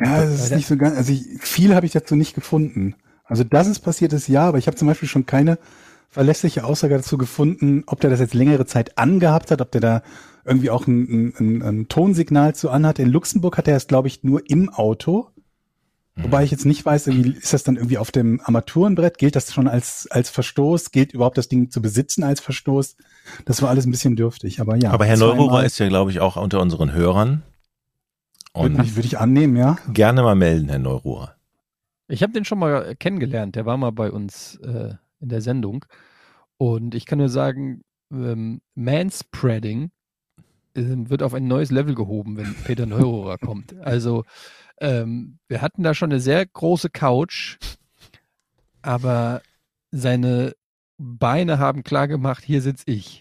[0.00, 2.94] Ja, das ist nicht so ganz, also ich, viel habe ich dazu nicht gefunden.
[3.24, 5.58] Also, dass es passiert ist, ja, aber ich habe zum Beispiel schon keine
[6.08, 10.02] verlässliche Aussage dazu gefunden, ob der das jetzt längere Zeit angehabt hat, ob der da
[10.44, 12.98] irgendwie auch ein, ein, ein Tonsignal zu anhat.
[12.98, 15.28] In Luxemburg hat er es, glaube ich, nur im Auto.
[16.20, 19.18] Wobei ich jetzt nicht weiß, irgendwie, ist das dann irgendwie auf dem Armaturenbrett?
[19.18, 20.90] Gilt das schon als, als Verstoß?
[20.90, 22.96] Gilt überhaupt das Ding zu besitzen als Verstoß?
[23.44, 24.90] Das war alles ein bisschen dürftig, aber ja.
[24.90, 27.44] Aber Herr Neururer ist ja, glaube ich, auch unter unseren Hörern.
[28.52, 29.78] Und Würde ich, würde ich annehmen, ja.
[29.92, 31.34] gerne mal melden, Herr Neururer.
[32.08, 33.54] Ich habe den schon mal kennengelernt.
[33.54, 35.84] Der war mal bei uns äh, in der Sendung.
[36.56, 39.90] Und ich kann nur sagen, ähm, Manspreading
[40.74, 43.76] ähm, wird auf ein neues Level gehoben, wenn Peter Neururer kommt.
[43.80, 44.24] Also
[44.80, 47.58] ähm, wir hatten da schon eine sehr große Couch,
[48.80, 49.42] aber
[49.90, 50.54] seine
[50.98, 53.20] Beine haben klar gemacht, hier sitz ich.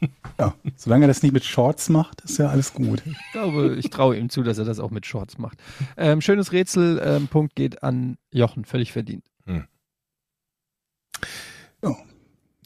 [0.38, 3.02] Ja, solange er das nicht mit Shorts macht, ist ja alles gut.
[3.06, 5.56] Ich glaube, ich traue ihm zu, dass er das auch mit Shorts macht.
[5.96, 9.24] Ähm, schönes Rätsel, ähm, Punkt geht an Jochen, völlig verdient.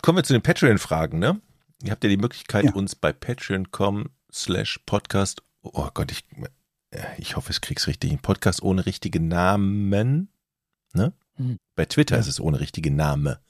[0.03, 1.41] Kommen wir zu den Patreon-Fragen, ne?
[1.83, 2.73] Ihr habt ja die Möglichkeit, Ja.
[2.73, 6.25] uns bei patreon.com slash podcast, oh Gott, ich,
[6.91, 9.89] äh, ich hoffe, ich krieg's richtig, ein Podcast ohne richtige Namen,
[10.95, 11.13] ne?
[11.37, 11.59] Mhm.
[11.77, 12.21] Bei Twitter Ja.
[12.21, 13.41] ist es ohne richtige Name.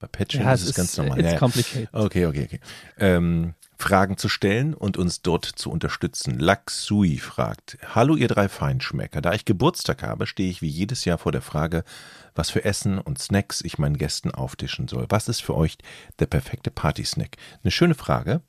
[0.00, 1.18] Bei Patreon ist es ganz normal.
[1.18, 1.38] It's Ja, ja.
[1.38, 1.88] complicated.
[1.92, 2.60] Okay, okay, okay.
[2.98, 6.38] Ähm, Fragen zu stellen und uns dort zu unterstützen.
[6.38, 11.18] Laxui fragt, Hallo ihr drei Feinschmecker, da ich Geburtstag habe, stehe ich wie jedes Jahr
[11.18, 11.84] vor der Frage,
[12.34, 15.06] was für Essen und Snacks ich meinen Gästen auftischen soll.
[15.10, 15.76] Was ist für euch
[16.18, 17.36] der perfekte Partysnack?
[17.62, 18.40] Eine schöne Frage.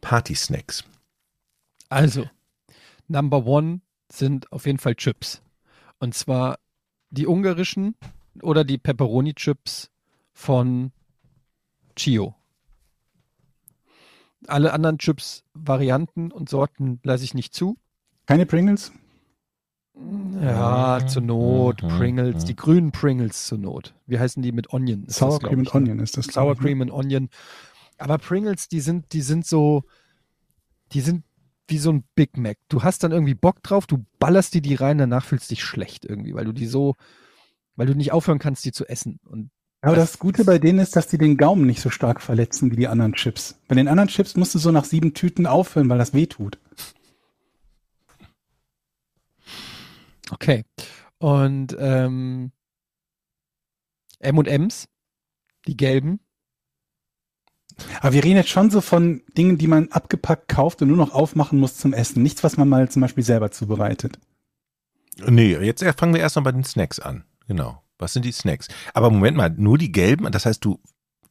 [0.00, 0.84] Partysnacks.
[1.88, 2.28] Also,
[3.06, 5.42] Number One sind auf jeden Fall Chips.
[6.00, 6.58] Und zwar
[7.10, 7.94] die ungarischen
[8.42, 9.90] oder die Pepperoni-Chips
[10.38, 10.92] von
[11.96, 12.36] Chio.
[14.46, 17.76] Alle anderen Chips-Varianten und Sorten lasse ich nicht zu.
[18.26, 18.92] Keine Pringles?
[20.40, 22.46] Ja, zur Not, Mhm, Pringles, mhm.
[22.46, 23.96] die grünen Pringles zur Not.
[24.06, 25.06] Wie heißen die mit Onion?
[25.06, 25.74] Ist Sour das, Cream and ne?
[25.74, 26.26] Onion ist das.
[26.26, 26.60] Sour ne?
[26.60, 27.30] Cream and Onion.
[27.98, 29.82] Aber Pringles, die sind, die sind so,
[30.92, 31.24] die sind
[31.66, 32.58] wie so ein Big Mac.
[32.68, 35.64] Du hast dann irgendwie Bock drauf, du ballerst dir die rein, danach fühlst du dich
[35.64, 36.94] schlecht irgendwie, weil du die so,
[37.74, 39.18] weil du nicht aufhören kannst, die zu essen.
[39.24, 39.50] Und
[39.80, 42.70] Aber Das das Gute bei denen ist, dass die den Gaumen nicht so stark verletzen
[42.70, 43.60] wie die anderen Chips.
[43.68, 46.58] Bei den anderen Chips musst du so nach sieben Tüten aufhören, weil das weh tut.
[50.30, 50.64] okay.
[51.18, 52.52] Und ähm,
[54.20, 54.88] M&M's,
[55.66, 56.20] die gelben,
[58.00, 61.12] Aber wir reden jetzt schon so von Dingen, die man abgepackt kauft und nur noch
[61.12, 62.22] aufmachen muss zum Essen.
[62.22, 64.18] Nichts, was man mal zum Beispiel selber zubereitet.
[65.26, 67.24] Nee, jetzt fangen wir erst mal bei den Snacks an.
[67.46, 67.82] Genau.
[67.98, 68.68] Was sind die Snacks?
[68.94, 70.30] Aber Moment mal, nur die gelben?
[70.30, 70.80] Das heißt, du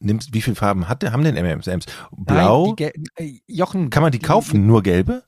[0.00, 1.86] nimmst, wie viele Farben hat haben denn M&M's?
[2.12, 2.74] Blau?
[2.78, 3.90] Nein, die äh, Jochen.
[3.90, 4.66] Kann man die kaufen?
[4.66, 5.24] Nur gelbe?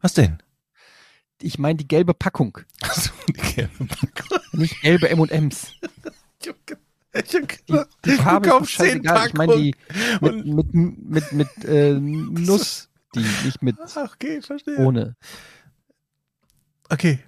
[0.00, 0.38] Was denn?
[1.40, 4.38] Ich meine die gelbe Packung, Achso, die gelbe Packung.
[4.52, 5.72] nicht gelbe M&M's.
[6.40, 6.76] Ich hab ge-
[7.12, 9.26] ich hab Die, die Farbe du kaufst zehn scheißegal.
[9.28, 9.74] Ich meine die
[10.20, 10.54] Packungen.
[10.56, 14.78] mit, mit, mit, mit äh, Nuss, die nicht mit Ach, okay, verstehe.
[14.78, 15.16] ohne.
[16.90, 17.20] Okay.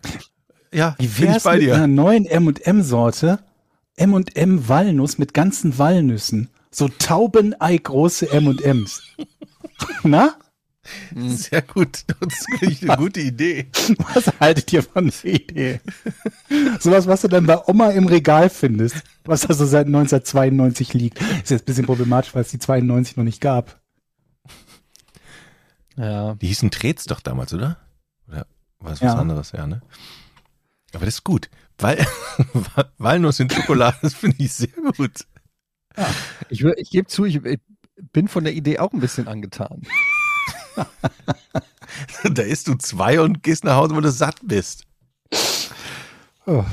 [0.77, 1.75] Ja, Wie wär's bei mit dir.
[1.75, 3.39] einer neuen M&M-Sorte?
[3.97, 6.51] M&M Walnuss mit ganzen Walnüssen.
[6.71, 9.03] So Taubenei große M&Ms.
[10.03, 10.35] Na?
[11.17, 12.05] Sehr gut.
[12.07, 13.69] Das ist wirklich eine gute Idee.
[14.15, 15.81] Was haltet ihr von der Idee?
[16.79, 21.21] Sowas, was du dann bei Oma im Regal findest, was da so seit 1992 liegt.
[21.43, 23.81] Ist jetzt ein bisschen problematisch, weil es die 92 noch nicht gab.
[25.97, 26.35] Ja.
[26.35, 27.79] Die hießen Trets doch damals, oder?
[28.29, 28.47] Oder
[28.79, 29.15] war es was Ja.
[29.15, 29.53] anderes?
[29.53, 29.81] Ja, ne?
[30.95, 31.51] Aber das ist gut.
[31.79, 32.07] Weil,
[32.99, 35.27] Walnuss in Schokolade, das finde ich sehr gut.
[36.49, 37.61] Ich, wür- ich gebe zu, ich, ich
[38.13, 39.83] bin von der Idee auch ein bisschen angetan.
[42.25, 44.85] Da isst du zwei und gehst nach Hause, wo du satt bist.
[46.47, 46.65] Oh.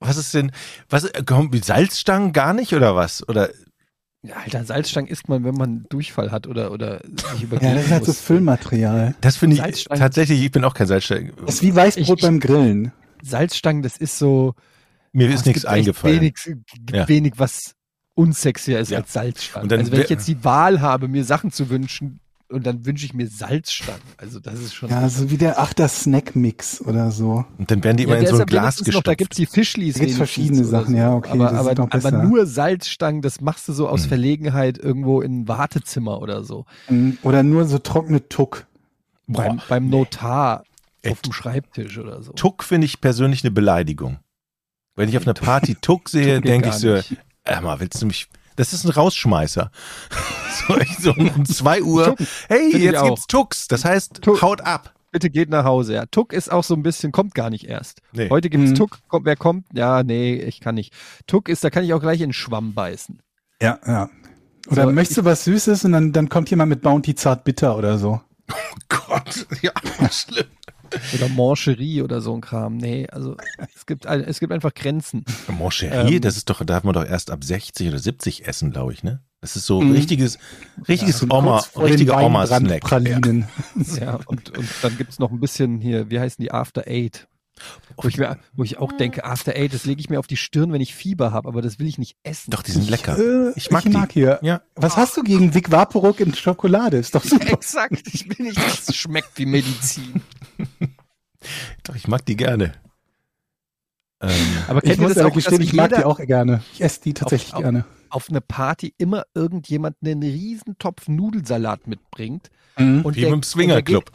[0.00, 0.50] Was ist denn,
[0.88, 3.26] was, kommt mit Salzstangen gar nicht oder was?
[3.28, 3.50] Oder,
[4.22, 7.00] Ja, Alter, Salzstangen isst man, wenn man Durchfall hat oder, oder
[7.32, 8.12] sich übergeben Ja, das ist halt so.
[8.12, 9.14] Füllmaterial.
[9.20, 11.32] das finde ich tatsächlich, ich bin auch kein Salzstangen.
[11.46, 12.92] Das ist wie Weißbrot Ich- ich- beim Grillen.
[13.22, 14.54] Salzstangen, das ist so.
[15.12, 16.20] Mir ist es nichts gibt eingefallen.
[16.20, 17.08] Wenig, gibt Ja.
[17.08, 17.74] wenig, was
[18.14, 18.98] unsexier ist Ja.
[18.98, 19.64] als Salzstangen.
[19.64, 22.18] Und dann also wenn ich jetzt die Wahl habe, mir Sachen zu wünschen,
[22.50, 24.02] und dann wünsche ich mir Salzstangen.
[24.18, 24.90] Also das ist schon.
[24.90, 27.46] Ja, so wie der Achter Snack-Mix oder so.
[27.56, 29.06] Und dann werden die immer Ja, in so ein Glas wenigstens noch, gestopft.
[29.06, 29.94] da gibt's die Fischlis.
[29.94, 33.40] Da gibt's wenigstens verschiedene Sachen, ja, okay, Aber, das ist aber, aber nur Salzstangen, das
[33.40, 34.08] machst du so aus Hm.
[34.08, 36.66] Verlegenheit irgendwo in ein Wartezimmer oder so.
[36.90, 38.66] Mm, Oder nur so trockene Tuck.
[39.26, 40.71] Boah, Beim, beim Notar Ey,
[41.08, 42.32] auf dem Schreibtisch oder so.
[42.32, 44.18] Tuck finde ich persönlich eine Beleidigung.
[44.94, 46.88] Wenn ich auf einer Party Tuck sehe, denke ich so,
[47.44, 49.70] äh, mal, willst du mich, das ist ein Rausschmeißer.
[50.68, 53.68] so, ich so um zwei Uhr, Tuck, hey, finde ich jetzt gibt's Tucks.
[53.68, 54.42] Das heißt, Tuck.
[54.42, 54.94] haut ab.
[55.10, 55.94] Bitte geht nach Hause.
[55.94, 58.00] Ja, Tuck ist auch so ein bisschen, kommt gar nicht erst.
[58.12, 58.30] Nee.
[58.30, 58.74] Heute gibt's Mhm.
[58.76, 59.66] Tuck, kommt, wer kommt?
[59.74, 60.94] Ja, nee, ich kann nicht.
[61.26, 63.20] Tuck ist, da kann ich auch gleich in den Schwamm beißen.
[63.60, 64.08] Ja, ja.
[64.68, 67.76] Oder So, möchtest du was Süßes und dann, dann kommt jemand mit Bounty zart bitter
[67.76, 68.20] oder so.
[68.50, 69.72] Oh Gott, ja,
[70.10, 70.46] schlimm.
[71.14, 72.76] Oder Mancherie oder so ein Kram.
[72.76, 73.36] Nee, also
[73.74, 75.24] es gibt, ein- es gibt einfach Grenzen.
[75.48, 76.20] Moncherie, Ähm.
[76.20, 79.02] das ist doch, da darf man doch erst ab 60 oder 70 essen, glaube ich,
[79.02, 79.20] ne?
[79.40, 79.92] Das ist so Mhm.
[79.92, 80.38] richtiges,
[80.88, 82.60] richtiges So Oma, richtiger Oma-Snack.
[82.90, 83.48] Weinbrandpralinen.
[84.00, 87.26] Ja, und, und dann gibt's noch ein bisschen hier, wie heißen die After Eight?
[87.96, 90.36] Wo ich, mir, wo ich auch denke, After Eight, das lege ich mir auf die
[90.36, 92.50] Stirn, wenn ich Fieber habe, aber das will ich nicht essen.
[92.50, 93.18] Doch, die sind lecker.
[93.18, 93.98] Äh, Ich mag die.
[94.12, 94.38] hier.
[94.42, 94.62] Ja.
[94.76, 96.96] Was hast du gegen Vic Vaporub in Schokolade?
[96.96, 97.52] Ist doch super.
[97.52, 100.22] Exakt, ich will nicht, dass es schmeckt wie Medizin.
[101.84, 102.72] Doch, ich mag die gerne.
[104.20, 104.30] Ähm,
[104.68, 106.62] Aber Ich kennt ihr muss das auch, gestehen, ich mag die auch gerne.
[106.72, 107.84] Ich esse die tatsächlich auf- gerne.
[108.10, 112.50] auf eine Party immer irgendjemand einen riesen Topf Nudelsalat mitbringt?
[112.78, 113.02] Mhm.
[113.02, 114.10] Und wie der- beim Swingerclub.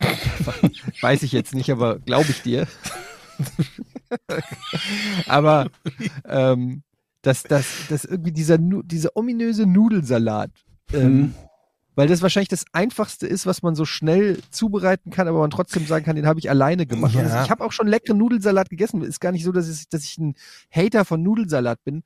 [1.00, 2.66] Weiß ich jetzt nicht, aber glaube ich dir.
[5.26, 5.70] aber
[6.28, 6.82] ähm,
[7.22, 10.50] dass, dass, dass irgendwie dieser, dieser ominöse Nudelsalat,
[10.92, 11.34] ähm, Mhm.
[11.94, 15.86] weil das wahrscheinlich das Einfachste ist, was man so schnell zubereiten kann, aber man trotzdem
[15.86, 17.14] sagen kann, den habe ich alleine gemacht.
[17.14, 17.22] Ja.
[17.22, 19.02] Also ich habe auch schon leckeren Nudelsalat gegessen.
[19.02, 20.34] Ist gar nicht so, dass ich, dass ich ein
[20.70, 22.02] Hater von Nudelsalat bin.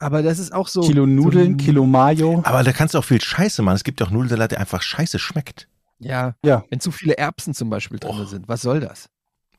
[0.00, 0.82] Aber das ist auch so.
[0.82, 2.40] Kilo Nudeln, so, Kilo Mayo.
[2.44, 3.76] Aber da kannst du auch viel Scheiße machen.
[3.76, 5.68] Es gibt ja auch Nudelsalat, der einfach scheiße schmeckt.
[6.00, 6.64] Ja, Ja.
[6.70, 8.24] wenn zu viele Erbsen zum Beispiel drin Oh.
[8.24, 8.48] sind.
[8.48, 9.08] Was soll das?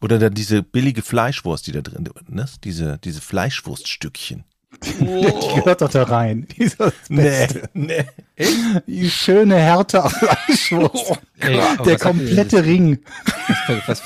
[0.01, 2.45] Oder dann diese billige Fleischwurst, die da drin ne?
[2.63, 4.45] Diese, diese Fleischwurststückchen.
[4.83, 6.47] Die gehört doch da rein.
[6.55, 7.67] Die ist das Beste.
[7.73, 8.05] nee.
[8.85, 11.13] Die schöne Härte auf Fleischwurst.
[11.39, 12.99] Ey, aber Der was komplette Ring.
[13.67, 14.03] denn- Was,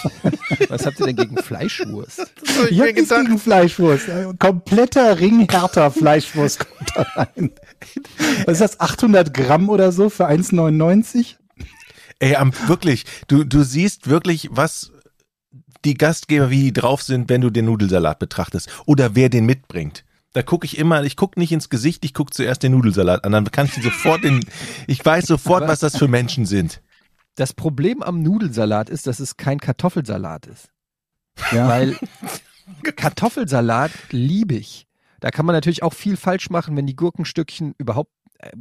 [0.69, 2.25] was habt ihr denn gegen Fleischwurst?
[2.69, 4.05] Ich hab nichts gegen Fleischwurst.
[4.39, 7.51] Kompletter Ring härter Fleischwurst kommt da rein.
[8.45, 8.79] Was ist das?
[8.79, 11.35] 800 Gramm oder so für 1,99?
[12.23, 14.93] Ey, am, wirklich, du, du siehst wirklich, was
[15.83, 18.69] die Gastgeber, wie die drauf sind, wenn du den Nudelsalat betrachtest.
[18.85, 20.05] Oder wer den mitbringt.
[20.31, 23.33] Da gucke ich immer, ich gucke nicht ins Gesicht, ich gucke zuerst den Nudelsalat an.
[23.33, 24.45] Dann kann ich sofort den,
[24.87, 26.81] ich weiß sofort, was das für Menschen sind.
[27.35, 30.69] Das Problem am Nudelsalat ist, dass es kein Kartoffelsalat ist.
[31.51, 31.67] Ja.
[31.67, 31.97] Weil
[32.95, 34.87] Kartoffelsalat liebe ich.
[35.19, 38.11] Da kann man natürlich auch viel falsch machen, wenn die Gurkenstückchen überhaupt,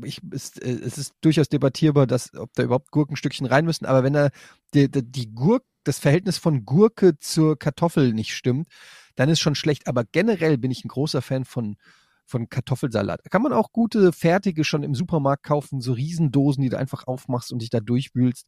[0.05, 4.03] ich, ist, äh, es ist durchaus debattierbar, dass, ob da überhaupt Gurkenstückchen rein müssen, aber
[4.03, 4.31] wenn da
[4.75, 8.69] die, die, die Gurk, das Verhältnis von Gurke zur Kartoffel nicht stimmt,
[9.17, 9.89] dann ist schon schlecht.
[9.89, 11.77] Aber generell bin ich ein großer Fan von,
[12.25, 13.21] von Kartoffelsalat.
[13.25, 17.07] Da kann man auch gute fertige schon im Supermarkt kaufen, so Riesendosen, die du einfach
[17.07, 18.47] aufmachst und dich da durchwühlst.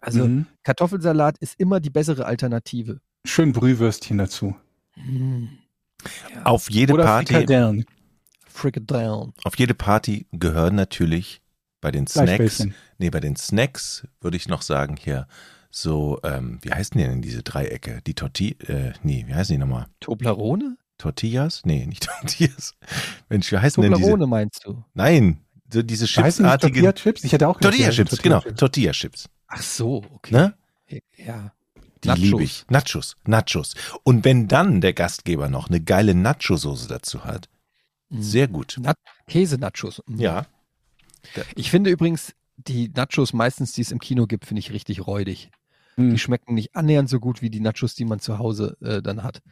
[0.00, 0.46] Also Mhm.
[0.62, 3.00] Kartoffelsalat ist immer die bessere Alternative.
[3.26, 4.54] Schön Brühwürstchen dazu.
[6.44, 7.84] Auf jede Oder Party, Frikadellen.
[8.54, 9.32] Frikadelle.
[9.42, 11.42] auf jede Party gehören natürlich
[11.80, 12.66] bei den Snacks,
[12.98, 15.26] nee, bei den Snacks würde ich noch sagen hier
[15.70, 18.00] so, ähm, wie heißen die denn diese Dreiecke?
[18.06, 19.86] Die Tortillas, äh, nee, wie heißen die nochmal?
[20.00, 20.76] Toblerone?
[20.98, 21.62] Tortillas?
[21.64, 22.74] Nee, nicht Tortillas.
[23.28, 24.02] Mensch, wie heißen denn diese?
[24.02, 24.84] Toblerone meinst du?
[24.94, 25.40] Nein,
[25.70, 27.24] so diese Heißen die chipsartigen Tortilla-Chips?
[27.24, 29.28] Ich hätte auch Tortilla-Chips, genau, Tortilla-Chips.
[29.48, 30.32] Ach so, okay.
[30.32, 30.54] Ne?
[31.16, 31.52] Ja.
[32.04, 32.22] Die Nachos.
[32.22, 32.64] liebe ich.
[32.68, 33.74] Nachos, Nachos.
[34.04, 37.48] Und wenn dann der Gastgeber noch eine geile Nacho-Soße dazu hat.
[38.22, 38.76] Sehr gut.
[38.80, 38.96] Nat
[39.26, 40.02] Käse-Nachos.
[40.06, 40.18] Mhm.
[40.18, 40.46] Ja.
[41.56, 45.50] Ich finde übrigens, die Nachos meistens, die es im Kino gibt, finde ich richtig räudig.
[45.96, 46.10] Hm.
[46.10, 49.22] Die schmecken nicht annähernd so gut wie die Nachos, die man zu Hause äh, dann
[49.22, 49.42] hat.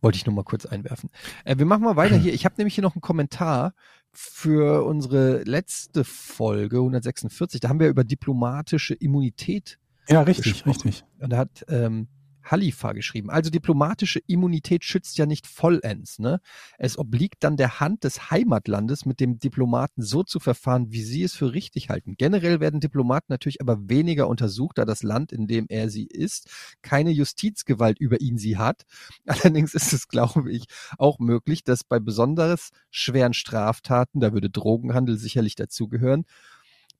[0.00, 1.10] Wollte ich nur mal kurz einwerfen.
[1.44, 2.32] Äh, wir machen mal weiter hier.
[2.32, 3.74] Ich habe nämlich hier noch einen Kommentar
[4.12, 7.60] für unsere letzte Folge 146.
[7.60, 9.78] Da haben wir über diplomatische Immunität
[10.08, 10.88] Ja, richtig, gesprochen.
[10.88, 11.04] richtig.
[11.20, 12.08] und da hat ähm,
[12.50, 13.30] Halifa geschrieben.
[13.30, 16.18] Also diplomatische Immunität schützt ja nicht vollends.
[16.18, 16.40] Ne?
[16.78, 21.22] Es obliegt dann der Hand des Heimatlandes, mit dem Diplomaten so zu verfahren, wie sie
[21.22, 22.14] es für richtig halten.
[22.16, 26.48] Generell werden Diplomaten natürlich aber weniger untersucht, da das Land, in dem er sie ist,
[26.82, 28.82] keine Justizgewalt über ihn sie hat.
[29.26, 30.64] Allerdings ist es, glaube ich,
[30.98, 36.24] auch möglich, dass bei besonders schweren Straftaten, da würde Drogenhandel sicherlich dazugehören,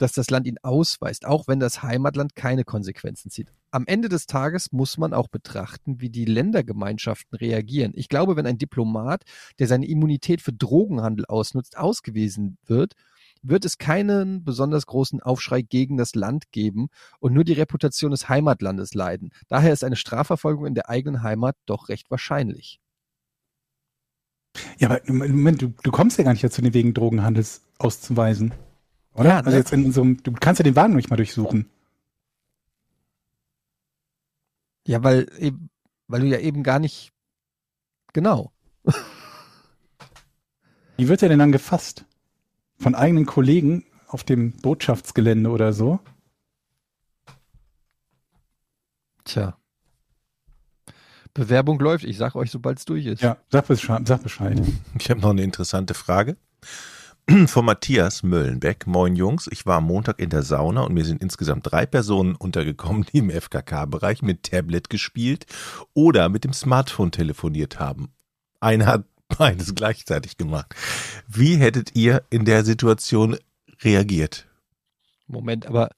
[0.01, 3.53] dass das Land ihn ausweist, auch wenn das Heimatland keine Konsequenzen zieht.
[3.71, 7.93] Am Ende des Tages muss man auch betrachten, wie die Ländergemeinschaften reagieren.
[7.95, 9.25] Ich glaube, wenn ein Diplomat,
[9.59, 12.95] der seine Immunität für Drogenhandel ausnutzt, ausgewiesen wird,
[13.43, 16.89] wird es keinen besonders großen Aufschrei gegen das Land geben
[17.21, 19.31] und nur die Reputation des Heimatlandes leiden.
[19.49, 22.81] Daher ist eine Strafverfolgung in der eigenen Heimat doch recht wahrscheinlich.
[24.79, 28.53] Ja, aber Moment, du, du kommst ja gar nicht dazu, den wegen Drogenhandels auszuweisen.
[29.15, 29.29] Oder?
[29.29, 29.47] Ja, ne?
[29.47, 31.69] Also jetzt in unserem, du kannst ja den Wagen nicht mal durchsuchen.
[34.87, 35.71] Ja, weil, eben,
[36.09, 37.13] weil du ja eben gar nicht
[38.13, 38.53] genau.
[40.97, 42.05] Wie wird er denn dann gefasst?
[42.79, 46.01] Von eigenen Kollegen auf dem Botschaftsgelände oder so?
[49.25, 49.57] Tja.
[51.35, 52.05] Bewerbung läuft.
[52.05, 53.23] Ich sag euch, sobald es durch ist.
[53.23, 54.07] Ja, sag Bescheid.
[54.07, 54.61] Sag Bescheid.
[54.99, 56.37] Ich habe noch eine interessante Frage.
[57.47, 58.87] Von Matthias Möllenbeck.
[58.87, 62.35] Moin Jungs, ich war am Montag in der Sauna und mir sind insgesamt drei Personen
[62.35, 65.47] untergekommen, die im FKK-Bereich mit Tablet gespielt
[65.95, 68.13] oder mit dem Smartphone telefoniert haben.
[68.61, 69.05] Einer hat
[69.39, 70.75] beides gleichzeitig gemacht.
[71.29, 73.37] Wie hättet ihr in der Situation
[73.83, 74.47] reagiert?
[75.27, 75.91] Moment, aber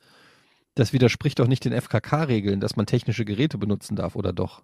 [0.75, 4.63] das widerspricht doch nicht den FKK-Regeln, dass man technische Geräte benutzen darf, oder doch?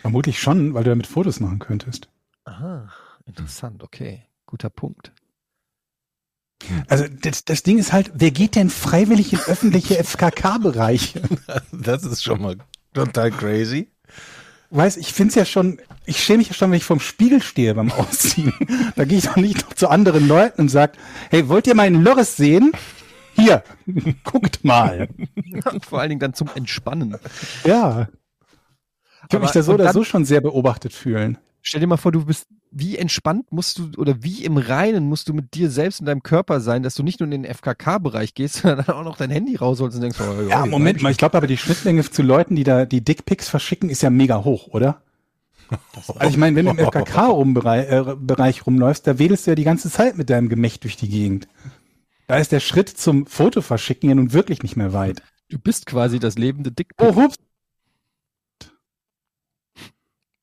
[0.00, 2.08] Vermutlich schon, weil du damit Fotos machen könntest.
[2.44, 2.90] Aha,
[3.24, 4.24] interessant, okay.
[4.46, 5.12] Guter Punkt.
[6.88, 11.22] Also das, das Ding ist halt, wer geht denn freiwillig in öffentliche FKK-Bereiche?
[11.72, 12.56] Das ist schon mal
[12.92, 13.88] total crazy.
[14.70, 17.74] Weiß, ich find's ja schon, ich schäme mich ja schon, wenn ich vorm Spiegel stehe
[17.74, 18.52] beim Ausziehen.
[18.96, 20.94] da gehe ich doch nicht noch zu anderen Leuten und sag,
[21.30, 22.72] hey, wollt ihr meinen Lörres sehen?
[23.36, 23.62] Hier,
[24.24, 25.08] guckt mal.
[25.88, 27.16] Vor allen Dingen dann zum Entspannen.
[27.64, 28.08] Ja.
[29.26, 31.38] Ich würde mich da so oder dann- so schon sehr beobachtet fühlen.
[31.62, 35.28] Stell dir mal vor, du bist, wie entspannt musst du oder wie im Reinen musst
[35.28, 38.34] du mit dir selbst und deinem Körper sein, dass du nicht nur in den FKK-Bereich
[38.34, 41.18] gehst, sondern dann auch noch dein Handy rausholst und denkst, oh, Ja, Moment mal, ich
[41.18, 44.68] glaube aber die Schnittmenge zu Leuten, die da die Dickpics verschicken, ist ja mega hoch,
[44.68, 45.00] oder?
[45.96, 49.64] Also ich meine, wenn du im FKK-Bereich äh, Bereich rumläufst, da wedelst du ja die
[49.64, 51.48] ganze Zeit mit deinem Gemächt durch die Gegend.
[52.26, 55.22] Da ist der Schritt zum Foto verschicken ja nun wirklich nicht mehr weit.
[55.48, 57.06] Du bist quasi das lebende Dickpick.
[57.06, 57.36] Oh, hups.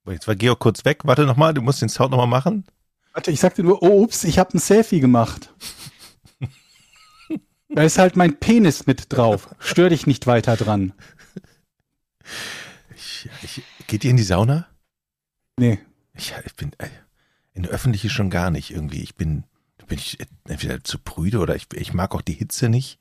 [0.07, 1.01] Jetzt war Georg kurz weg.
[1.03, 2.65] Warte nochmal, du musst den Sound nochmal machen.
[3.13, 5.53] Warte, ich sagte nur, oh, ups, ich habe ein Selfie gemacht.
[7.69, 9.53] da ist halt mein Penis mit drauf.
[9.59, 10.93] Stör dich nicht weiter dran.
[12.95, 14.67] Ich, ich, geht ihr in die Sauna?
[15.57, 15.79] Nee.
[16.13, 16.87] Ich, ich bin äh,
[17.53, 19.01] in der öffentliche schon gar nicht irgendwie.
[19.01, 19.43] Ich bin,
[19.87, 20.17] bin ich
[20.47, 22.97] entweder zu prüde oder ich, ich mag auch die Hitze nicht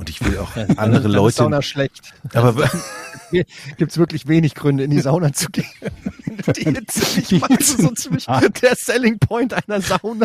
[0.00, 1.36] und ich will auch andere Dann ist Leute.
[1.36, 2.14] Sauna schlecht.
[2.32, 2.70] Aber
[3.76, 5.66] Gibt es wirklich wenig Gründe, in die Sauna zu gehen.
[6.56, 10.24] Die Hitze Die magst, ist so ziemlich der Selling Point einer Sauna.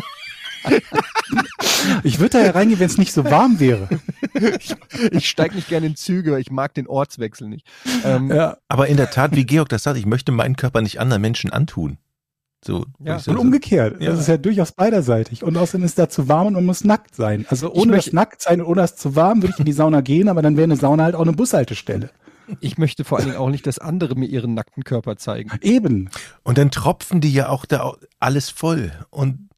[2.03, 3.89] Ich würde da ja reingehen, wenn es nicht so warm wäre.
[4.59, 4.75] Ich,
[5.11, 7.67] ich steige nicht gerne in Züge, weil ich mag den Ortswechsel nicht.
[8.05, 8.57] Ähm, Ja.
[8.69, 11.51] Aber in der Tat, wie Georg das sagt, ich möchte meinen Körper nicht anderen Menschen
[11.51, 11.97] antun.
[12.65, 13.19] So, Ja.
[13.27, 14.01] Und umgekehrt.
[14.01, 14.09] Ja.
[14.11, 15.43] Das ist ja durchaus beiderseitig.
[15.43, 17.45] Und außerdem ist da zu warm und man muss nackt sein.
[17.49, 20.01] Also ohne möchte- das Nacktsein und ohne das zu warm würde ich in die Sauna
[20.01, 22.09] gehen, aber dann wäre eine Sauna halt auch eine Bushaltestelle.
[22.61, 25.51] Ich möchte vor allen Dingen auch nicht, dass andere mir ihren nackten Körper zeigen.
[25.61, 26.09] Eben.
[26.43, 28.91] Und dann tropfen die ja auch da alles voll.
[29.09, 29.49] Und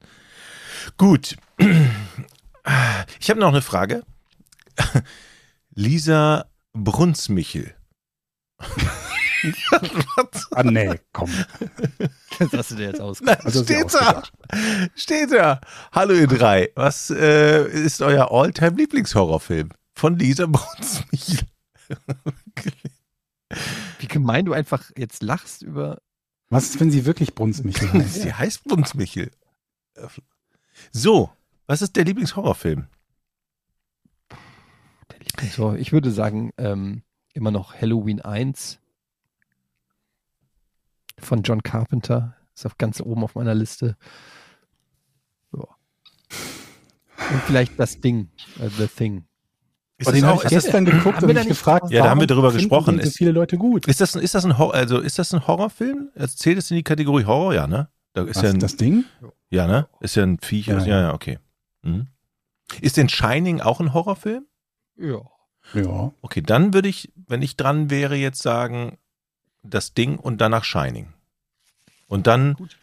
[0.97, 1.35] gut.
[3.19, 4.03] Ich habe noch eine Frage.
[5.73, 7.73] Lisa Brunsmichel.
[10.51, 11.29] Ah, nee, komm.
[12.39, 13.21] Das hast du dir jetzt aus.
[13.21, 14.23] Na, Also steht da.
[14.95, 15.61] Steht da.
[15.91, 16.71] Hallo ihr drei.
[16.75, 19.69] Was äh, ist euer All-Time-Lieblingshorrorfilm?
[19.93, 21.47] Von Lisa Brunsmichel.
[23.99, 25.99] Wie gemein du einfach jetzt lachst über.
[26.49, 28.21] Was ist, wenn sie wirklich Brunsmichel heißt?
[28.21, 29.31] Sie heißt Brunsmichel.
[30.91, 31.31] So,
[31.65, 32.87] was ist der Lieblingshorrorfilm?
[35.55, 37.03] So, ich würde sagen, ähm,
[37.33, 38.79] immer noch Halloween 1
[41.19, 42.35] von John Carpenter.
[42.55, 43.95] Ist auf ganz oben auf meiner Liste.
[45.53, 45.59] Ja.
[45.59, 48.29] Und vielleicht das Ding,
[48.59, 49.25] äh, The Thing.
[49.99, 52.09] Ist den habe auch, ich ist das, gestern geguckt haben und mich gefragt, Ja, da
[52.11, 52.95] haben wir darüber gesprochen.
[52.97, 53.87] so Ist- viele Leute gut.
[53.87, 56.11] ist das, ein- ist das ein Hor also ist das ein Horrorfilm?
[56.15, 57.53] Also Zählt es in die Kategorie Horror?
[57.55, 57.89] Ja, ne?
[58.13, 59.05] Da ist Was, ja ein, das Ding?
[59.49, 59.87] ja, ne?
[59.99, 60.67] Ist ja ein Viech.
[60.67, 61.39] Ja, Ja, ja, ja okay.
[61.81, 62.07] Mhm.
[62.81, 64.45] Ist denn Shining auch ein Horrorfilm?
[64.97, 65.21] Ja.
[65.73, 66.11] Ja.
[66.21, 68.97] Okay, dann würde ich, wenn ich dran wäre, jetzt sagen,
[69.69, 71.13] das Ding und danach Shining.
[72.07, 72.77] Und dann Gut.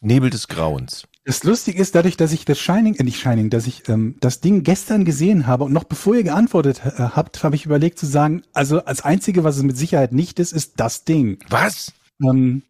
[0.00, 1.06] Nebel des Grauens.
[1.24, 4.40] Das Lustige ist, dadurch, dass ich das Shining, äh, nicht Shining, dass ich ähm, das
[4.40, 8.06] Ding gestern gesehen habe und noch bevor ihr geantwortet äh, habt, habe ich überlegt zu
[8.06, 11.38] sagen, also als einzige, was es mit Sicherheit nicht ist, ist das Ding.
[11.50, 11.92] Was?
[12.22, 12.62] Ähm,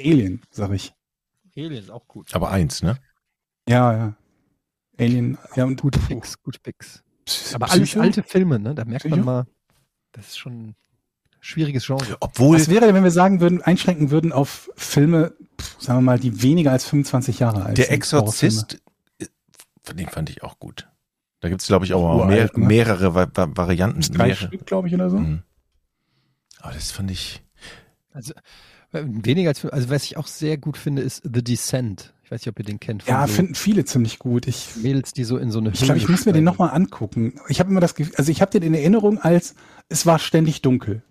[0.00, 0.94] Alien, sag ich.
[1.56, 2.34] Alien ist auch gut.
[2.34, 2.98] Aber eins, ne?
[3.68, 4.16] Ja, ja.
[4.98, 5.82] Alien, ja und.
[6.08, 7.02] Picks, gute Picks.
[7.26, 8.74] Psy- Aber alles alte Filme, ne?
[8.74, 9.16] Da merkt Psycho?
[9.16, 9.46] man mal,
[10.12, 10.76] das ist schon ein
[11.46, 12.16] schwieriges Genre.
[12.20, 16.02] Obwohl, Was wäre denn, wenn wir sagen würden, einschränken würden auf Filme, pff, sagen wir
[16.02, 17.94] mal, die weniger als 25 Jahre alt der sind?
[17.94, 18.82] Exorzist,
[19.18, 20.88] äh, den fand ich auch gut.
[21.40, 22.66] Da gibt es, glaube ich, auch Uralt, mehr, ne?
[22.66, 24.00] mehrere Va Va Varianten.
[24.00, 24.48] Drei mehrere.
[24.48, 25.18] Stück, glaube ich, oder so.
[25.18, 25.42] Mhm.
[26.60, 27.42] Aber das fand ich.
[28.12, 28.32] Also
[28.92, 32.14] äh, weniger als also was ich auch sehr gut finde, ist The Descent.
[32.24, 33.06] Ich weiß nicht, ob ihr den kennt.
[33.06, 34.48] Ja, so finden viele ziemlich gut.
[34.48, 37.38] Ich, Mädels, die so in so eine ich glaube, ich muss mir den nochmal angucken.
[37.48, 39.54] Ich habe immer das Gefühl, also ich habe den in Erinnerung als,
[39.88, 41.04] es war ständig dunkel.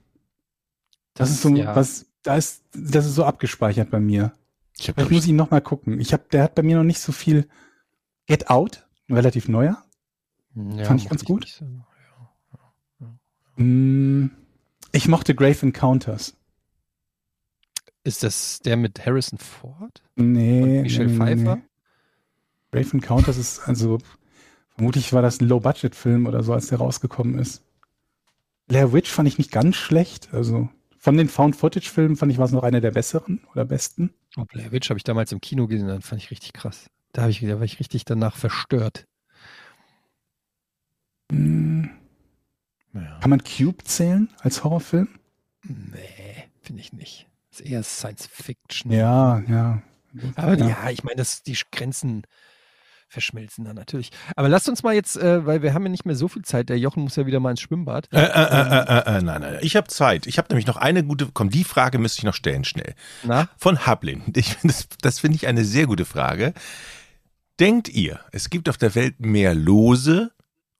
[1.16, 1.76] Das, ist so, ja.
[1.76, 4.34] was, da ist, das ist so abgespeichert bei mir.
[4.78, 6.00] Ich hab, Vielleicht muss ich ihn nochmal gucken.
[6.00, 7.48] Ich habe, der hat bei mir noch nicht so viel
[8.28, 9.82] Get Out, relativ neuer.
[10.56, 11.42] Ja, fand ich ganz gut.
[11.42, 11.66] nicht so.
[13.58, 14.32] Mm,
[14.92, 16.36] Ich mochte Grave Encounters.
[18.04, 20.04] Ist das der mit Harrison Ford?
[20.16, 20.62] Nee.
[20.62, 21.56] Und Michelle nee, Pfeiffer?
[21.56, 21.64] Nee.
[22.72, 24.00] Grave Encounters ist, also,
[24.76, 27.64] vermutlich war das ein Low-Budget-Film oder so, als der rausgekommen ist.
[28.68, 30.34] Blair Witch fand ich nicht ganz schlecht.
[30.34, 30.70] Also,
[31.06, 34.16] von den Found-Footage-Filmen fand ich, war es noch einer der besseren oder besten.
[34.38, 36.88] Oh, Blair Witch habe ich damals im Kino gesehen, dann fand ich richtig krass.
[37.14, 39.06] Da, hab ich, da war ich richtig danach verstört.
[41.32, 41.92] Hm,
[42.96, 43.20] ja.
[43.20, 45.08] kann man Cube zählen als Horrorfilm?
[45.62, 47.28] Nee, finde ich nicht.
[47.52, 48.92] Ist eher Science Fiction.
[48.92, 49.84] Ja, ja.
[50.36, 50.70] Aber ja.
[50.70, 52.24] ja, ich meine, die Grenzen
[53.08, 54.12] verschmelzen dann natürlich.
[54.36, 56.70] Aber lasst uns mal jetzt, äh, weil wir haben ja nicht mehr so viel Zeit.
[56.70, 58.08] Der Jochen muss ja wieder mal ins Schwimmbad.
[58.12, 60.28] Äh, äh, äh, äh, äh, nein, nein, ich habe Zeit.
[60.28, 61.30] Ich habe nämlich noch eine gute.
[61.34, 62.96] Komm, die Frage müsste ich noch stellen, schnell.
[63.24, 63.50] Na?
[63.58, 64.24] Von Hablin.
[64.36, 66.54] Ich, das das finde ich eine sehr gute Frage.
[67.60, 70.32] Denkt ihr, es gibt auf der Welt mehr lose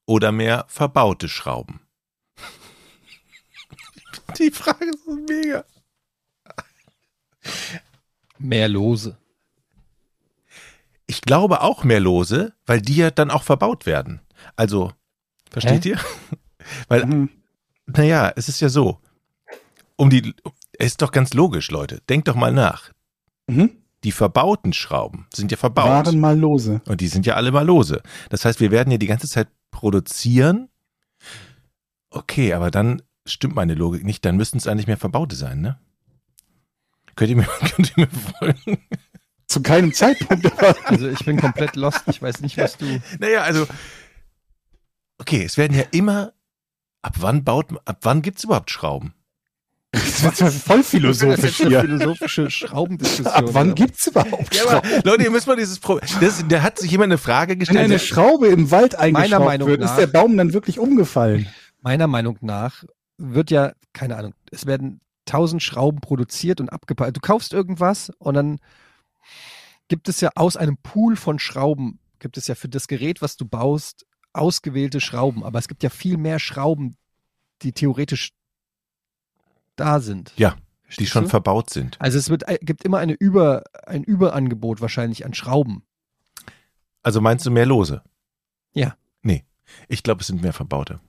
[0.04, 1.80] oder mehr verbaute Schrauben?
[4.38, 5.64] Die Frage ist mega.
[8.38, 9.16] Mehr Lose.
[11.26, 14.20] Ich glaube auch mehr lose, weil die ja dann auch verbaut werden.
[14.54, 14.92] Also,
[15.50, 15.98] versteht ihr?
[16.88, 17.30] Weil Mhm.
[17.86, 19.00] Naja, es ist ja so.
[19.96, 20.32] Um die,
[20.78, 22.00] es ist doch ganz logisch, Leute.
[22.08, 22.92] Denkt doch mal nach.
[23.48, 23.72] Mhm.
[24.04, 25.88] Die verbauten Schrauben sind ja verbaut.
[25.88, 26.80] Waren mal lose.
[26.86, 28.04] Und die sind ja alle mal lose.
[28.30, 30.68] Das heißt, wir werden ja die ganze Zeit produzieren.
[32.10, 34.24] Okay, aber dann stimmt meine Logik nicht.
[34.24, 35.80] Dann müssten es eigentlich mehr verbaute sein, ne?
[37.16, 38.78] Könnt ihr mir, könnt ihr mir folgen?
[39.48, 40.50] Zu keinem Zeitpunkt.
[40.84, 42.02] Also ich bin komplett lost.
[42.06, 42.84] Ich weiß nicht, was du.
[43.20, 43.66] Naja, also,
[45.18, 46.32] okay, es werden ja immer,
[47.02, 49.14] ab wann baut, ab wann gibt's überhaupt Schrauben?
[49.92, 51.80] Das wird ja voll philosophisch ist hier.
[51.80, 53.26] philosophische Schraubendiskussion.
[53.34, 53.74] Ab wann oder?
[53.76, 54.90] gibt's überhaupt Ja, Schrauben?
[54.92, 56.06] aber, Leute, ihr müsst mal dieses Problem,
[56.48, 57.78] da hat sich jemand eine Frage Wenn gestellt.
[57.84, 61.46] eine Schraube im Wald eingeschraubt Meinung wird, nach- ist der Baum dann wirklich umgefallen.
[61.80, 62.84] Meiner Meinung nach
[63.16, 67.16] wird ja, keine Ahnung, es werden tausend Schrauben produziert und abgepackt.
[67.16, 68.58] Du kaufst irgendwas und dann
[69.88, 73.36] gibt es ja aus einem Pool von Schrauben, gibt es ja für das Gerät, was
[73.36, 75.44] du baust, ausgewählte Schrauben.
[75.44, 76.96] Aber es gibt ja viel mehr Schrauben,
[77.62, 78.32] die theoretisch
[79.76, 80.32] da sind.
[80.36, 80.56] Ja,
[80.98, 81.30] die schon du?
[81.30, 81.96] verbaut sind.
[82.00, 85.82] Also es wird, gibt immer eine Über, ein Überangebot wahrscheinlich an Schrauben.
[87.02, 88.02] Also meinst du mehr Lose?
[88.72, 88.96] Ja.
[89.22, 89.44] Nee.
[89.88, 91.00] Ich glaube, es sind mehr verbaute.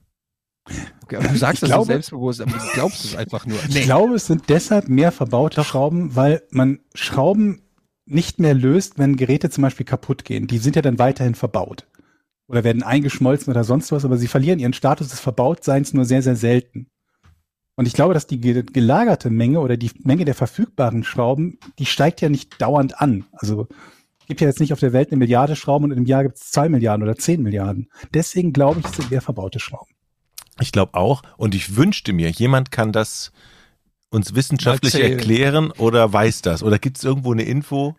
[1.02, 3.58] Okay, aber du sagst Ich das glaube- so selbstbewusst, aber du glaubst es einfach nur.
[3.68, 7.62] Ich glaube, es sind deshalb mehr verbaute Schrauben, weil man Schrauben
[8.08, 10.46] nicht mehr löst, wenn Geräte zum Beispiel kaputt gehen.
[10.46, 11.86] Die sind ja dann weiterhin verbaut.
[12.46, 16.22] Oder werden eingeschmolzen oder sonst was, aber sie verlieren ihren Status des Verbautseins nur sehr,
[16.22, 16.86] sehr selten.
[17.76, 21.86] Und ich glaube, dass die ge- gelagerte Menge oder die Menge der verfügbaren Schrauben, die
[21.86, 23.26] steigt ja nicht dauernd an.
[23.32, 23.68] Also
[24.26, 26.50] gibt ja jetzt nicht auf der Welt eine Milliarde Schrauben und im Jahr gibt es
[26.50, 27.88] zwei Milliarden oder zehn Milliarden.
[28.14, 29.94] Deswegen glaube ich, es sind mehr verbaute Schrauben.
[30.60, 31.22] Ich glaube auch.
[31.36, 33.32] Und ich wünschte mir, jemand kann das
[34.10, 35.12] uns wissenschaftlich Erzählen.
[35.18, 36.62] erklären oder weiß das.
[36.62, 37.96] Oder gibt es irgendwo eine Info?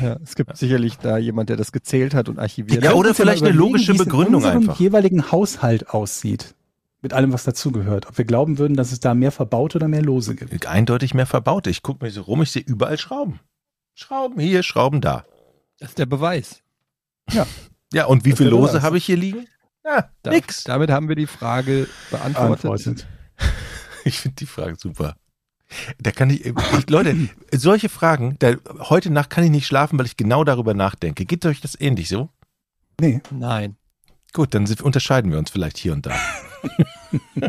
[0.00, 2.82] Ja, es gibt sicherlich da jemand, der das gezählt hat und archiviert.
[2.82, 2.96] Ja, hat.
[2.96, 4.80] oder ja vielleicht eine logische wie es in Begründung unserem einfach.
[4.80, 6.54] jeweiligen Haushalt aussieht.
[7.00, 8.06] Mit allem, was dazugehört.
[8.08, 10.66] Ob wir glauben würden, dass es da mehr verbaut oder mehr lose gibt.
[10.66, 11.70] Eindeutig mehr verbaute.
[11.70, 13.40] Ich gucke mir so rum, ich sehe überall Schrauben.
[13.94, 15.24] Schrauben hier, Schrauben da.
[15.78, 16.62] Das ist der Beweis.
[17.92, 19.46] Ja, und wie Das viele wäre Lose habe ich hier liegen?
[19.84, 20.64] Ja, Da, nix.
[20.64, 22.64] Damit haben wir die Frage beantwortet.
[22.64, 23.06] Antwortet.
[24.04, 25.16] Ich finde die Frage super.
[25.98, 26.54] Da kann ich, ich,
[26.90, 27.16] Leute,
[27.52, 31.24] solche Fragen, da, heute Nacht kann ich nicht schlafen, weil ich genau darüber nachdenke.
[31.24, 32.28] Geht euch das ähnlich so?
[33.00, 33.76] Nee, Nein.
[34.34, 36.14] Gut, dann sind, unterscheiden wir uns vielleicht hier und da.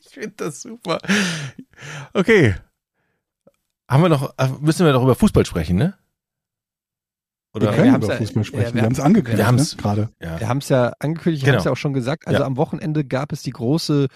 [0.00, 0.98] ich finde das super.
[2.12, 2.56] Okay.
[3.88, 5.96] Haben wir noch, äh, müssen wir noch über Fußball sprechen, ne?
[7.60, 7.76] Wir Oder?
[7.76, 8.66] können haben's über ja- Fußball ja, sprechen.
[8.66, 9.82] wir wir haben es haben- angekündigt, wir haben's- ne?
[9.82, 10.08] gerade.
[10.22, 10.40] Ja.
[10.40, 11.52] Wir haben es ja angekündigt, ich Genau.
[11.54, 12.26] habe es ja auch schon gesagt.
[12.26, 12.46] Also Ja.
[12.46, 14.08] am Wochenende gab es die große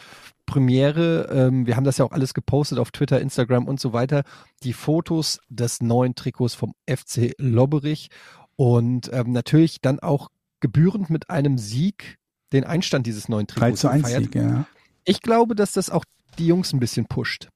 [0.46, 1.28] Premiere.
[1.32, 4.24] Ähm, wir haben das ja auch alles gepostet auf Twitter, Instagram und so weiter.
[4.62, 8.08] Die Fotos des neuen Trikots vom FC Lobberich
[8.56, 10.28] und ähm, natürlich dann auch
[10.60, 12.18] gebührend mit einem Sieg
[12.52, 14.24] den Einstand dieses neuen 3 Trikots zu 1 gefeiert.
[14.24, 14.66] Sieg, ja.
[15.04, 16.04] Ich glaube, dass das auch
[16.38, 17.48] die Jungs ein bisschen pusht.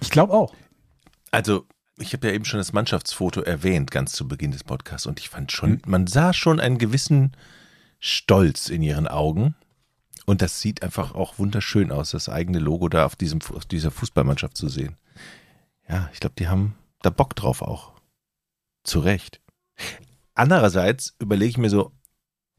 [0.00, 0.54] Ich glaube auch.
[1.30, 1.64] Also,
[1.98, 5.28] ich habe ja eben schon das Mannschaftsfoto erwähnt, ganz zu Beginn des Podcasts, und ich
[5.28, 5.80] fand schon, Mhm.
[5.86, 7.32] man sah schon einen gewissen
[8.00, 9.54] Stolz in ihren Augen.
[10.24, 13.90] Und das sieht einfach auch wunderschön aus, das eigene Logo da auf, diesem, auf dieser
[13.90, 14.96] Fußballmannschaft zu sehen.
[15.88, 17.92] Ja, ich glaube, die haben da Bock drauf auch.
[18.84, 19.40] Zu Recht.
[20.34, 21.92] Andererseits überlege ich mir so,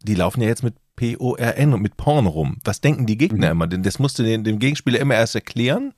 [0.03, 2.59] die laufen ja jetzt mit P-O-R-N und mit Porn rum.
[2.63, 3.51] Was denken die Gegner Mhm.
[3.51, 3.67] immer?
[3.67, 5.93] Denn das musst du dem, dem Gegenspieler immer erst erklären.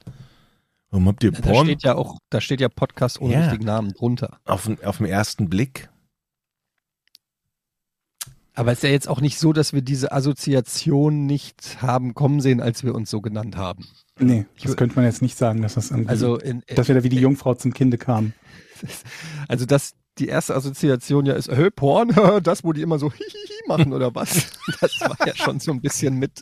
[0.95, 1.65] Warum habt ihr Da Porn?
[1.65, 3.41] steht ja auch, da steht ja Podcast ohne Ja.
[3.41, 4.39] richtigen Namen drunter.
[4.45, 5.89] auf, den- auf den ersten Blick.
[8.53, 12.39] Aber es ist ja jetzt auch nicht so, dass wir diese Assoziation nicht haben kommen
[12.39, 13.85] sehen, als wir uns so genannt haben.
[14.17, 16.95] Nee, Ich das könnte man jetzt nicht sagen, dass das irgendwie, Also, in, dass wir
[16.95, 18.33] da wie die Jungfrau zum Kinde kamen.
[19.49, 23.67] also dass die erste Assoziation ja ist, hey, Porn, das, wo die immer so hihihi
[23.67, 24.47] machen oder was?
[24.79, 26.41] Das war ja schon so ein bisschen mit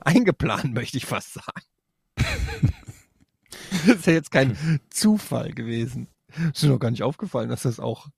[0.00, 1.62] eingeplant, möchte ich fast sagen.
[3.86, 4.56] Das ist ja jetzt kein
[4.90, 6.08] Zufall gewesen.
[6.52, 8.08] Ist mir noch gar nicht aufgefallen, dass das auch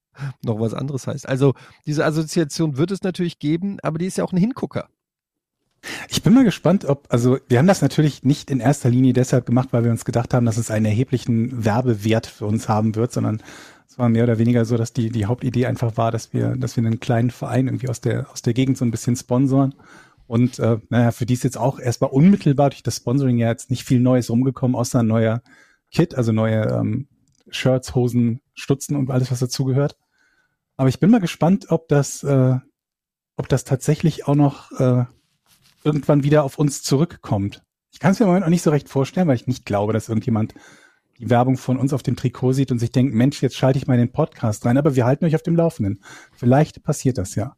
[0.42, 1.28] noch was anderes heißt.
[1.28, 1.54] Also
[1.86, 4.88] diese Assoziation wird es natürlich geben, aber die ist ja auch ein Hingucker.
[6.08, 9.46] Ich bin mal gespannt, ob, also wir haben das natürlich nicht in erster Linie deshalb
[9.46, 13.12] gemacht, weil wir uns gedacht haben, dass es einen erheblichen Werbewert für uns haben wird,
[13.12, 13.42] sondern
[13.88, 16.76] es war mehr oder weniger so, dass die, die Hauptidee einfach war, dass wir, dass
[16.76, 19.74] wir einen kleinen Verein irgendwie aus der, aus der Gegend so ein bisschen sponsoren.
[20.28, 23.70] Und äh, naja, für die ist jetzt auch erstmal unmittelbar durch das Sponsoring ja jetzt
[23.70, 25.42] nicht viel Neues rumgekommen, außer ein neuer
[25.90, 27.08] Kit, also neue ähm,
[27.48, 29.96] Shirts, Hosen, Stutzen und alles, was dazugehört.
[30.76, 32.56] Aber ich bin mal gespannt, ob das, äh,
[33.36, 35.06] ob das tatsächlich auch noch äh,
[35.82, 37.64] irgendwann wieder auf uns zurückkommt.
[37.90, 39.94] Ich kann es mir im Moment auch nicht so recht vorstellen, weil ich nicht glaube,
[39.94, 40.54] dass irgendjemand
[41.18, 43.86] die Werbung von uns auf dem Trikot sieht und sich denkt, Mensch, jetzt schalte ich
[43.86, 46.02] mal den Podcast rein, aber wir halten euch auf dem Laufenden.
[46.32, 47.56] Vielleicht passiert das ja.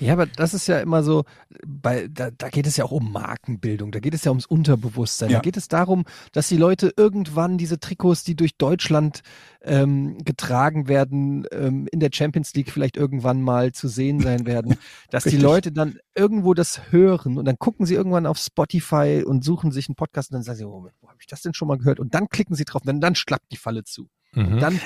[0.00, 1.24] Ja, aber das ist ja immer so,
[1.66, 5.30] bei, da, da geht es ja auch um Markenbildung, da geht es ja ums Unterbewusstsein,
[5.30, 5.38] Ja.
[5.38, 9.22] da geht es darum, dass die Leute irgendwann diese Trikots, die durch Deutschland
[9.62, 14.76] ähm, getragen werden, ähm, in der Champions League vielleicht irgendwann mal zu sehen sein werden,
[15.10, 15.36] dass die.
[15.36, 19.88] Leute dann irgendwo das hören und dann gucken sie irgendwann auf Spotify und suchen sich
[19.88, 22.00] einen Podcast und dann sagen sie, Moment, wo habe ich das denn schon mal gehört?
[22.00, 24.08] Und dann klicken sie drauf, und dann, dann schlappt die Falle zu.
[24.34, 24.58] Mhm.
[24.60, 24.80] Dann,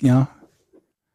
[0.00, 0.28] Ja,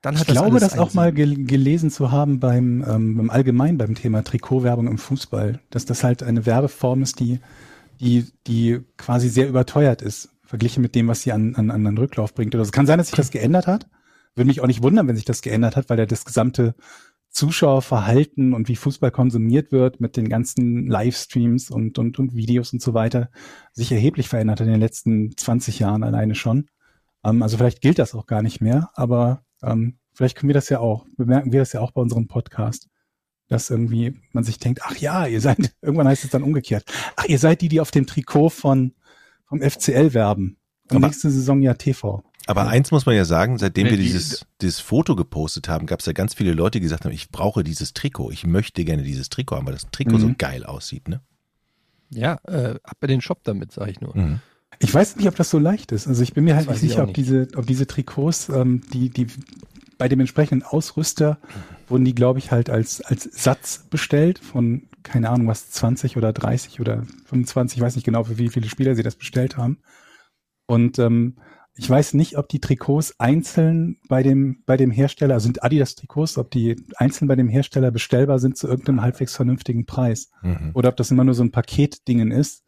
[0.08, 3.18] dann ich hat das glaube, das einen auch mal gel gelesen zu haben beim, ähm,
[3.18, 7.42] beim allgemein beim Thema Trikotwerbung im Fußball, dass das halt eine Werbeform ist, die,
[8.00, 11.98] die, die quasi sehr überteuert ist, verglichen mit dem, was sie an, an, an den
[11.98, 12.56] Rücklauf bringt.
[12.56, 13.90] Oder es kann sein, dass sich das geändert hat.
[14.34, 16.74] Würde mich auch nicht wundern, wenn sich das geändert hat, weil ja das gesamte
[17.30, 22.82] Zuschauerverhalten und wie Fußball konsumiert wird mit den ganzen Livestreams und, und, und Videos und
[22.82, 23.30] so weiter
[23.74, 26.70] sich erheblich verändert in den letzten 20 Jahren alleine schon.
[27.26, 30.70] Ähm, also vielleicht gilt das auch gar nicht mehr, aber ähm, vielleicht können wir das
[30.70, 32.88] ja auch, bemerken wir das ja auch bei unserem Podcast,
[33.48, 36.84] dass irgendwie man sich denkt, ach ja, ihr seid, irgendwann heißt es dann umgekehrt,
[37.16, 38.94] ach, ihr seid die, die auf dem Trikot von,
[39.46, 40.58] vom FCL werben.
[40.90, 42.24] Und Aber- nächste Saison ja TV.
[42.50, 45.86] Aber eins muss man ja sagen, seitdem Nee, wir die- dieses, dieses Foto gepostet haben,
[45.86, 48.86] gab es ja ganz viele Leute, die gesagt haben, ich brauche dieses Trikot, ich möchte
[48.86, 50.38] gerne dieses Trikot haben, weil das Trikot so Mhm.
[50.38, 51.20] geil aussieht, ne?
[52.10, 54.16] Ja, äh, ab in den Shop damit, sage ich nur.
[54.16, 54.40] Mhm.
[54.80, 56.08] Ich weiß nicht, ob das so leicht ist.
[56.08, 59.10] Also ich bin mir halt nicht sicher, auch ob diese, ob diese Trikots, ähm, die,
[59.10, 59.28] die
[59.98, 61.40] bei dem entsprechenden Ausrüster
[61.88, 66.34] wurden die, glaube ich, halt als, als Satz bestellt von, keine Ahnung, was, 20 oder
[66.34, 69.80] 30 oder 25, ich weiß nicht genau, für wie viele Spieler sie das bestellt haben.
[70.68, 71.38] Und ähm,
[71.80, 75.96] ich weiß nicht, ob die Trikots einzeln bei dem, bei dem Hersteller, also sind Adidas
[75.96, 80.72] Trikots, ob die einzeln bei dem Hersteller bestellbar sind zu irgendeinem halbwegs vernünftigen Preis Mhm.
[80.74, 82.64] oder ob das immer nur so ein Paketdingen ist.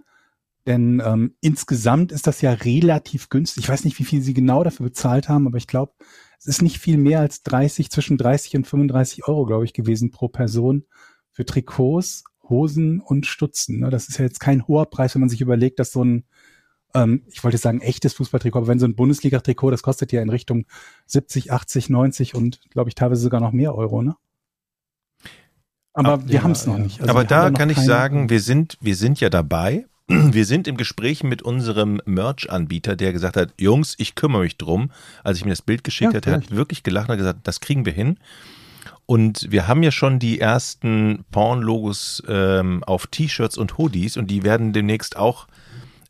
[0.66, 3.64] Denn ähm, insgesamt ist das ja relativ günstig.
[3.64, 5.94] Ich weiß nicht, wie viel sie genau dafür bezahlt haben, aber ich glaube,
[6.38, 10.12] es ist nicht viel mehr als 30, zwischen 30 und 35 Euro, glaube ich, gewesen
[10.12, 10.86] pro Person
[11.32, 13.80] für Trikots, Hosen und Stutzen.
[13.80, 13.90] Ne?
[13.90, 16.26] Das ist ja jetzt kein hoher Preis, wenn man sich überlegt, dass so ein,
[16.94, 20.30] ähm, ich wollte sagen, echtes Fußballtrikot, aber wenn so ein Bundesliga-Trikot, das kostet ja in
[20.30, 20.66] Richtung
[21.06, 24.16] 70, 80, 90 und glaube ich teilweise sogar noch mehr Euro, ne?
[25.94, 27.02] Aber Ah, wir ja, haben es noch nicht.
[27.02, 29.86] Also Aber da kann ich sagen, wir sind, wir sind ja dabei.
[30.10, 34.92] Wir sind im Gespräch mit unserem Merch-Anbieter, der gesagt hat, Jungs, ich kümmere mich drum.
[35.24, 37.40] Als ich mir das Bild geschickt Ja, hat, der hat wirklich gelacht und hat gesagt,
[37.44, 38.18] das kriegen wir hin.
[39.06, 44.44] Und wir haben ja schon die ersten Porn-Logos ähm, auf T-Shirts und Hoodies und die
[44.44, 45.48] werden demnächst auch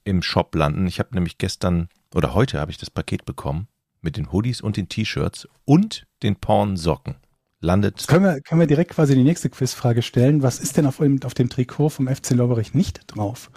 [0.05, 0.87] im Shop landen.
[0.87, 3.67] Ich habe nämlich gestern oder heute habe ich das Paket bekommen
[4.01, 7.15] mit den Hoodies und den T-Shirts und den Porn-Socken.
[7.59, 10.41] Landet können wir, können wir direkt quasi die nächste Quizfrage stellen.
[10.41, 13.51] Was ist denn auf dem, auf dem Trikot vom FC Lobberich nicht drauf?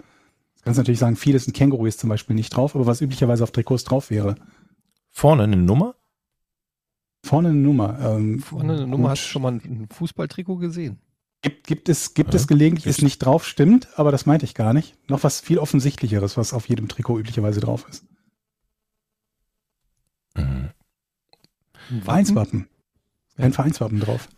[0.62, 3.42] Du kannst natürlich sagen, vieles ein Känguru ist zum Beispiel nicht drauf, aber was üblicherweise
[3.42, 4.36] auf Trikots drauf wäre.
[5.10, 5.96] vorne eine Nummer.
[7.24, 7.98] Vorne eine Nummer.
[8.00, 8.90] Ähm, Vorne eine gut.
[8.90, 11.00] Nummer, hast du schon mal ein Fußballtrikot gesehen?
[11.42, 14.54] Gibt, gibt es, gibt Ja, es gelegentlich, ist nicht drauf, stimmt, aber das meinte ich
[14.54, 14.96] gar nicht.
[15.10, 18.04] Noch was viel offensichtlicheres, was auf jedem Trikot üblicherweise drauf ist.
[20.36, 20.70] Mhm.
[21.90, 22.68] Ein Vereinswappen.
[23.36, 24.28] Ein Vereinswappen drauf.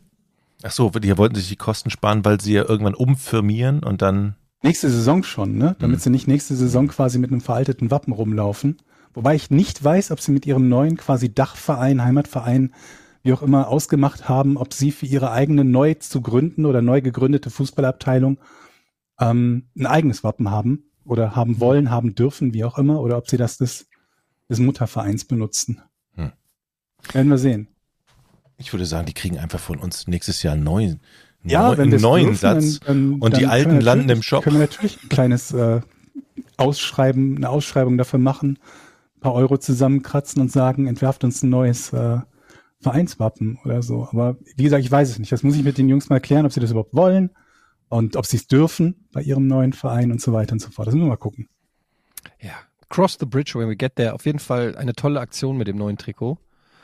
[0.63, 4.37] Ach so, die wollten sich die Kosten sparen, weil sie ja irgendwann umfirmieren und dann.
[4.63, 5.77] Nächste Saison schon, ne?
[5.79, 6.03] Damit Mhm.
[6.03, 8.79] sie nicht nächste Saison quasi mit einem veralteten Wappen rumlaufen.
[9.13, 12.75] Wobei ich nicht weiß, ob sie mit ihrem neuen quasi Dachverein, Heimatverein,
[13.23, 17.01] wie auch immer, ausgemacht haben, ob sie für ihre eigene neu zu gründen oder neu
[17.01, 18.39] gegründete Fußballabteilung
[19.21, 23.29] ähm, ein eigenes Wappen haben oder haben wollen, haben dürfen, wie auch immer, oder ob
[23.29, 23.87] sie das des,
[24.49, 25.81] des Muttervereins benutzen.
[26.15, 26.33] Hm.
[27.13, 27.69] Werden wir sehen.
[28.57, 31.01] Ich würde sagen, die kriegen einfach von uns nächstes Jahr einen neuen,
[31.45, 32.81] Ja, neu- wenn wir neuen dürfen, Satz.
[32.81, 34.45] dann, dann, Und die alten landen im Shop.
[34.45, 35.81] Können wir natürlich ein kleines äh,
[36.57, 38.59] Ausschreiben, eine Ausschreibung dafür machen,
[39.17, 42.19] ein paar Euro zusammenkratzen und sagen, entwerft uns ein neues äh,
[42.81, 44.09] Vereinswappen oder so.
[44.11, 45.33] Aber wie gesagt, ich weiß es nicht.
[45.33, 47.31] Das muss ich mit den Jungs mal erklären, ob sie das überhaupt wollen
[47.89, 50.87] und ob sie es dürfen bei ihrem neuen Verein und so weiter und so fort.
[50.89, 51.49] Das müssen wir mal gucken.
[52.41, 52.53] Ja.
[52.91, 54.13] Cross the bridge when we get there.
[54.13, 56.39] Auf jeden Fall eine tolle Aktion mit dem neuen Trikot.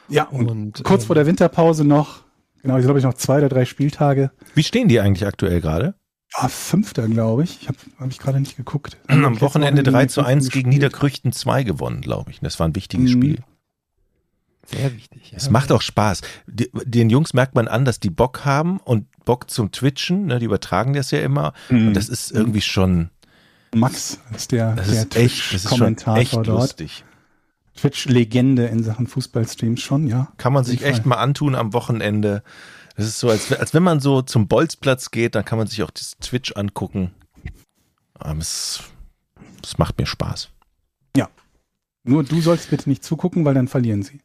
[0.08, 2.24] Ja, und, Und, kurz ähm, vor der Winterpause noch,
[2.62, 4.30] genau, ich glaube ich noch zwei oder drei Spieltage.
[4.54, 5.94] Wie stehen die eigentlich aktuell gerade?
[6.34, 7.62] Ah, fünfter, glaube ich.
[7.62, 8.96] Ich habe hab ich gerade nicht geguckt.
[9.08, 10.64] Am Wochenende 3 zu 1 gespielt.
[10.64, 12.38] gegen Niederkrüchten 2 gewonnen, glaube ich.
[12.40, 13.20] Das war ein wichtiges Mhm.
[13.20, 13.38] Spiel.
[14.66, 15.32] Sehr wichtig.
[15.32, 15.36] Ja.
[15.38, 16.20] Es macht auch Spaß.
[16.46, 20.26] Den Jungs merkt man an, dass die Bock haben und Bock zum Twitchen.
[20.26, 21.52] Ne, die übertragen das ja immer.
[21.68, 21.88] Mhm.
[21.88, 23.10] Und das ist irgendwie schon,
[23.74, 26.60] Max ist der, das der ist echt, das ist schon echt Twitch-Kommentator dort.
[26.60, 27.04] lustig.
[27.76, 30.32] Twitch-Legende in Sachen Fußballstreams schon, ja.
[30.36, 32.42] Kann man sich echt mal antun am Wochenende.
[32.96, 35.82] Das ist so, als, als wenn man so zum Bolzplatz geht, dann kann man sich
[35.82, 37.12] auch das Twitch angucken.
[38.14, 38.82] Aber es,
[39.62, 40.50] es macht mir Spaß.
[42.02, 44.20] Nur du sollst bitte nicht zugucken, weil dann verlieren sie.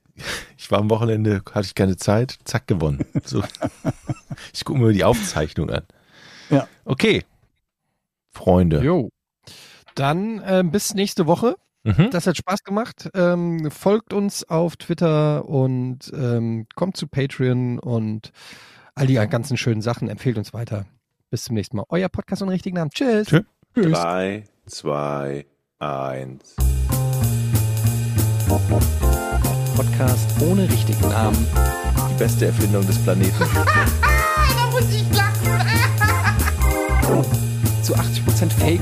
[0.57, 3.05] Ich war am Wochenende, hatte ich keine Zeit, zack, gewonnen.
[3.23, 3.43] So.
[4.53, 5.83] Ich gucke mir die Aufzeichnung an.
[6.49, 6.67] Ja.
[6.83, 7.23] Okay.
[8.33, 8.81] Freunde.
[8.81, 9.09] Jo.
[9.95, 11.55] Dann äh, bis nächste Woche.
[11.85, 12.09] Mhm.
[12.09, 13.09] Das hat Spaß gemacht.
[13.13, 18.31] Ähm, folgt uns auf Twitter und ähm, kommt zu Patreon und
[18.95, 20.09] all die ganzen schönen Sachen.
[20.09, 20.85] Empfehlt uns weiter.
[21.29, 21.85] Bis zum nächsten Mal.
[21.89, 22.89] Euer Podcast und richtigen Namen.
[22.89, 23.27] Tschüss.
[23.27, 23.43] Tschüss.
[23.75, 23.91] Tschüss.
[23.91, 25.45] Drei, zwei,
[25.77, 26.55] eins.
[29.75, 31.47] Podcast ohne richtigen Namen.
[32.09, 33.33] Die beste Erfindung des Planeten.
[34.57, 35.35] Da muss ich lachen.
[37.83, 38.81] Zu 80% Fake.